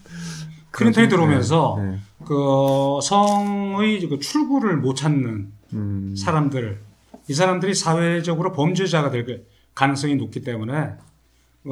클린턴이 0.71 1.07
들어오면서 1.07 1.77
네, 1.79 1.91
네. 1.91 1.99
그 2.25 2.99
성의 3.01 4.07
그 4.09 4.19
출구를 4.19 4.77
못 4.77 4.95
찾는 4.95 5.51
음, 5.73 6.15
사람들 6.17 6.81
이 7.29 7.33
사람들이 7.33 7.73
사회적으로 7.73 8.51
범죄자가 8.51 9.09
될 9.09 9.45
가능성이 9.73 10.15
높기 10.15 10.41
때문에 10.41 10.73
뭐 10.73 10.97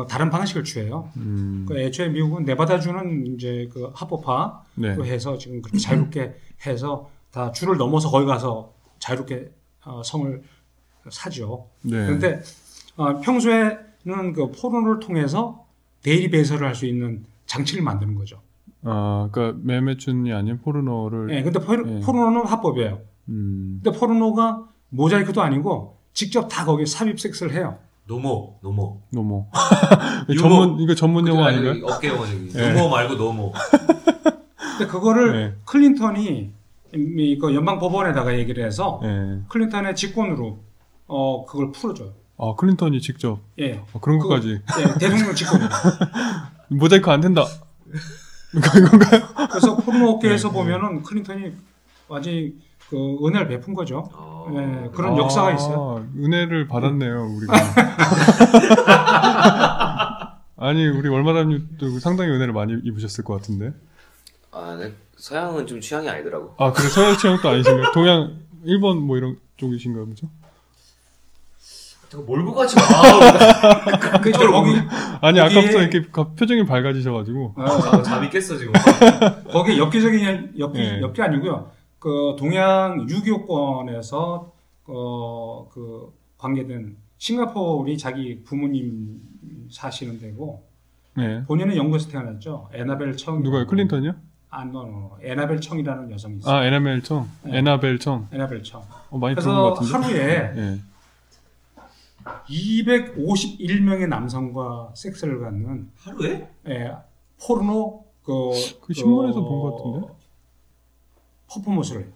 다른 0.08 0.30
방식을 0.30 0.64
취해요. 0.64 1.10
음, 1.18 1.66
그 1.68 1.80
애초에 1.80 2.10
미국은 2.10 2.46
네바다주는 2.46 3.36
이제 3.36 3.70
그 3.72 3.92
합법화 3.94 4.64
네. 4.76 4.96
또 4.96 5.06
해서 5.06 5.38
지금 5.38 5.62
그렇게 5.62 5.78
자유롭게 5.78 6.34
해서 6.66 7.10
다 7.32 7.52
줄을 7.52 7.78
넘어서 7.78 8.10
거기 8.10 8.26
가서 8.26 8.74
자유롭게 9.00 9.52
어, 9.86 10.02
성을 10.04 10.42
사죠. 11.10 11.68
네. 11.82 12.06
그런데 12.06 12.42
어, 12.96 13.20
평소에는 13.20 14.34
그 14.34 14.52
포르노를 14.52 15.00
통해서 15.00 15.66
대리 16.02 16.30
배설을 16.30 16.68
할 16.68 16.76
수 16.76 16.86
있는 16.86 17.24
장치를 17.46 17.84
만드는 17.84 18.16
거죠. 18.16 18.42
아, 18.84 19.30
그러니까 19.32 19.60
매매춘이 19.64 20.34
아닌 20.34 20.60
포르노를. 20.60 21.30
예, 21.36 21.44
근데 21.44 21.60
포, 21.60 21.76
네. 21.76 22.00
포르노는 22.02 22.46
합법이에요. 22.46 23.00
음, 23.30 23.80
근데 23.84 23.98
포르노가 23.98 24.68
모자이크도 24.90 25.42
아니고 25.42 25.98
직접 26.14 26.48
다 26.48 26.66
거기에 26.66 26.86
삽입 26.86 27.20
섹스를 27.20 27.54
해요. 27.54 27.78
노모, 28.06 28.60
노모. 28.62 29.02
노모. 29.12 29.48
유머. 30.30 30.42
전문 30.42 30.80
이거 30.82 30.94
전문 30.96 31.28
용어 31.28 31.46
아니, 31.46 31.58
아닌가요? 31.58 31.86
어깨 31.94 32.10
영어 32.10 32.26
저기. 32.26 32.50
네. 32.52 32.74
노모 32.74 32.90
말고 32.90 33.16
노모. 33.16 33.54
근데 34.78 34.88
그거를 34.92 35.32
네. 35.34 35.56
클린턴이 35.66 36.52
이- 36.96 37.38
그 37.40 37.56
연방 37.56 37.80
법원에다가 37.80 38.38
얘기를 38.38 38.66
해서 38.66 39.00
예. 39.04 39.40
클린턴의 39.48 39.96
직권으로 39.96 40.60
어 41.08 41.46
그걸 41.46 41.72
풀어줘요. 41.72 42.12
아, 42.38 42.56
클린턴이 42.58 43.00
직접 43.02 43.40
예, 43.60 43.82
아, 43.94 44.00
그런 44.00 44.20
그- 44.20 44.28
것까지 44.28 44.60
예 44.80 45.00
대통령 45.00 45.34
직권으로. 45.34 45.70
모자이크 46.70 47.10
안 47.10 47.22
된다. 47.22 47.46
이건가요? 48.54 49.22
그래서 49.50 49.76
포르노 49.78 50.10
업계에서 50.12 50.50
네. 50.50 50.54
보면은 50.54 51.04
클린턴이 51.04 51.52
완전히 52.08 52.54
그 52.94 53.18
은혜를 53.26 53.48
베푼 53.48 53.74
거죠. 53.74 54.08
어. 54.14 54.46
예, 54.54 54.90
그런 54.94 55.16
아, 55.16 55.18
역사가 55.18 55.52
있어요. 55.54 56.06
은혜를 56.16 56.68
받았네요, 56.68 57.28
우리가. 57.38 57.54
아니, 60.58 60.88
우리 60.88 61.10
월마담님도 61.10 61.98
상당히 62.00 62.30
은혜를 62.30 62.54
많이 62.54 62.74
입으셨을 62.84 63.24
것 63.24 63.34
같은데. 63.34 63.74
아, 64.52 64.78
네. 64.80 64.94
서양은 65.18 65.66
좀 65.66 65.82
취향이 65.82 66.08
아니더라고. 66.08 66.54
아, 66.60 66.72
그래, 66.72 66.88
서양 66.88 67.18
취향도 67.18 67.50
아니신가요? 67.50 67.92
동양, 67.94 68.36
일본 68.64 69.02
뭐 69.02 69.18
이런 69.18 69.38
쪽이신가요, 69.58 70.06
그죠? 70.06 70.28
잠깐 72.10 72.28
몰고 72.28 72.54
가지 72.54 72.76
마. 72.76 74.20
그저 74.22 74.52
거기 74.52 74.70
아니, 75.22 75.40
거기에- 75.40 75.50
아까부터 75.50 75.82
이렇게 75.82 76.04
가- 76.12 76.28
표정이 76.36 76.64
밝아지셔가지고. 76.68 77.56
어, 77.58 77.64
아, 77.64 78.04
잠이 78.04 78.30
깼어 78.30 78.56
지금. 78.56 78.72
거기 79.52 79.80
엽기적인 79.80 80.54
엽기 80.60 80.80
예. 80.80 81.02
엽기 81.02 81.24
아니고요. 81.24 81.72
그 82.04 82.36
동양 82.38 83.08
유교권에서 83.10 84.52
어, 84.88 85.70
그 85.72 86.12
관계된 86.38 86.98
싱가포르이 87.18 87.98
자기 87.98 88.44
부모님 88.44 89.22
사시는 89.72 90.20
데고 90.20 90.66
네. 91.16 91.46
본인은 91.46 91.78
영국에서 91.78 92.10
태어났죠. 92.10 92.68
에나벨 92.74 93.16
청 93.16 93.42
누가요? 93.42 93.66
클린턴이요? 93.68 94.16
아, 94.50 94.66
no, 94.66 94.84
no. 94.84 95.18
에나벨 95.22 95.62
청이라는 95.62 96.12
여성이 96.12 96.40
있어요. 96.40 96.54
아, 96.54 96.66
에나벨 96.66 97.02
청. 97.04 97.30
네. 97.44 97.60
에나벨 97.60 97.98
청. 98.00 98.28
에나벨 98.34 98.62
청. 98.64 98.84
어, 99.10 99.18
많이 99.18 99.34
들은 99.36 99.48
것 99.56 99.76
그래서 99.76 99.98
같은데. 99.98 100.28
하루에 100.28 100.54
예. 100.58 100.80
251명의 102.50 104.08
남성과 104.10 104.92
섹스를 104.94 105.40
갖는 105.40 105.90
하루에? 106.00 106.50
예, 106.68 106.92
포르노 107.46 108.04
그, 108.24 108.52
그 108.82 108.94
신문에서 108.94 109.40
본 109.42 109.62
것 109.62 109.76
같은데? 109.78 110.23
퍼포먼스를 111.56 112.04
해요. 112.04 112.12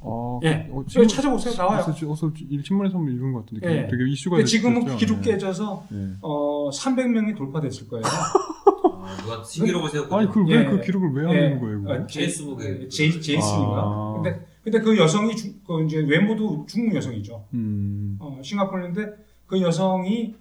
아, 0.00 0.40
예. 0.44 0.68
어, 0.70 0.84
여기 0.96 1.08
찾아보세요. 1.08 1.54
나와요. 1.56 1.80
어서, 1.80 2.10
어서 2.10 2.32
일- 2.48 2.64
신문에서 2.64 2.98
한번 2.98 3.14
읽은 3.14 3.32
것 3.32 3.44
같은데. 3.44 3.66
예. 3.84 3.88
되게 3.88 4.08
이슈가 4.10 4.36
근데 4.36 4.48
지금은. 4.48 4.96
기록 4.96 5.18
예. 5.26 5.32
깨져서 5.32 5.86
예. 5.92 6.08
어, 6.22 6.70
300명이 6.70 7.36
돌파됐을 7.36 7.88
거예요. 7.88 8.04
아, 8.06 9.16
누가 9.22 9.42
신기록을 9.42 9.90
세웠거든. 9.90 10.16
아니, 10.18 10.28
그걸 10.28 10.46
왜 10.46 10.60
예. 10.60 10.64
그 10.70 10.80
기록을 10.80 11.12
왜 11.14 11.22
예. 11.34 11.44
하는 11.44 11.60
거예요? 11.60 11.82
그거? 11.82 11.92
어, 11.94 12.06
제이스북에 12.06 12.88
제이, 12.88 13.10
제이슨인가? 13.20 13.74
아. 13.82 14.20
근데, 14.22 14.46
근데 14.62 14.80
그 14.80 14.96
여성이 14.98 15.34
중, 15.34 15.54
그 15.66 15.84
이제 15.84 15.98
외모도 15.98 16.64
중국 16.68 16.94
여성이죠. 16.94 17.44
음. 17.54 18.16
어, 18.20 18.38
싱가포르인데 18.42 19.06
그 19.46 19.60
여성이 19.60 20.36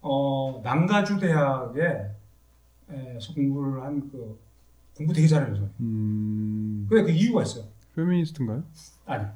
어, 0.00 0.60
남가주 0.62 1.18
대학에 1.18 1.80
에서 2.90 3.32
공부를 3.34 3.82
한그 3.82 4.38
공부 5.02 5.12
되게 5.12 5.26
잘하는 5.26 5.52
여성. 5.52 5.70
음. 5.80 6.86
근데 6.88 7.04
그 7.04 7.10
이유가 7.10 7.42
있어요. 7.42 7.64
페미니스트인가요? 7.96 8.62
아니 9.06 9.26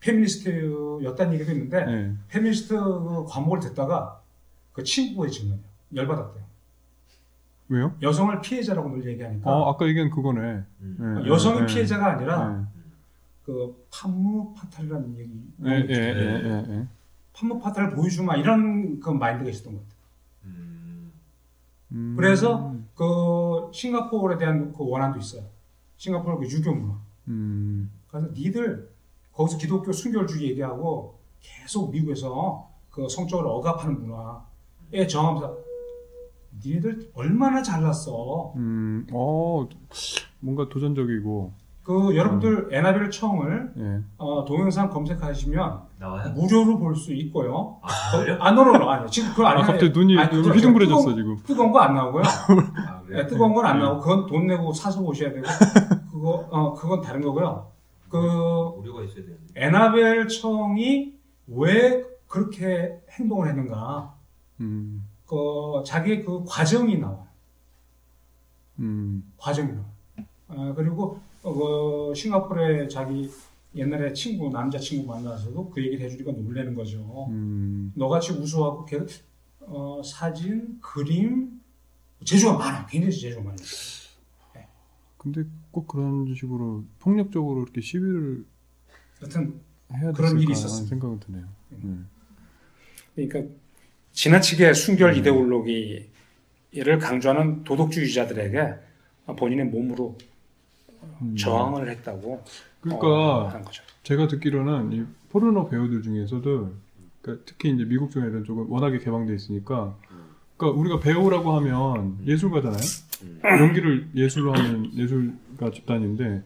페미니스트였다는 0.00 1.34
얘기도 1.34 1.52
있는데 1.52 1.84
네. 1.84 2.14
페미니스트 2.28 2.74
그 2.74 3.24
과목을 3.26 3.60
듣다가 3.60 4.20
그 4.72 4.82
친구가 4.82 5.28
지금 5.28 5.58
열받았대요. 5.94 6.42
왜요? 7.68 7.96
여성을 8.02 8.38
피해자라고 8.40 8.90
늘 8.90 9.06
얘기하니까 9.12 9.50
아 9.50 9.70
아까 9.70 9.86
얘기한 9.86 10.10
그거네. 10.10 10.62
음. 10.80 11.22
네, 11.22 11.28
여성이 11.28 11.60
네, 11.60 11.66
피해자가 11.66 12.12
아니라 12.12 12.48
네. 12.50 12.64
그 13.44 13.86
판무 13.90 14.54
파탈이라는 14.54 15.18
얘기. 15.18 15.30
예, 15.64 15.70
예, 15.70 15.94
예, 15.94 16.42
예, 16.44 16.66
예. 16.68 16.86
판무 17.32 17.58
파탈을 17.60 17.90
보여주마 17.90 18.36
이런 18.36 19.00
그 19.00 19.10
마인드가 19.10 19.48
있었던 19.48 19.72
것 19.72 19.80
같아요. 19.80 19.98
음. 20.44 21.12
음. 21.92 22.14
그래서 22.16 22.74
그 23.02 23.68
싱가포르에 23.72 24.38
대한 24.38 24.72
그 24.72 24.88
원한도 24.88 25.18
있어요. 25.18 25.42
싱가포르 25.96 26.38
그 26.38 26.46
유교 26.48 26.72
문화. 26.72 26.94
음, 27.28 27.90
그래서 28.08 28.28
니들 28.32 28.88
거기서 29.32 29.58
기독교 29.58 29.90
순결주의 29.92 30.50
얘기하고 30.50 31.18
계속 31.40 31.90
미국에서 31.90 32.68
그 32.90 33.08
성적으로 33.08 33.56
억압하는 33.56 34.00
문화에 34.00 35.06
저항하면서 35.08 35.56
니네들 36.64 37.10
얼마나 37.14 37.60
잘났어. 37.62 38.52
음, 38.56 39.06
어, 39.12 39.66
뭔가 40.40 40.68
도전적이고, 40.68 41.52
그 41.82 42.14
여러분들 42.14 42.68
에나벨 42.70 43.10
청을 43.10 43.72
예. 43.78 44.00
어, 44.18 44.44
동영상 44.44 44.88
검색하시면 44.90 45.80
나와요? 45.98 46.30
무료로 46.32 46.78
볼 46.78 46.94
수 46.94 47.12
있고요. 47.14 47.78
아, 47.82 47.88
그래요? 48.20 48.36
아, 48.40 48.52
no 48.52 48.64
no 48.64 48.76
no 48.76 48.88
아니 48.88 49.10
지금 49.10 49.30
그거 49.30 49.46
아, 49.46 49.50
아니에요. 49.52 49.66
갑자기 49.66 49.90
눈이 49.98 50.14
휘둥그레졌어 50.16 51.00
뜨거운- 51.00 51.16
지금. 51.16 51.36
뜨거운 51.44 51.72
거 51.72 51.80
안 51.80 51.94
나오고요. 51.94 52.22
아, 53.14 53.22
네, 53.22 53.26
뜨거운 53.26 53.54
건안 53.54 53.78
네. 53.78 53.84
나오고 53.84 54.00
그건 54.00 54.26
돈 54.26 54.46
내고 54.46 54.72
사서 54.72 55.02
보셔야 55.02 55.32
되고 55.32 55.46
그거 56.10 56.48
어 56.50 56.74
그건 56.74 57.00
다른 57.00 57.20
거고요. 57.22 57.70
그 58.08 58.18
우려가 58.18 59.02
있어야 59.02 59.24
되는데. 59.24 59.52
에나벨 59.54 60.28
청이 60.28 61.14
왜 61.48 62.04
그렇게 62.26 63.00
행동을 63.10 63.48
했는가? 63.48 64.14
음, 64.60 65.06
그 65.26 65.82
자기의 65.84 66.24
그 66.24 66.44
과정이 66.46 66.98
나와요. 66.98 67.26
음, 68.78 69.32
과정이 69.36 69.68
나와요. 69.72 69.92
아, 70.48 70.72
그리고 70.76 71.18
어, 71.42 71.52
그 71.52 72.14
싱가포르에 72.14 72.88
자기 72.88 73.30
옛날에 73.74 74.12
친구 74.12 74.50
남자 74.50 74.78
친구 74.78 75.08
만나서도 75.12 75.70
그 75.70 75.82
얘기를 75.82 76.04
해주니까 76.04 76.32
놀라는 76.32 76.74
거죠. 76.74 77.26
음, 77.30 77.92
너같이 77.96 78.32
우수하고 78.32 78.84
걔, 78.84 79.00
어, 79.60 80.02
사진, 80.04 80.78
그림 80.80 81.61
재주가 82.24 82.56
많아. 82.58 82.86
굉장히 82.86 83.18
재주가 83.18 83.42
많아요. 83.42 83.56
근데 85.22 85.44
꼭 85.70 85.86
그런 85.86 86.34
식으로 86.34 86.84
폭력적으로 86.98 87.62
이렇게 87.62 87.80
시위를 87.80 88.44
여튼 89.22 89.60
해야 89.92 90.10
그런 90.12 90.38
일이 90.40 90.52
있었어요. 90.52 90.86
생각은 90.88 91.20
드네요. 91.20 91.44
음. 91.84 92.08
그러니까 93.14 93.54
지나치게 94.12 94.74
순결 94.74 95.16
이데올로기를 95.18 96.08
강조하는 97.00 97.62
도덕주의자들에게 97.62 98.74
본인의 99.38 99.66
몸으로 99.66 100.18
음. 101.22 101.36
저항을 101.36 101.88
했다고 101.88 102.44
그러니까 102.80 103.06
어, 103.06 103.48
하는 103.48 103.62
거죠. 103.62 103.84
제가 104.02 104.26
듣기로는 104.26 104.92
이 104.92 105.04
포르노 105.30 105.68
배우들 105.68 106.02
중에서도 106.02 106.74
그러니까 107.20 107.44
특히 107.46 107.70
이제 107.70 107.84
미국 107.84 108.10
쪽에 108.10 108.26
이런 108.26 108.44
쪽은 108.44 108.66
워낙에 108.68 108.98
개방돼 108.98 109.34
있으니까 109.34 109.96
그러니까 110.62 110.80
우리가 110.80 111.00
배우라고 111.00 111.52
하면 111.56 112.18
예술가잖아요. 112.24 112.80
음. 113.24 113.40
연기를 113.44 114.08
예술로 114.14 114.52
하는 114.54 114.94
예술가 114.96 115.70
집단인데 115.72 116.44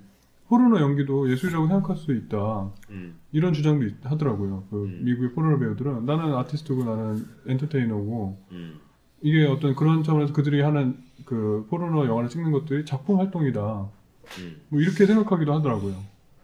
포르노 0.48 0.80
연기도 0.80 1.30
예술이라고 1.30 1.66
생각할 1.68 1.96
수 1.96 2.14
있다. 2.14 2.70
음. 2.90 3.16
이런 3.32 3.52
주장도 3.52 3.84
있- 3.84 3.94
하더라고요. 4.04 4.64
그 4.70 4.84
음. 4.84 5.00
미국의 5.04 5.32
포르노 5.32 5.58
배우들은 5.58 6.06
나는 6.06 6.34
아티스트고 6.34 6.84
나는 6.84 7.26
엔터테이너고 7.46 8.38
음. 8.52 8.80
이게 9.20 9.44
어떤 9.44 9.74
그런 9.74 10.02
차원에서 10.02 10.32
그들이 10.32 10.62
하는 10.62 10.96
그 11.26 11.66
포르노 11.68 12.06
영화를 12.06 12.30
찍는 12.30 12.52
것들이 12.52 12.86
작품 12.86 13.18
활동이다. 13.18 13.88
음. 14.38 14.56
뭐 14.70 14.80
이렇게 14.80 15.04
생각하기도 15.04 15.52
하더라고요. 15.52 15.94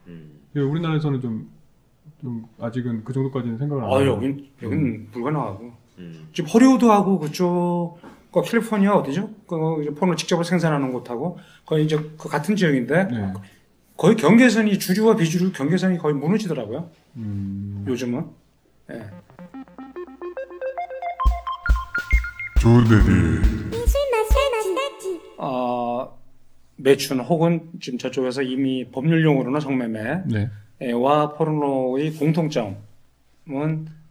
음. 0.09 0.31
예, 0.57 0.61
우리나라에서는 0.61 1.21
좀, 1.23 1.49
좀 2.21 2.45
아직은 2.61 3.05
그 3.05 3.13
정도까지는 3.15 3.57
생각을 3.57 3.85
안아 3.85 3.99
해요. 4.01 4.11
여긴 4.13 4.47
여긴 4.63 5.09
불가능하고 5.11 5.73
음. 6.03 6.29
지금 6.33 6.51
허리우드하고 6.51 7.19
그쪽 7.19 7.99
그 8.33 8.43
캘리포니아 8.43 8.97
어디죠? 8.97 9.31
그 9.47 9.83
이제 9.83 9.91
폰을 9.95 10.17
직접 10.17 10.43
생산하는 10.43 10.93
곳하고 10.93 11.39
거의 11.67 11.85
이제 11.85 11.97
그 12.19 12.29
같은 12.29 12.57
지역인데 12.57 13.05
네. 13.05 13.33
거의 13.97 14.17
경계선이 14.17 14.79
주류와 14.79 15.17
비주류 15.17 15.53
경계선이 15.53 15.99
거의 15.99 16.15
무너지더라고요. 16.15 16.91
음, 17.17 17.85
요즘은. 17.87 18.27
예. 18.91 19.11
어, 25.37 26.19
매춘 26.77 27.21
혹은 27.21 27.71
지금 27.81 27.99
저쪽에서 27.99 28.43
이미 28.43 28.89
법률용어로는 28.91 29.61
성매매와 29.61 30.23
네. 30.27 30.49
포르노의 31.37 32.15
공통점은 32.15 32.77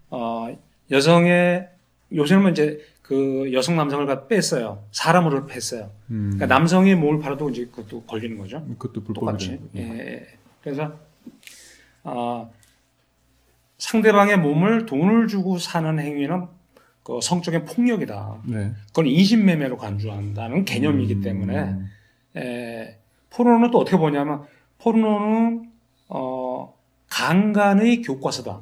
어, 0.09 0.57
여성의 0.91 1.70
요새는 2.15 2.51
이제 2.51 2.79
그 3.01 3.51
여성 3.53 3.75
남성을 3.75 4.05
갖다 4.05 4.27
뺐어요. 4.27 4.83
사람으로 4.91 5.45
뺐어요. 5.45 5.91
음, 6.09 6.31
그러니까 6.33 6.45
남성의 6.47 6.95
몸을 6.95 7.19
팔아도 7.19 7.49
이제 7.49 7.65
그것도 7.65 8.03
걸리는 8.03 8.37
거죠. 8.37 8.65
그것도 8.77 9.03
똑같이. 9.13 9.57
불법이죠. 9.57 9.77
예, 9.77 9.99
예. 9.99 10.27
그래서 10.61 10.93
아, 12.03 12.47
상대방의 13.77 14.37
몸을 14.37 14.85
돈을 14.85 15.27
주고 15.27 15.57
사는 15.57 15.99
행위는 15.99 16.47
그 17.03 17.19
성적인 17.21 17.65
폭력이다. 17.65 18.41
네. 18.45 18.71
그건 18.87 19.07
인신매매로 19.07 19.77
간주한다는 19.77 20.65
개념이기 20.65 21.15
음, 21.15 21.21
때문에 21.21 21.75
에, 22.37 22.97
포르노는 23.31 23.71
또 23.71 23.79
어떻게 23.79 23.97
보냐면 23.97 24.43
포르노는 24.77 25.69
어, 26.09 26.73
강간의 27.09 28.03
교과서다. 28.03 28.61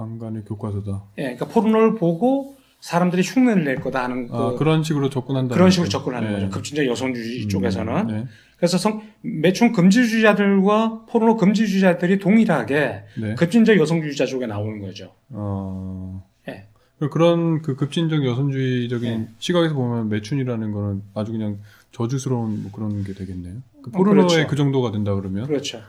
강간의 0.00 0.44
교과서다. 0.44 1.04
예, 1.18 1.22
그러니까 1.22 1.46
포르노를 1.46 1.94
보고 1.94 2.54
사람들이 2.80 3.22
흉내를 3.22 3.64
낼 3.64 3.76
거다 3.80 4.04
하는 4.04 4.28
그, 4.28 4.36
아, 4.36 4.54
그 4.54 4.62
런 4.62 4.82
식으로 4.82 5.08
접근한다. 5.08 5.54
그런 5.54 5.70
식으로 5.70 5.88
접근하는 5.88 6.32
거죠. 6.34 6.50
급진적 6.50 6.86
여성주의 6.86 7.44
음, 7.44 7.48
쪽에서는. 7.48 8.06
네. 8.06 8.26
그래서 8.58 8.76
성, 8.78 9.02
매춘 9.22 9.72
금지주의자들과 9.72 11.06
포르노 11.08 11.36
금지주의자들이 11.36 12.18
동일하게 12.18 13.04
네. 13.20 13.34
급진적 13.34 13.78
여성주의자 13.78 14.26
쪽에 14.26 14.46
나오는 14.46 14.80
거죠. 14.80 15.12
어, 15.30 16.22
예. 16.48 16.66
그런 17.10 17.62
그 17.62 17.74
급진적 17.76 18.24
여성주의적인 18.24 19.18
네. 19.18 19.28
시각에서 19.38 19.74
보면 19.74 20.08
매춘이라는 20.10 20.72
거는 20.72 21.02
아주 21.14 21.32
그냥 21.32 21.58
저주스러운 21.92 22.62
뭐 22.62 22.72
그런 22.72 23.02
게 23.04 23.14
되겠네요. 23.14 23.54
그 23.82 23.90
어, 23.94 23.96
포르노의 23.96 24.28
그렇죠. 24.28 24.46
그 24.48 24.56
정도가 24.56 24.90
된다 24.92 25.14
그러면 25.14 25.46
그렇죠. 25.46 25.80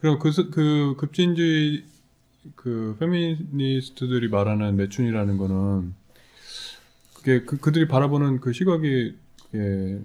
그럼 0.00 0.18
그, 0.18 0.30
스- 0.32 0.50
그 0.50 0.94
급진주의 0.98 1.84
그 2.56 2.96
페미니스트들이 2.98 4.28
말하는 4.28 4.76
매춘이라는 4.76 5.36
거는 5.38 5.94
그게 7.14 7.42
그, 7.42 7.58
그들이 7.58 7.86
바라보는 7.88 8.40
그 8.40 8.52
시각이 8.52 9.14
그게 9.50 10.00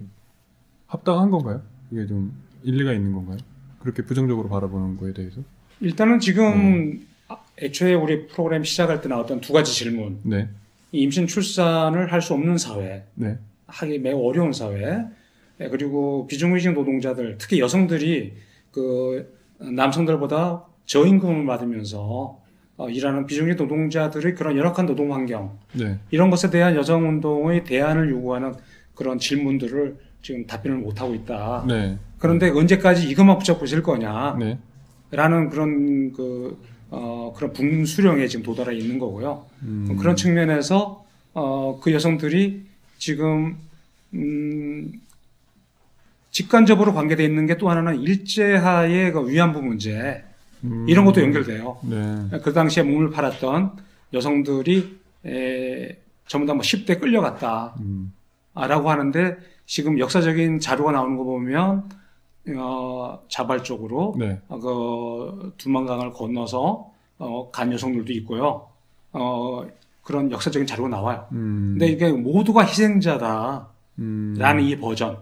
합당한 0.86 1.30
건가요? 1.30 1.62
이게 1.90 2.06
좀 2.06 2.32
일리가 2.62 2.92
있는 2.92 3.12
건가요? 3.12 3.38
그렇게 3.80 4.02
부정적으로 4.02 4.48
바라보는 4.48 4.96
거에 4.98 5.12
대해서? 5.12 5.40
일단은 5.80 6.20
지금 6.20 6.44
음. 6.52 7.06
아, 7.28 7.38
애초에 7.60 7.94
우리 7.94 8.26
프로그램 8.26 8.64
시작할 8.64 9.00
때 9.00 9.08
나왔던 9.08 9.40
두 9.40 9.52
가지 9.52 9.72
질문. 9.74 10.18
네, 10.22 10.48
이 10.92 11.00
임신 11.02 11.26
출산을 11.26 12.12
할 12.12 12.22
수 12.22 12.34
없는 12.34 12.58
사회, 12.58 13.04
네, 13.14 13.38
하기 13.66 13.98
매우 13.98 14.26
어려운 14.28 14.52
사회, 14.52 15.04
예, 15.60 15.68
그리고 15.68 16.26
비정규직 16.26 16.72
노동자들, 16.72 17.36
특히 17.38 17.60
여성들이 17.60 18.32
그 18.72 19.36
남성들보다 19.58 20.64
저임금을 20.88 21.46
받으면서 21.46 22.40
어, 22.76 22.88
일하는 22.88 23.26
비정규직 23.26 23.62
노동자들의 23.62 24.34
그런 24.34 24.56
열악한 24.56 24.86
노동 24.86 25.12
환경, 25.12 25.58
네. 25.72 25.98
이런 26.10 26.30
것에 26.30 26.48
대한 26.50 26.74
여성 26.76 27.08
운동의 27.08 27.64
대안을 27.64 28.10
요구하는 28.10 28.54
그런 28.94 29.18
질문들을 29.18 29.96
지금 30.22 30.46
답변을 30.46 30.78
못 30.78 31.00
하고 31.00 31.14
있다. 31.14 31.64
네, 31.68 31.98
그런데 32.18 32.50
언제까지 32.50 33.08
이것만 33.08 33.38
붙잡고 33.38 33.64
있을 33.64 33.82
거냐? 33.82 34.36
네. 34.38 34.58
라는 35.10 35.50
그런 35.50 36.12
그, 36.12 36.56
어, 36.90 37.32
그런 37.36 37.52
분수령에 37.52 38.26
지금 38.26 38.44
도달해 38.44 38.76
있는 38.76 38.98
거고요. 38.98 39.46
음, 39.62 39.96
그런 39.98 40.16
측면에서, 40.16 41.04
어, 41.34 41.80
그 41.82 41.92
여성들이 41.92 42.64
지금, 42.98 43.56
음, 44.14 44.92
직간접으로 46.30 46.94
관계되어 46.94 47.26
있는 47.26 47.46
게 47.46 47.56
또 47.58 47.68
하나는 47.68 48.00
일제하의 48.00 49.12
그 49.12 49.28
위안부 49.28 49.62
문제, 49.62 50.22
음, 50.64 50.86
이런 50.88 51.04
것도 51.04 51.22
연결돼요. 51.22 51.78
네, 51.82 52.38
그 52.42 52.52
당시에 52.52 52.82
몸을 52.82 53.10
팔았던 53.10 53.72
여성들이, 54.12 54.98
에, 55.26 55.96
전부 56.26 56.46
다 56.46 56.54
뭐 56.54 56.62
10대 56.62 57.00
끌려갔다. 57.00 57.74
음, 57.80 58.12
아, 58.54 58.66
라고 58.66 58.90
하는데 58.90 59.36
지금 59.66 59.98
역사적인 59.98 60.60
자료가 60.60 60.92
나오는 60.92 61.16
거 61.16 61.24
보면 61.24 61.88
어, 62.56 63.20
자발적으로 63.28 64.14
네. 64.18 64.40
어, 64.48 64.58
그 64.58 65.52
두만강을 65.58 66.12
건너서 66.12 66.90
어, 67.18 67.50
간 67.50 67.72
여성들도 67.72 68.12
있고요. 68.14 68.66
어, 69.12 69.66
그런 70.02 70.30
역사적인 70.30 70.66
자료가 70.66 70.88
나와요. 70.88 71.26
음. 71.32 71.76
근데 71.78 71.88
이게 71.92 72.10
모두가 72.10 72.64
희생자다라는 72.64 73.66
음. 73.98 74.60
이 74.60 74.78
버전. 74.78 75.18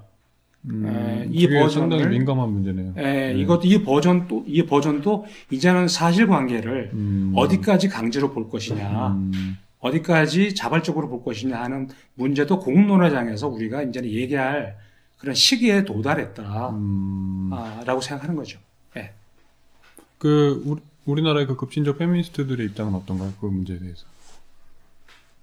음. 0.68 0.86
에, 0.86 1.28
이 1.30 1.46
버전을- 1.48 1.70
상당히 1.70 2.06
민감한 2.06 2.50
문제네요. 2.50 2.94
에, 2.96 3.32
네. 3.32 3.40
이것도 3.40 3.62
이 3.66 3.82
버전 3.82 4.26
또이 4.26 4.66
버전도 4.66 5.26
이제는 5.50 5.88
사실관계를 5.88 6.90
음. 6.94 7.32
어디까지 7.36 7.88
강제로 7.88 8.32
볼 8.32 8.48
것이냐, 8.50 9.08
음. 9.12 9.58
어디까지 9.78 10.54
자발적으로 10.54 11.08
볼 11.08 11.22
것이냐 11.22 11.60
하는 11.60 11.88
문제도 12.14 12.58
공론화장에서 12.58 13.46
우리가 13.48 13.82
이제 13.84 14.02
얘기할 14.04 14.76
그런 15.18 15.34
시기에 15.34 15.84
도달했다라고 15.84 16.76
음. 16.76 17.50
생각하는 18.02 18.34
거죠. 18.36 18.58
예. 18.96 19.12
그 20.18 20.62
우리, 20.66 20.80
우리나라의 21.04 21.46
그 21.46 21.56
급진적 21.56 21.98
페미니스트들의 21.98 22.66
입장은 22.66 22.94
어떤가요? 22.94 23.32
그 23.40 23.46
문제에 23.46 23.78
대해서. 23.78 24.04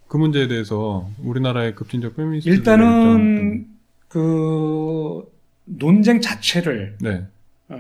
그 0.10 0.18
문제에 0.18 0.48
대해서 0.48 1.10
우리나라의 1.24 1.74
급진적 1.76 2.16
페미니스트들의 2.18 2.58
일단은 2.58 3.73
그 4.14 5.28
논쟁 5.66 6.22
자체를 6.22 6.98
네. 7.02 7.26
어, 7.70 7.78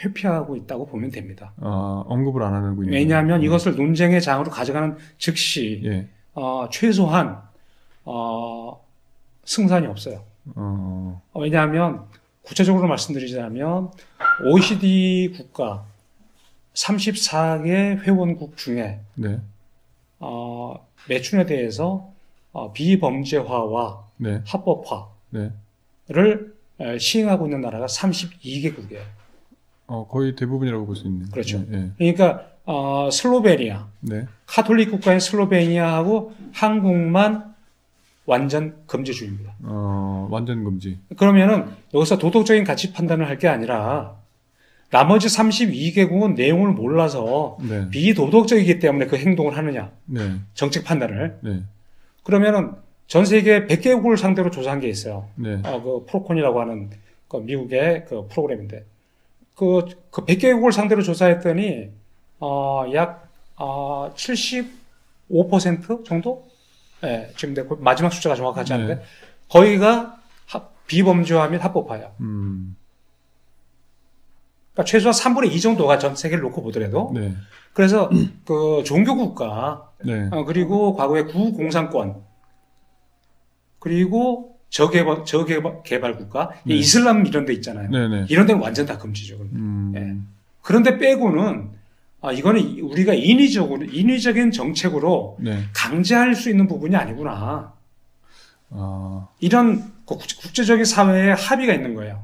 회피하고 0.00 0.54
있다고 0.54 0.86
보면 0.86 1.10
됩니다. 1.10 1.52
아, 1.60 2.04
언급을 2.06 2.44
안 2.44 2.54
있는 2.84 2.96
왜냐하면 2.96 3.38
거예요? 3.40 3.46
이것을 3.46 3.74
논쟁의 3.74 4.22
장으로 4.22 4.48
가져가는 4.48 4.96
즉시 5.18 5.82
예. 5.84 6.08
어, 6.34 6.68
최소한 6.70 7.42
어, 8.04 8.80
승산이 9.44 9.88
없어요. 9.88 10.22
어. 10.54 11.20
어, 11.32 11.40
왜냐하면 11.40 12.04
구체적으로 12.42 12.86
말씀드리자면 12.86 13.90
OECD 14.44 15.32
국가 15.36 15.84
34개 16.74 17.98
회원국 18.02 18.56
중에 18.56 19.00
네. 19.16 19.40
어, 20.20 20.76
매춘에 21.08 21.44
대해서 21.44 22.12
어, 22.52 22.72
비범죄화와 22.72 24.04
네. 24.18 24.42
합법화를 24.46 25.09
네. 25.30 25.50
에, 26.80 26.98
시행하고 26.98 27.46
있는 27.46 27.60
나라가 27.60 27.86
32개국이에요. 27.86 29.00
어, 29.86 30.06
거의 30.08 30.34
대부분이라고 30.36 30.86
볼 30.86 30.96
수 30.96 31.06
있네요. 31.08 31.28
그렇죠. 31.32 31.62
예. 31.72 31.90
그러니까 31.98 32.46
어, 32.64 33.08
슬로베니아, 33.10 33.88
네. 34.00 34.26
카톨릭 34.46 34.90
국가인 34.90 35.18
슬로베니아하고 35.20 36.32
한국만 36.52 37.50
완전 38.26 38.76
금지주의입니다. 38.86 39.54
어, 39.64 40.28
완전 40.30 40.62
금지. 40.64 40.98
그러면은 41.16 41.66
여기서 41.94 42.18
도덕적인 42.18 42.64
가치 42.64 42.92
판단을 42.92 43.26
할 43.28 43.38
게 43.38 43.48
아니라 43.48 44.16
나머지 44.90 45.26
32개국은 45.28 46.34
내용을 46.34 46.72
몰라서 46.72 47.56
네. 47.60 47.88
비도덕적이기 47.90 48.78
때문에 48.78 49.06
그 49.06 49.16
행동을 49.16 49.56
하느냐 49.56 49.90
네. 50.06 50.36
정책 50.54 50.84
판단을 50.84 51.38
네. 51.42 51.62
그러면은 52.24 52.72
전 53.10 53.24
세계 53.24 53.66
100개국을 53.66 54.16
상대로 54.16 54.52
조사한 54.52 54.78
게 54.78 54.88
있어요. 54.88 55.26
네. 55.34 55.60
어, 55.64 55.82
그 55.82 56.06
프로콘이라고 56.06 56.60
하는 56.60 56.90
그 57.26 57.38
미국의 57.38 58.04
그 58.08 58.28
프로그램인데 58.28 58.84
그, 59.56 59.84
그 60.12 60.24
100개국을 60.24 60.70
상대로 60.70 61.02
조사했더니 61.02 61.88
어, 62.38 62.84
약 62.94 63.28
어, 63.56 64.12
75% 64.14 66.04
정도? 66.04 66.46
예, 67.02 67.32
지금 67.36 67.54
내 67.54 67.64
마지막 67.80 68.12
숫자가 68.12 68.36
정확하지 68.36 68.74
않은데 68.74 68.94
네. 68.94 69.02
거기가 69.48 70.16
합- 70.46 70.86
비범죄화 70.86 71.48
및 71.48 71.64
합법화야. 71.64 72.12
음. 72.20 72.76
그러니까 74.72 74.88
최소한 74.88 75.12
3분의 75.14 75.50
2 75.52 75.60
정도가 75.60 75.98
전 75.98 76.14
세계를 76.14 76.44
놓고 76.44 76.62
보더라도 76.62 77.10
네. 77.12 77.34
그래서 77.72 78.08
그 78.44 78.84
종교 78.86 79.16
국가 79.16 79.90
네. 80.04 80.28
어, 80.30 80.44
그리고 80.44 80.94
과거의 80.94 81.26
구공산권 81.26 82.29
그리고 83.80 84.56
저개발 84.68 85.24
저개발 85.24 85.82
개발 85.82 86.16
국가 86.16 86.50
이 86.64 86.68
네. 86.68 86.74
이슬람 86.76 87.26
이런 87.26 87.44
데 87.44 87.52
있잖아요. 87.54 87.90
네. 87.90 88.06
네. 88.08 88.26
이런 88.28 88.46
데는 88.46 88.62
완전 88.62 88.86
다 88.86 88.96
금지죠. 88.98 89.36
음. 89.52 89.92
예. 89.96 90.16
그런데 90.62 90.96
빼고는 90.98 91.70
아 92.20 92.30
이거는 92.32 92.60
이- 92.60 92.80
우리가 92.82 93.14
인위적으로 93.14 93.82
인위적인 93.84 94.52
정책으로 94.52 95.38
네. 95.40 95.64
강제할 95.74 96.36
수 96.36 96.50
있는 96.50 96.68
부분이 96.68 96.94
아니구나. 96.94 97.72
아. 98.70 99.28
이런 99.40 99.80
그 100.06 100.14
국- 100.16 100.20
국제적인 100.40 100.84
사회에 100.84 101.32
합의가 101.32 101.72
있는 101.74 101.94
거예요. 101.94 102.22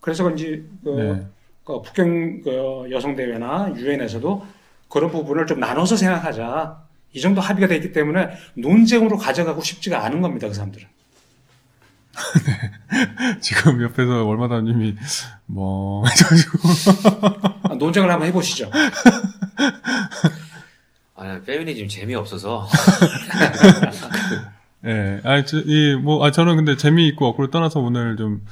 그래서 0.00 0.22
그런지 0.22 0.64
그, 0.82 0.88
네. 0.90 1.26
그 1.64 1.82
북경 1.82 2.42
그 2.42 2.88
여성 2.90 3.14
대회나 3.16 3.74
유엔에서도 3.76 4.46
그런 4.88 5.10
부분을 5.10 5.46
좀 5.46 5.60
나눠서 5.60 5.96
생각하자. 5.96 6.88
이 7.12 7.20
정도 7.20 7.40
합의가 7.40 7.66
돼 7.66 7.76
있기 7.76 7.92
때문에 7.92 8.30
논쟁으로 8.54 9.16
가져가고 9.18 9.62
싶지가 9.62 10.04
않은 10.04 10.20
겁니다. 10.20 10.48
그 10.48 10.54
사람들은. 10.54 10.86
지금 13.40 13.82
옆에서 13.82 14.24
월마다님이 14.24 14.96
뭐 15.46 16.04
해가지고 16.06 16.58
아, 17.62 17.74
논쟁을 17.74 18.10
한번 18.10 18.28
해보시죠. 18.28 18.70
아, 21.20 21.40
페미니즘 21.44 21.86
재미없어서. 21.88 22.66
예, 24.86 25.20
아, 25.24 25.44
저, 25.44 25.58
이, 25.58 25.94
뭐, 25.94 26.24
아, 26.24 26.30
저는 26.30 26.56
근데 26.56 26.78
재미있고 26.78 27.26
억울을 27.26 27.50
떠나서 27.50 27.80
오늘 27.80 28.16
좀, 28.16 28.42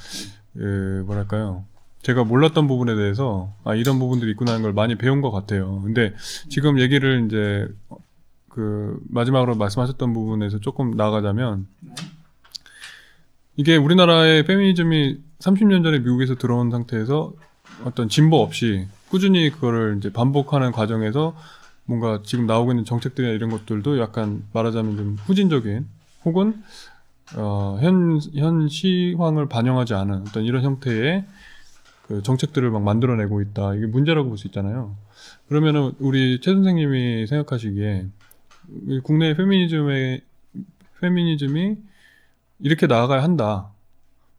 예, 0.55 1.01
뭐랄까요. 1.01 1.65
제가 2.03 2.23
몰랐던 2.23 2.67
부분에 2.67 2.95
대해서, 2.95 3.55
아, 3.63 3.73
이런 3.73 3.97
부분들이 3.97 4.29
있구나 4.31 4.51
하는 4.51 4.61
걸 4.61 4.73
많이 4.73 4.95
배운 4.95 5.21
것 5.21 5.31
같아요. 5.31 5.81
근데 5.81 6.13
지금 6.49 6.79
얘기를 6.79 7.25
이제, 7.25 7.67
어, 7.89 7.97
그, 8.49 8.99
마지막으로 9.09 9.55
말씀하셨던 9.55 10.13
부분에서 10.13 10.59
조금 10.59 10.91
나아가자면, 10.91 11.67
이게 13.55 13.75
우리나라의 13.75 14.45
페미니즘이 14.45 15.19
30년 15.39 15.83
전에 15.83 15.99
미국에서 15.99 16.35
들어온 16.35 16.71
상태에서 16.71 17.33
어떤 17.83 18.09
진보 18.09 18.41
없이 18.41 18.87
꾸준히 19.09 19.49
그거를 19.49 19.95
이제 19.97 20.11
반복하는 20.11 20.71
과정에서 20.71 21.35
뭔가 21.85 22.21
지금 22.23 22.45
나오고 22.45 22.71
있는 22.71 22.85
정책들이나 22.85 23.33
이런 23.33 23.49
것들도 23.49 23.99
약간 23.99 24.43
말하자면 24.53 24.97
좀 24.97 25.17
후진적인 25.25 25.87
혹은 26.25 26.61
어, 27.35 27.77
현, 27.81 28.19
현 28.35 28.67
시황을 28.69 29.47
반영하지 29.49 29.93
않은 29.93 30.21
어떤 30.27 30.43
이런 30.43 30.63
형태의 30.63 31.25
그 32.07 32.23
정책들을 32.23 32.69
막 32.71 32.81
만들어내고 32.83 33.41
있다. 33.41 33.75
이게 33.75 33.85
문제라고 33.85 34.29
볼 34.29 34.37
수 34.37 34.47
있잖아요. 34.47 34.95
그러면은 35.47 35.93
우리 35.99 36.39
최 36.41 36.53
선생님이 36.53 37.27
생각하시기에 37.27 38.05
이 38.05 38.18
국내 39.03 39.35
페미니즘의 39.35 40.21
페미니즘이 40.99 41.77
이렇게 42.59 42.87
나아가야 42.87 43.23
한다. 43.23 43.71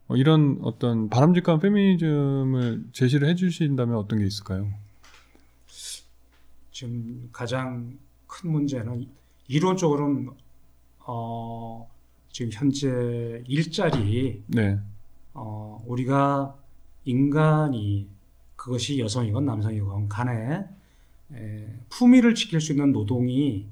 어, 0.07 0.15
이런 0.15 0.59
어떤 0.61 1.09
바람직한 1.09 1.59
페미니즘을 1.59 2.85
제시를 2.91 3.27
해주신다면 3.29 3.95
어떤 3.95 4.19
게 4.19 4.25
있을까요? 4.25 4.67
지금 6.71 7.29
가장 7.31 7.97
큰 8.27 8.51
문제는 8.51 9.07
이론적으로는 9.47 10.29
어, 10.99 11.89
지금 12.29 12.51
현재 12.53 13.43
일자리 13.47 14.43
네, 14.47 14.79
어, 15.33 15.83
우리가 15.87 16.57
인간이 17.05 18.07
그것이 18.55 18.99
여성이건 18.99 19.45
남성이건 19.45 20.07
간에 20.07 20.65
에, 21.33 21.79
품위를 21.89 22.35
지킬 22.35 22.61
수 22.61 22.73
있는 22.73 22.91
노동이 22.91 23.67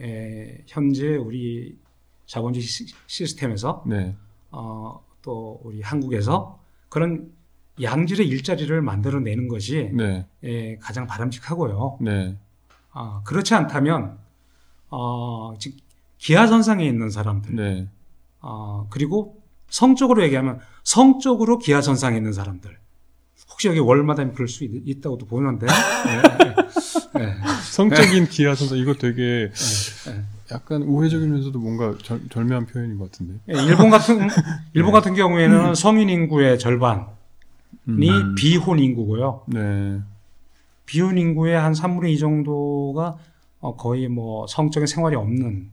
에, 0.00 0.64
현재 0.66 1.16
우리 1.16 1.78
자본주의 2.26 2.64
시- 2.64 2.86
시스템에서 3.06 3.84
네, 3.86 4.16
어, 4.50 5.04
또 5.22 5.60
우리 5.64 5.82
한국에서 5.82 6.58
그런 6.88 7.32
양질의 7.80 8.26
일자리를 8.28 8.80
만들어내는 8.82 9.48
것이 9.48 9.90
네, 9.92 10.26
에, 10.42 10.76
가장 10.78 11.06
바람직하고요. 11.06 11.98
네, 12.00 12.36
아, 12.92 13.22
그렇지 13.24 13.54
않다면 13.54 14.18
어, 14.90 15.54
즉 15.58 15.74
기하선상에 16.18 16.84
있는 16.84 17.10
사람들 17.10 17.54
네, 17.54 17.88
어, 18.40 18.86
그리고 18.90 19.40
성적으로 19.68 20.22
얘기하면 20.24 20.58
성적으로 20.82 21.58
기하선상에 21.58 22.16
있는 22.16 22.32
사람들 22.32 22.76
혹시 23.50 23.68
여기 23.68 23.78
월마담 23.78 24.32
그럴 24.32 24.48
수 24.48 24.64
있, 24.64 25.00
다고도 25.00 25.26
보는데. 25.26 25.66
네, 25.66 27.24
네, 27.24 27.34
성적인 27.70 28.26
기하 28.28 28.54
선수 28.54 28.76
이거 28.76 28.94
되게 28.94 29.50
네, 29.52 30.10
네. 30.10 30.22
약간 30.52 30.82
우회적이면서도 30.82 31.58
뭔가 31.58 31.94
절, 32.02 32.20
절묘한 32.30 32.66
표현인 32.66 32.98
것 32.98 33.10
같은데. 33.10 33.34
예, 33.48 33.62
일본 33.64 33.90
같은 33.90 34.28
일본 34.72 34.92
같은 34.92 35.14
경우에는 35.14 35.74
성인 35.74 36.08
인구의 36.08 36.58
절반이 36.58 37.02
음, 37.88 38.34
비혼 38.36 38.78
인구고요. 38.78 39.42
네, 39.46 40.00
비혼 40.86 41.18
인구의 41.18 41.58
한 41.58 41.72
3분의 41.72 42.10
2 42.10 42.18
정도가 42.18 43.16
어, 43.60 43.76
거의 43.76 44.08
뭐 44.08 44.46
성적인 44.46 44.86
생활이 44.86 45.16
없는. 45.16 45.70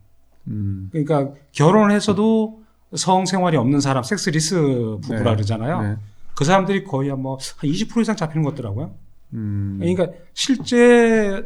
음, 0.48 0.90
그러니까 0.92 1.34
결혼을 1.52 1.92
해서도 1.92 2.62
성 2.96 3.26
생활이 3.26 3.58
없는 3.58 3.82
사람 3.82 4.04
sexless 4.04 4.56
부부라 4.56 5.24
네. 5.24 5.36
그러잖아요. 5.36 5.98
네, 6.38 6.40
그 6.40 6.46
사람들이 6.46 6.84
거의 6.84 7.10
뭐한 7.10 7.40
20% 7.40 8.02
이상 8.02 8.16
잡히는 8.16 8.44
것 8.44 8.52
같더라고요. 8.52 8.94
음. 9.34 9.78
그러니까 9.80 10.10
실제 10.34 11.44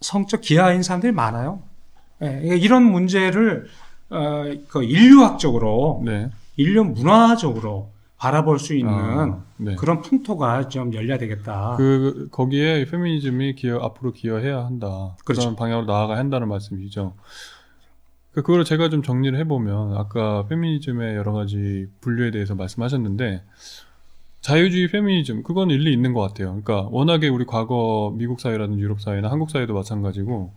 성적 0.00 0.40
기아인 0.40 0.84
사람들이 0.84 1.12
많아요. 1.12 1.62
예, 2.22 2.26
그러니까 2.26 2.54
이런 2.54 2.84
문제를 2.84 3.66
어, 4.10 4.44
그 4.68 4.84
인류학적으로, 4.84 6.02
네. 6.04 6.30
인류 6.56 6.84
문화적으로 6.84 7.90
바라볼 8.16 8.60
수 8.60 8.74
있는 8.74 8.92
아, 8.94 9.42
네. 9.56 9.74
그런 9.74 10.00
풍토가 10.00 10.68
좀 10.68 10.94
열려야 10.94 11.18
되겠다. 11.18 11.74
그 11.76 12.28
거기에 12.30 12.86
페미니즘이 12.86 13.56
기여 13.56 13.78
앞으로 13.78 14.12
기여해야 14.12 14.64
한다. 14.64 15.16
그렇죠. 15.24 15.42
그런 15.42 15.56
방향으로 15.56 15.86
나아가야 15.86 16.16
한다는 16.16 16.48
말씀이죠. 16.48 17.14
그 18.32 18.42
그걸 18.42 18.64
제가 18.64 18.88
좀 18.88 19.02
정리를 19.02 19.36
해보면 19.40 19.96
아까 19.96 20.46
페미니즘의 20.46 21.16
여러 21.16 21.32
가지 21.32 21.88
분류에 22.00 22.30
대해서 22.30 22.54
말씀하셨는데 22.54 23.42
자유주의 24.46 24.86
페미니즘 24.86 25.42
그건 25.42 25.70
일리 25.70 25.92
있는 25.92 26.12
것 26.12 26.20
같아요. 26.20 26.50
그러니까 26.62 26.88
워낙에 26.92 27.26
우리 27.26 27.44
과거 27.44 28.14
미국 28.16 28.38
사회라든지 28.38 28.80
유럽 28.80 29.00
사회나 29.00 29.28
한국 29.28 29.50
사회도 29.50 29.74
마찬가지고 29.74 30.52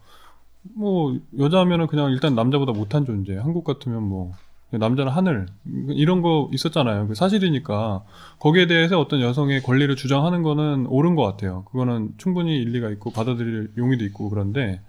뭐 0.75 1.17
여자면은 1.39 1.87
그냥 1.87 2.11
일단 2.11 2.35
남자보다 2.35 2.71
못한 2.71 3.03
존재. 3.03 3.35
한국 3.35 3.63
같으면 3.63 4.03
뭐 4.03 4.31
남자는 4.69 5.11
하늘 5.11 5.47
이런 5.89 6.21
거 6.21 6.51
있었잖아요. 6.53 7.07
그 7.07 7.15
사실이니까 7.15 8.03
거기에 8.37 8.67
대해서 8.67 8.99
어떤 8.99 9.21
여성의 9.21 9.63
권리를 9.63 9.95
주장하는 9.95 10.43
거는 10.43 10.85
옳은 10.85 11.15
것 11.15 11.23
같아요. 11.23 11.63
그거는 11.71 12.13
충분히 12.19 12.59
일리가 12.59 12.91
있고 12.91 13.09
받아들일 13.09 13.71
용의도 13.75 14.05
있고 14.05 14.29
그런데 14.29 14.81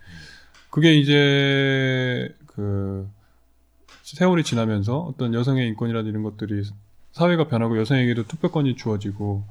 그게 0.69 0.93
이제 0.99 2.29
그 2.45 3.09
세월이 4.03 4.45
지나면서 4.45 4.99
어떤 4.99 5.33
여성의 5.33 5.69
인권이라든지 5.69 6.11
이런 6.11 6.23
것들이 6.23 6.65
사회가 7.13 7.49
변하고 7.49 7.79
여성에게도 7.79 8.27
투표권이 8.27 8.77
주어지고 8.77 9.45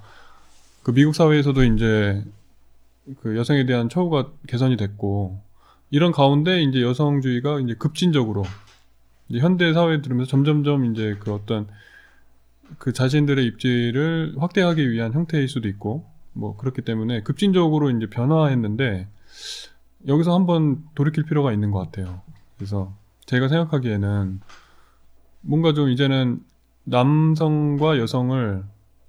그 0.84 0.93
미국 0.93 1.16
사회에서도 1.16 1.64
이제 1.66 2.24
그 3.22 3.38
여성에 3.38 3.66
대한 3.66 3.89
처우가 3.89 4.32
개선이 4.47 4.78
됐고 4.78 5.39
이런 5.91 6.12
가운데 6.12 6.62
이제 6.62 6.82
여성주의가 6.82 7.60
이제 7.62 7.74
급진적으로 7.76 8.43
이제 9.28 9.39
현대 9.39 9.74
사회에 9.74 10.01
들으면서 10.01 10.30
점점점 10.30 10.86
이제 10.86 11.18
그 11.20 11.34
어떤 11.34 11.68
그 12.78 12.93
자신들의 12.93 13.45
입지를 13.45 14.36
확대하기 14.38 14.91
위한 14.91 15.14
형태일 15.14 15.47
수도 15.47 15.68
있고 15.68 16.05
뭐 16.34 16.55
그렇기 16.57 16.84
때문에 16.84 17.24
급진적으로 17.24 17.89
이제 17.89 18.07
변화했는데 18.07 19.07
여기서 20.07 20.34
한번 20.34 20.84
돌이킬 20.95 21.26
필요가 21.26 21.51
있는 21.51 21.72
것 21.72 21.80
같아요. 21.80 22.22
그래서 22.57 22.93
제가 23.26 23.47
생각하기에는 23.47 24.39
뭔가 25.41 25.74
좀 25.74 25.89
이제는 25.89 26.41
남성과 26.89 27.97
여성을 27.99 28.63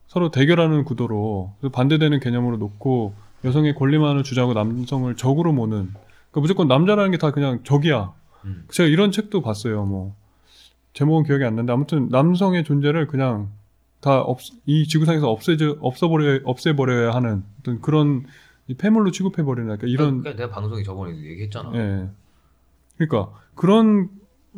서로 0.07 0.31
대결하는 0.31 0.85
구도로 0.85 1.55
반대되는 1.73 2.21
개념으로 2.21 2.57
놓고 2.57 3.15
여성의 3.45 3.75
권리만을 3.75 4.23
주장하고 4.23 4.55
남성을 4.55 5.15
적으로 5.17 5.53
모는 5.53 5.91
그러니까 6.31 6.41
무조건 6.41 6.69
남자라는 6.69 7.11
게 7.13 7.17
다 7.17 7.31
그냥 7.31 7.61
적이야. 7.65 8.13
음. 8.45 8.65
제가 8.71 8.89
이런 8.89 9.11
책도 9.13 9.43
봤어요. 9.43 9.85
뭐 9.85 10.15
제목은 10.93 11.25
기억이 11.25 11.45
안 11.45 11.55
나는데 11.55 11.73
아무튼 11.73 12.09
남성의 12.09 12.65
존재를 12.65 13.07
그냥 13.07 13.51
다 14.01 14.25
이 14.67 14.87
지구상에서 14.87 15.31
없애져 15.31 15.77
없어버려 15.81 16.41
없애버려야 16.45 17.13
하는 17.13 17.43
어떤 17.61 17.81
그런 17.81 18.25
이 18.67 18.75
폐물로 18.75 19.11
취급해 19.11 19.43
버리는 19.43 19.67
그러니까 19.67 19.87
이런 19.89 20.21
그러니까 20.23 20.43
내가 20.43 20.55
방송에 20.55 20.83
저번에 20.83 21.17
얘기했잖아. 21.17 21.71
예. 21.75 22.09
그러니까 22.97 23.33
그런 23.55 24.09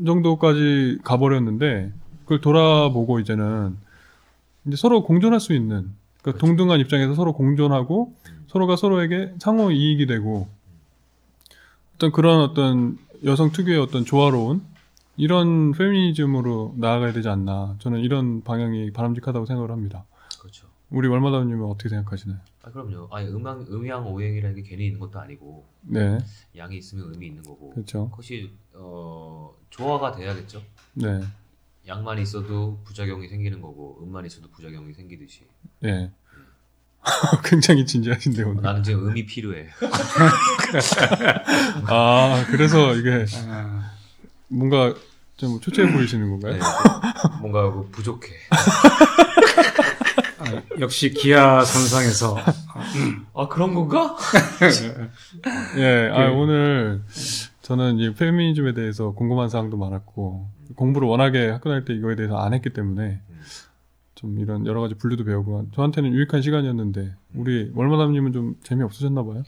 정도까지 0.07 0.99
가버렸는데 1.03 1.93
그걸 2.33 2.41
돌아보고 2.41 3.21
이제는 3.21 3.77
이제 4.67 4.77
서로 4.77 5.05
공존할 5.05 5.39
수 5.39 5.53
있는 5.53 5.91
그러니까 6.23 6.41
동등한 6.41 6.81
입장에서 6.81 7.15
서로 7.15 7.35
공존하고 7.35 8.15
서로가 8.47 8.77
서로에게 8.77 9.35
상호 9.39 9.71
이익이 9.71 10.07
되고 10.07 10.49
어떤 11.95 12.11
그런 12.11 12.41
어떤 12.41 12.97
여성 13.25 13.53
특유의 13.53 13.79
어떤 13.79 14.07
조화로운 14.07 14.63
이런 15.19 15.73
페미니즘으로 15.73 16.75
나아가야 16.79 17.13
되지 17.13 17.29
않나 17.29 17.77
저는 17.81 18.01
이런 18.01 18.43
방향이 18.43 18.93
바람직하다고 18.93 19.45
생각을 19.45 19.71
합니다. 19.71 20.07
그렇죠. 20.41 20.69
우리 20.89 21.09
월마다님은 21.09 21.67
어떻게 21.67 21.91
생각하시나요? 21.91 22.39
아 22.63 22.71
그럼요. 22.71 23.09
아니 23.11 23.29
음양 23.29 23.67
음양 23.69 24.07
오행이라는 24.07 24.57
게 24.57 24.63
괜히 24.63 24.87
있는 24.87 25.01
것도 25.01 25.19
아니고 25.21 25.67
네, 25.83 26.19
양이 26.57 26.79
있으면 26.79 27.13
음이 27.15 27.27
있는 27.27 27.43
거고. 27.43 27.71
그렇죠. 27.71 28.09
그것이 28.11 28.51
어 28.73 29.55
조화가 29.71 30.13
돼야겠죠. 30.13 30.63
네, 30.95 31.21
양만 31.87 32.19
있어도 32.21 32.81
부작용이 32.85 33.29
생기는 33.29 33.61
거고 33.61 33.99
음만 34.03 34.25
있어도 34.27 34.49
부작용이 34.51 34.95
생기듯이. 34.95 35.43
네. 35.81 36.11
굉장히 37.45 37.85
진지하신데 37.85 38.45
오늘. 38.45 38.63
나는 38.63 38.83
지금 38.85 39.09
음이 39.09 39.27
필요해. 39.27 39.69
아, 41.89 42.45
그래서 42.49 42.95
이게 42.95 43.27
아, 43.49 43.91
뭔가 44.49 44.95
좀 45.37 45.61
초췌해 45.61 45.93
보이시는 45.93 46.31
건가요? 46.31 46.53
네, 46.53 46.61
뭔가 47.41 47.73
그 47.73 47.89
부족해. 47.91 48.29
아, 50.39 50.63
역시 50.79 51.11
기아 51.11 51.65
선상에서 51.65 52.37
아 53.35 53.49
그런 53.49 53.75
건가? 53.75 54.17
예, 55.79 56.09
아, 56.13 56.31
그- 56.31 56.37
오늘 56.37 57.03
저는 57.63 57.99
이 57.99 58.15
페미니즘에 58.15 58.75
대해서 58.75 59.11
궁금한 59.13 59.49
사항도 59.49 59.77
많았고, 59.77 60.49
공부를 60.77 61.09
워낙에 61.09 61.51
학교 61.51 61.71
다닐 61.71 61.85
때 61.85 61.95
이거에 61.95 62.17
대해서 62.17 62.37
안 62.39 62.55
했기 62.55 62.71
때문에, 62.71 63.21
좀 64.15 64.39
이런 64.39 64.67
여러 64.67 64.81
가지 64.81 64.95
분류도 64.95 65.25
배우고, 65.25 65.71
저한테는 65.75 66.13
유익한 66.13 66.43
시간이었는데, 66.43 67.15
우리 67.35 67.71
월마담님은 67.75 68.33
좀 68.33 68.57
재미 68.63 68.83
없으셨나 68.83 69.23
봐요? 69.23 69.43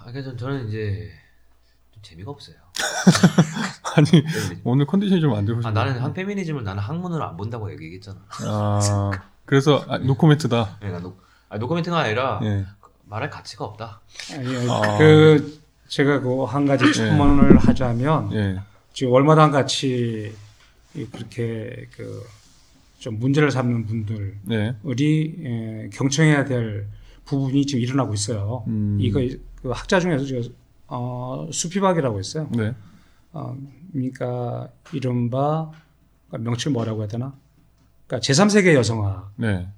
아 0.00 0.06
그래서 0.12 0.34
저는 0.36 0.68
이제 0.68 1.10
좀 1.92 2.02
재미가 2.02 2.30
없어요. 2.30 2.56
아니, 3.96 4.24
오늘 4.64 4.86
컨디션이 4.86 5.20
좀안 5.20 5.46
좋으신 5.46 5.66
아, 5.66 5.72
나는 5.72 6.00
한 6.00 6.12
페미니즘을 6.14 6.64
나는 6.64 6.82
학문으로 6.82 7.22
안 7.24 7.36
본다고 7.36 7.70
얘기했잖아. 7.72 8.18
아, 8.46 9.10
그래서, 9.44 9.84
아, 9.88 9.98
노코멘트다. 9.98 10.76
그러니까 10.78 11.02
노, 11.02 11.16
아, 11.48 11.58
노코멘트가 11.58 11.98
아니라 11.98 12.40
예. 12.44 12.66
말할 13.04 13.28
가치가 13.28 13.64
없다. 13.64 14.00
아니, 14.32 14.70
아. 14.70 14.98
그 14.98 15.59
제가 15.90 16.20
그 16.20 16.44
한 16.44 16.66
가지 16.66 16.92
첨언을 16.92 17.58
하자면 17.58 18.32
예. 18.32 18.60
지금 18.92 19.12
월마당 19.12 19.50
같이 19.50 20.32
이 20.94 21.04
그렇게 21.06 21.86
그 21.96 22.40
좀 23.00 23.18
문제를 23.18 23.50
삼는 23.50 23.86
분들이 23.86 24.34
네. 24.42 24.76
에, 25.42 25.88
경청해야 25.88 26.44
될 26.44 26.86
부분이 27.24 27.64
지금 27.64 27.82
일어나고 27.82 28.12
있어요. 28.12 28.62
음. 28.68 28.98
이거 29.00 29.20
그 29.62 29.70
학자 29.70 29.98
중에서 29.98 30.24
지금 30.24 30.42
어, 30.86 31.48
수피박이라고 31.50 32.20
있어요. 32.20 32.48
네. 32.52 32.74
어, 33.32 33.56
그러니까 33.92 34.68
이른바 34.92 35.70
그러니까 36.28 36.50
명칭 36.50 36.74
뭐라고 36.74 37.00
해야 37.00 37.08
되나? 37.08 37.34
그러니까 38.06 38.26
제3세계 38.26 38.74
여성학이에요. 38.74 39.30
네. 39.36 39.68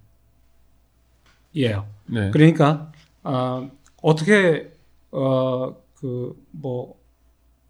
네. 2.07 2.31
그러니까 2.33 2.91
어, 3.23 3.71
어떻게 4.03 4.73
어, 5.13 5.77
그 6.03 6.35
뭐 6.51 6.95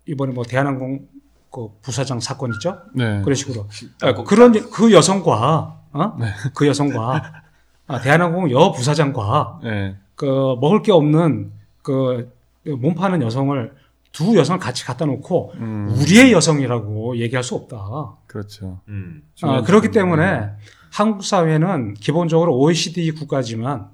이번에 0.06 0.32
뭐 0.32 0.42
대한항공 0.44 1.06
그 1.50 1.68
부사장 1.82 2.18
사건 2.18 2.52
있죠? 2.54 2.78
네. 2.94 3.20
그런 3.22 3.34
식으로 3.36 3.68
아, 4.02 4.14
그런 4.24 4.52
그 4.70 4.92
여성과 4.92 5.80
어? 5.92 6.16
네. 6.18 6.26
그 6.54 6.66
여성과 6.66 7.42
아, 7.86 8.00
대한항공 8.00 8.50
여 8.50 8.72
부사장과 8.72 9.60
네. 9.62 9.96
그 10.16 10.26
먹을 10.60 10.82
게 10.82 10.90
없는 10.92 11.52
그 11.82 12.32
몸 12.64 12.94
파는 12.94 13.22
여성을 13.22 13.74
두 14.12 14.36
여성을 14.36 14.60
같이 14.60 14.84
갖다 14.84 15.04
놓고 15.04 15.52
음, 15.56 15.88
우리의 15.98 16.32
여성이라고 16.32 17.16
얘기할 17.16 17.42
수 17.42 17.54
없다. 17.56 18.16
그렇죠. 18.26 18.78
음. 18.88 19.22
아, 19.42 19.62
그렇기. 19.62 19.90
때문에 19.90 20.50
한국 20.92 21.24
사회는 21.24 21.94
기본적으로 21.94 22.56
OECD 22.58 23.10
국가지만 23.12 23.80
음. 23.80 23.86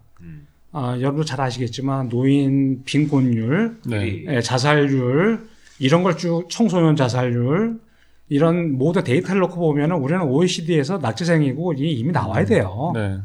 아, 0.72 0.96
여러분도 0.98 1.24
잘 1.24 1.40
아시겠지만 1.40 2.08
노인 2.08 2.82
빈곤율, 2.84 3.78
네. 3.86 4.24
예, 4.26 4.40
자살률 4.40 5.48
이런 5.78 6.02
걸 6.02 6.16
쭉 6.16 6.46
청소년 6.50 6.96
자살률 6.96 7.80
이런 8.28 8.76
모두 8.76 9.02
데이터를 9.02 9.40
놓고 9.40 9.56
보면은 9.56 9.96
우리는 9.96 10.22
OECD에서 10.22 10.98
낙제생이고 10.98 11.74
이미 11.74 12.12
나와야 12.12 12.44
돼요. 12.44 12.92
네. 12.94 13.18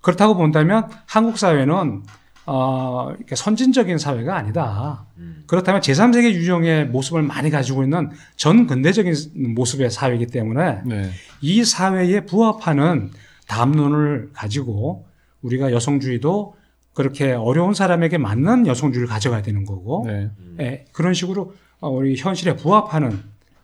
그렇다고 0.00 0.34
본다면 0.36 0.88
한국 1.06 1.36
사회는 1.36 2.02
어, 2.46 3.12
이렇게 3.18 3.36
선진적인 3.36 3.98
사회가 3.98 4.34
아니다. 4.34 5.04
음. 5.18 5.44
그렇다면 5.46 5.82
제3세계 5.82 6.32
유형의 6.32 6.86
모습을 6.86 7.22
많이 7.22 7.50
가지고 7.50 7.82
있는 7.82 8.10
전 8.36 8.66
근대적인 8.66 9.54
모습의 9.54 9.90
사회이기 9.90 10.26
때문에 10.28 10.80
네. 10.86 11.10
이 11.42 11.62
사회에 11.64 12.20
부합하는 12.24 13.10
담론을 13.46 14.30
가지고 14.32 15.04
우리가 15.42 15.72
여성주의도 15.72 16.54
그렇게 16.94 17.32
어려운 17.32 17.74
사람에게 17.74 18.18
맞는 18.18 18.66
여성주의를 18.66 19.08
가져가야 19.08 19.42
되는 19.42 19.64
거고 19.64 20.04
네. 20.06 20.30
예, 20.60 20.84
그런 20.92 21.14
식으로 21.14 21.54
어, 21.80 21.88
우리 21.88 22.16
현실에 22.16 22.56
부합하는 22.56 23.10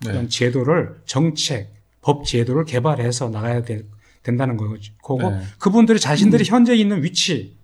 네. 0.04 0.10
그런 0.10 0.28
제도를 0.28 0.96
정책, 1.04 1.74
법 2.00 2.24
제도를 2.24 2.64
개발해서 2.64 3.30
나가야 3.30 3.62
될 3.62 3.86
된다는. 4.22 4.56
그거 4.56 5.30
네. 5.30 5.40
그분들이 5.58 6.00
자신들이 6.00 6.44
현재 6.46 6.74
있는 6.74 7.02
위치 7.04 7.56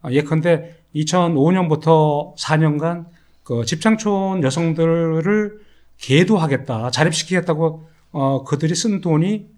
아, 0.00 0.12
예컨대 0.12 0.76
2005년부터 0.94 2.36
4년간 2.36 3.06
그 3.42 3.64
집창촌 3.64 4.42
여성들을 4.42 5.60
계도하겠다 5.98 6.90
자립시키겠다고 6.90 7.88
어, 8.12 8.44
그들이 8.44 8.74
쓴 8.74 9.00
돈이 9.00 9.48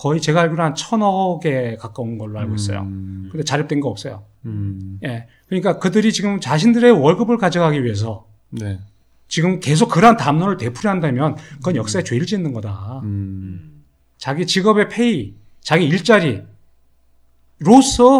거의 0.00 0.18
제가 0.22 0.40
알기로 0.40 0.62
한 0.62 0.74
천억에 0.74 1.76
가까운 1.78 2.16
걸로 2.16 2.38
알고 2.40 2.54
있어요. 2.54 2.80
음, 2.80 3.28
근데 3.30 3.44
자립된 3.44 3.80
거 3.80 3.90
없어요. 3.90 4.24
음, 4.46 4.98
예. 5.04 5.26
그러니까 5.46 5.78
그들이 5.78 6.10
지금 6.14 6.40
자신들의 6.40 6.90
월급을 6.92 7.36
가져가기 7.36 7.84
위해서 7.84 8.26
네. 8.48 8.80
지금 9.28 9.60
계속 9.60 9.90
그러한 9.90 10.16
담론을 10.16 10.56
되풀이한다면 10.56 11.36
그건 11.56 11.76
역사에 11.76 12.02
죄를 12.02 12.24
짓는 12.24 12.54
거다. 12.54 13.00
음, 13.02 13.08
음. 13.08 13.84
자기 14.16 14.46
직업의 14.46 14.88
페이, 14.88 15.34
자기 15.60 15.84
일자리로서 15.84 16.46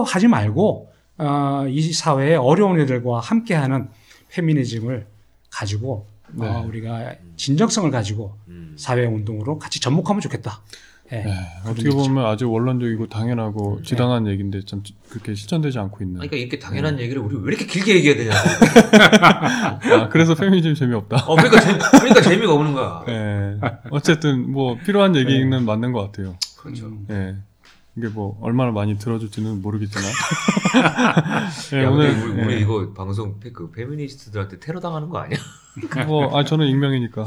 하지 0.06 0.28
말고 0.28 0.92
어, 1.16 1.64
이 1.66 1.94
사회의 1.94 2.36
어려운 2.36 2.78
애들과 2.78 3.20
함께하는 3.20 3.88
페미니즘을 4.28 5.06
가지고 5.48 6.06
네. 6.32 6.46
어, 6.46 6.60
우리가 6.66 7.14
진정성을 7.36 7.90
가지고 7.90 8.36
음. 8.48 8.76
사회 8.76 9.06
운동으로 9.06 9.58
같이 9.58 9.80
접목하면 9.80 10.20
좋겠다. 10.20 10.60
예. 11.12 11.16
네, 11.16 11.34
어떻게 11.66 11.90
보면 11.90 12.24
아주 12.24 12.50
원론적이고 12.50 13.08
당연하고 13.08 13.78
네. 13.78 13.82
지당한 13.82 14.28
얘기인데 14.28 14.60
참 14.64 14.82
그렇게 15.08 15.34
실천되지 15.34 15.78
않고 15.78 16.04
있는. 16.04 16.14
그러니까 16.16 16.36
이렇게 16.36 16.58
당연한 16.58 17.00
얘기를 17.00 17.20
우리 17.20 17.36
왜 17.36 17.48
이렇게 17.48 17.66
길게 17.66 17.96
얘기해야 17.96 18.16
되냐고. 18.16 18.36
아, 19.94 20.08
그래서 20.08 20.34
페미니즘 20.34 20.74
재미없다. 20.74 21.24
어, 21.26 21.34
그러니까, 21.34 21.60
재, 21.60 21.78
그러니까 21.98 22.20
재미가 22.20 22.52
없는 22.54 22.72
거야. 22.74 23.04
네. 23.06 23.58
어쨌든 23.90 24.50
뭐 24.52 24.78
필요한 24.78 25.16
얘기는 25.16 25.64
맞는 25.64 25.92
것 25.92 26.02
같아요. 26.02 26.36
그렇죠. 26.56 26.86
음. 26.86 27.44
예. 27.96 28.00
이게 28.00 28.08
뭐 28.08 28.38
얼마나 28.40 28.70
많이 28.72 28.98
들어줄지는 28.98 29.62
모르겠지만. 29.62 30.04
예, 31.74 31.84
야, 31.84 31.90
오늘 31.90 32.10
우리, 32.10 32.42
우리 32.42 32.54
예. 32.54 32.60
이거 32.60 32.92
방송 32.92 33.38
페- 33.40 33.52
그 33.52 33.70
페미니스트들한테 33.70 34.60
테러 34.60 34.80
당하는 34.80 35.08
거 35.08 35.18
아니야? 35.18 35.38
뭐, 36.06 36.36
아, 36.36 36.44
저는 36.44 36.66
익명이니까. 36.66 37.26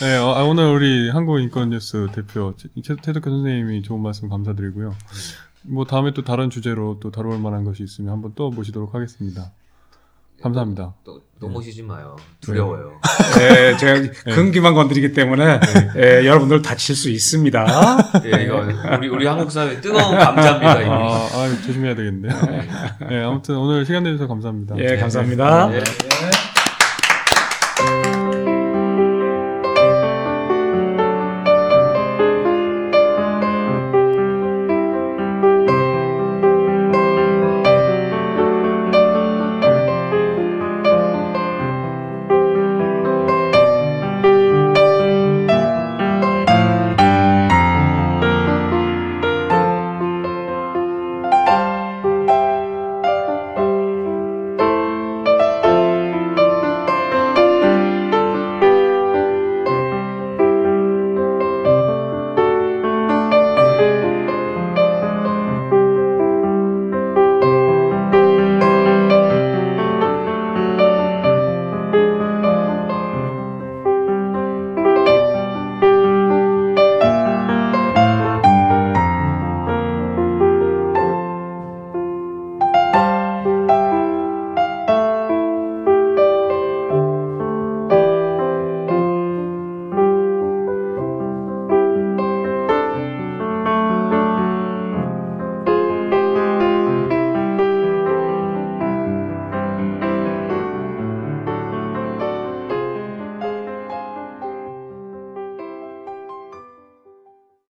네, 0.00 0.16
어, 0.18 0.34
아, 0.34 0.44
오늘 0.44 0.66
우리 0.72 1.10
한국 1.10 1.40
인권 1.40 1.70
뉴스 1.70 2.06
대표 2.12 2.54
최- 2.56 2.96
태덕교 2.96 3.30
선생님이 3.30 3.82
좋은 3.82 4.00
말씀 4.02 4.28
감사드리고요. 4.28 4.94
뭐 5.62 5.84
다음에 5.84 6.12
또 6.14 6.22
다른 6.22 6.48
주제로 6.48 6.98
또 7.00 7.10
다룰 7.10 7.38
만한 7.38 7.64
것이 7.64 7.82
있으면 7.82 8.12
한번 8.12 8.32
또 8.34 8.50
모시도록 8.50 8.94
하겠습니다. 8.94 9.52
감사합니다. 10.42 10.94
또, 11.04 11.20
또 11.38 11.48
모시지 11.48 11.82
마요. 11.82 12.16
두려워요. 12.40 13.00
예, 13.40 13.76
제가 13.76 14.34
근기만 14.34 14.74
건드리기 14.74 15.12
때문에 15.12 15.60
예, 15.96 16.26
여러분들 16.26 16.62
다칠 16.62 16.94
수 16.94 17.10
있습니다. 17.10 17.66
예, 18.24 18.44
이거 18.44 18.66
우리 18.96 19.08
우리 19.08 19.26
한국 19.26 19.50
사회 19.50 19.80
뜨거운 19.80 20.16
감자입니다. 20.18 20.82
이거. 20.82 20.92
아, 20.92 21.28
아 21.32 21.48
조심해야 21.66 21.94
되겠네요. 21.94 22.32
네, 23.08 23.22
아무튼 23.22 23.56
오늘 23.56 23.84
시간 23.84 24.02
내주셔서 24.02 24.28
감사합니다. 24.28 24.78
예, 24.78 24.96
감사합니다. 24.96 25.74
예. 25.74 25.82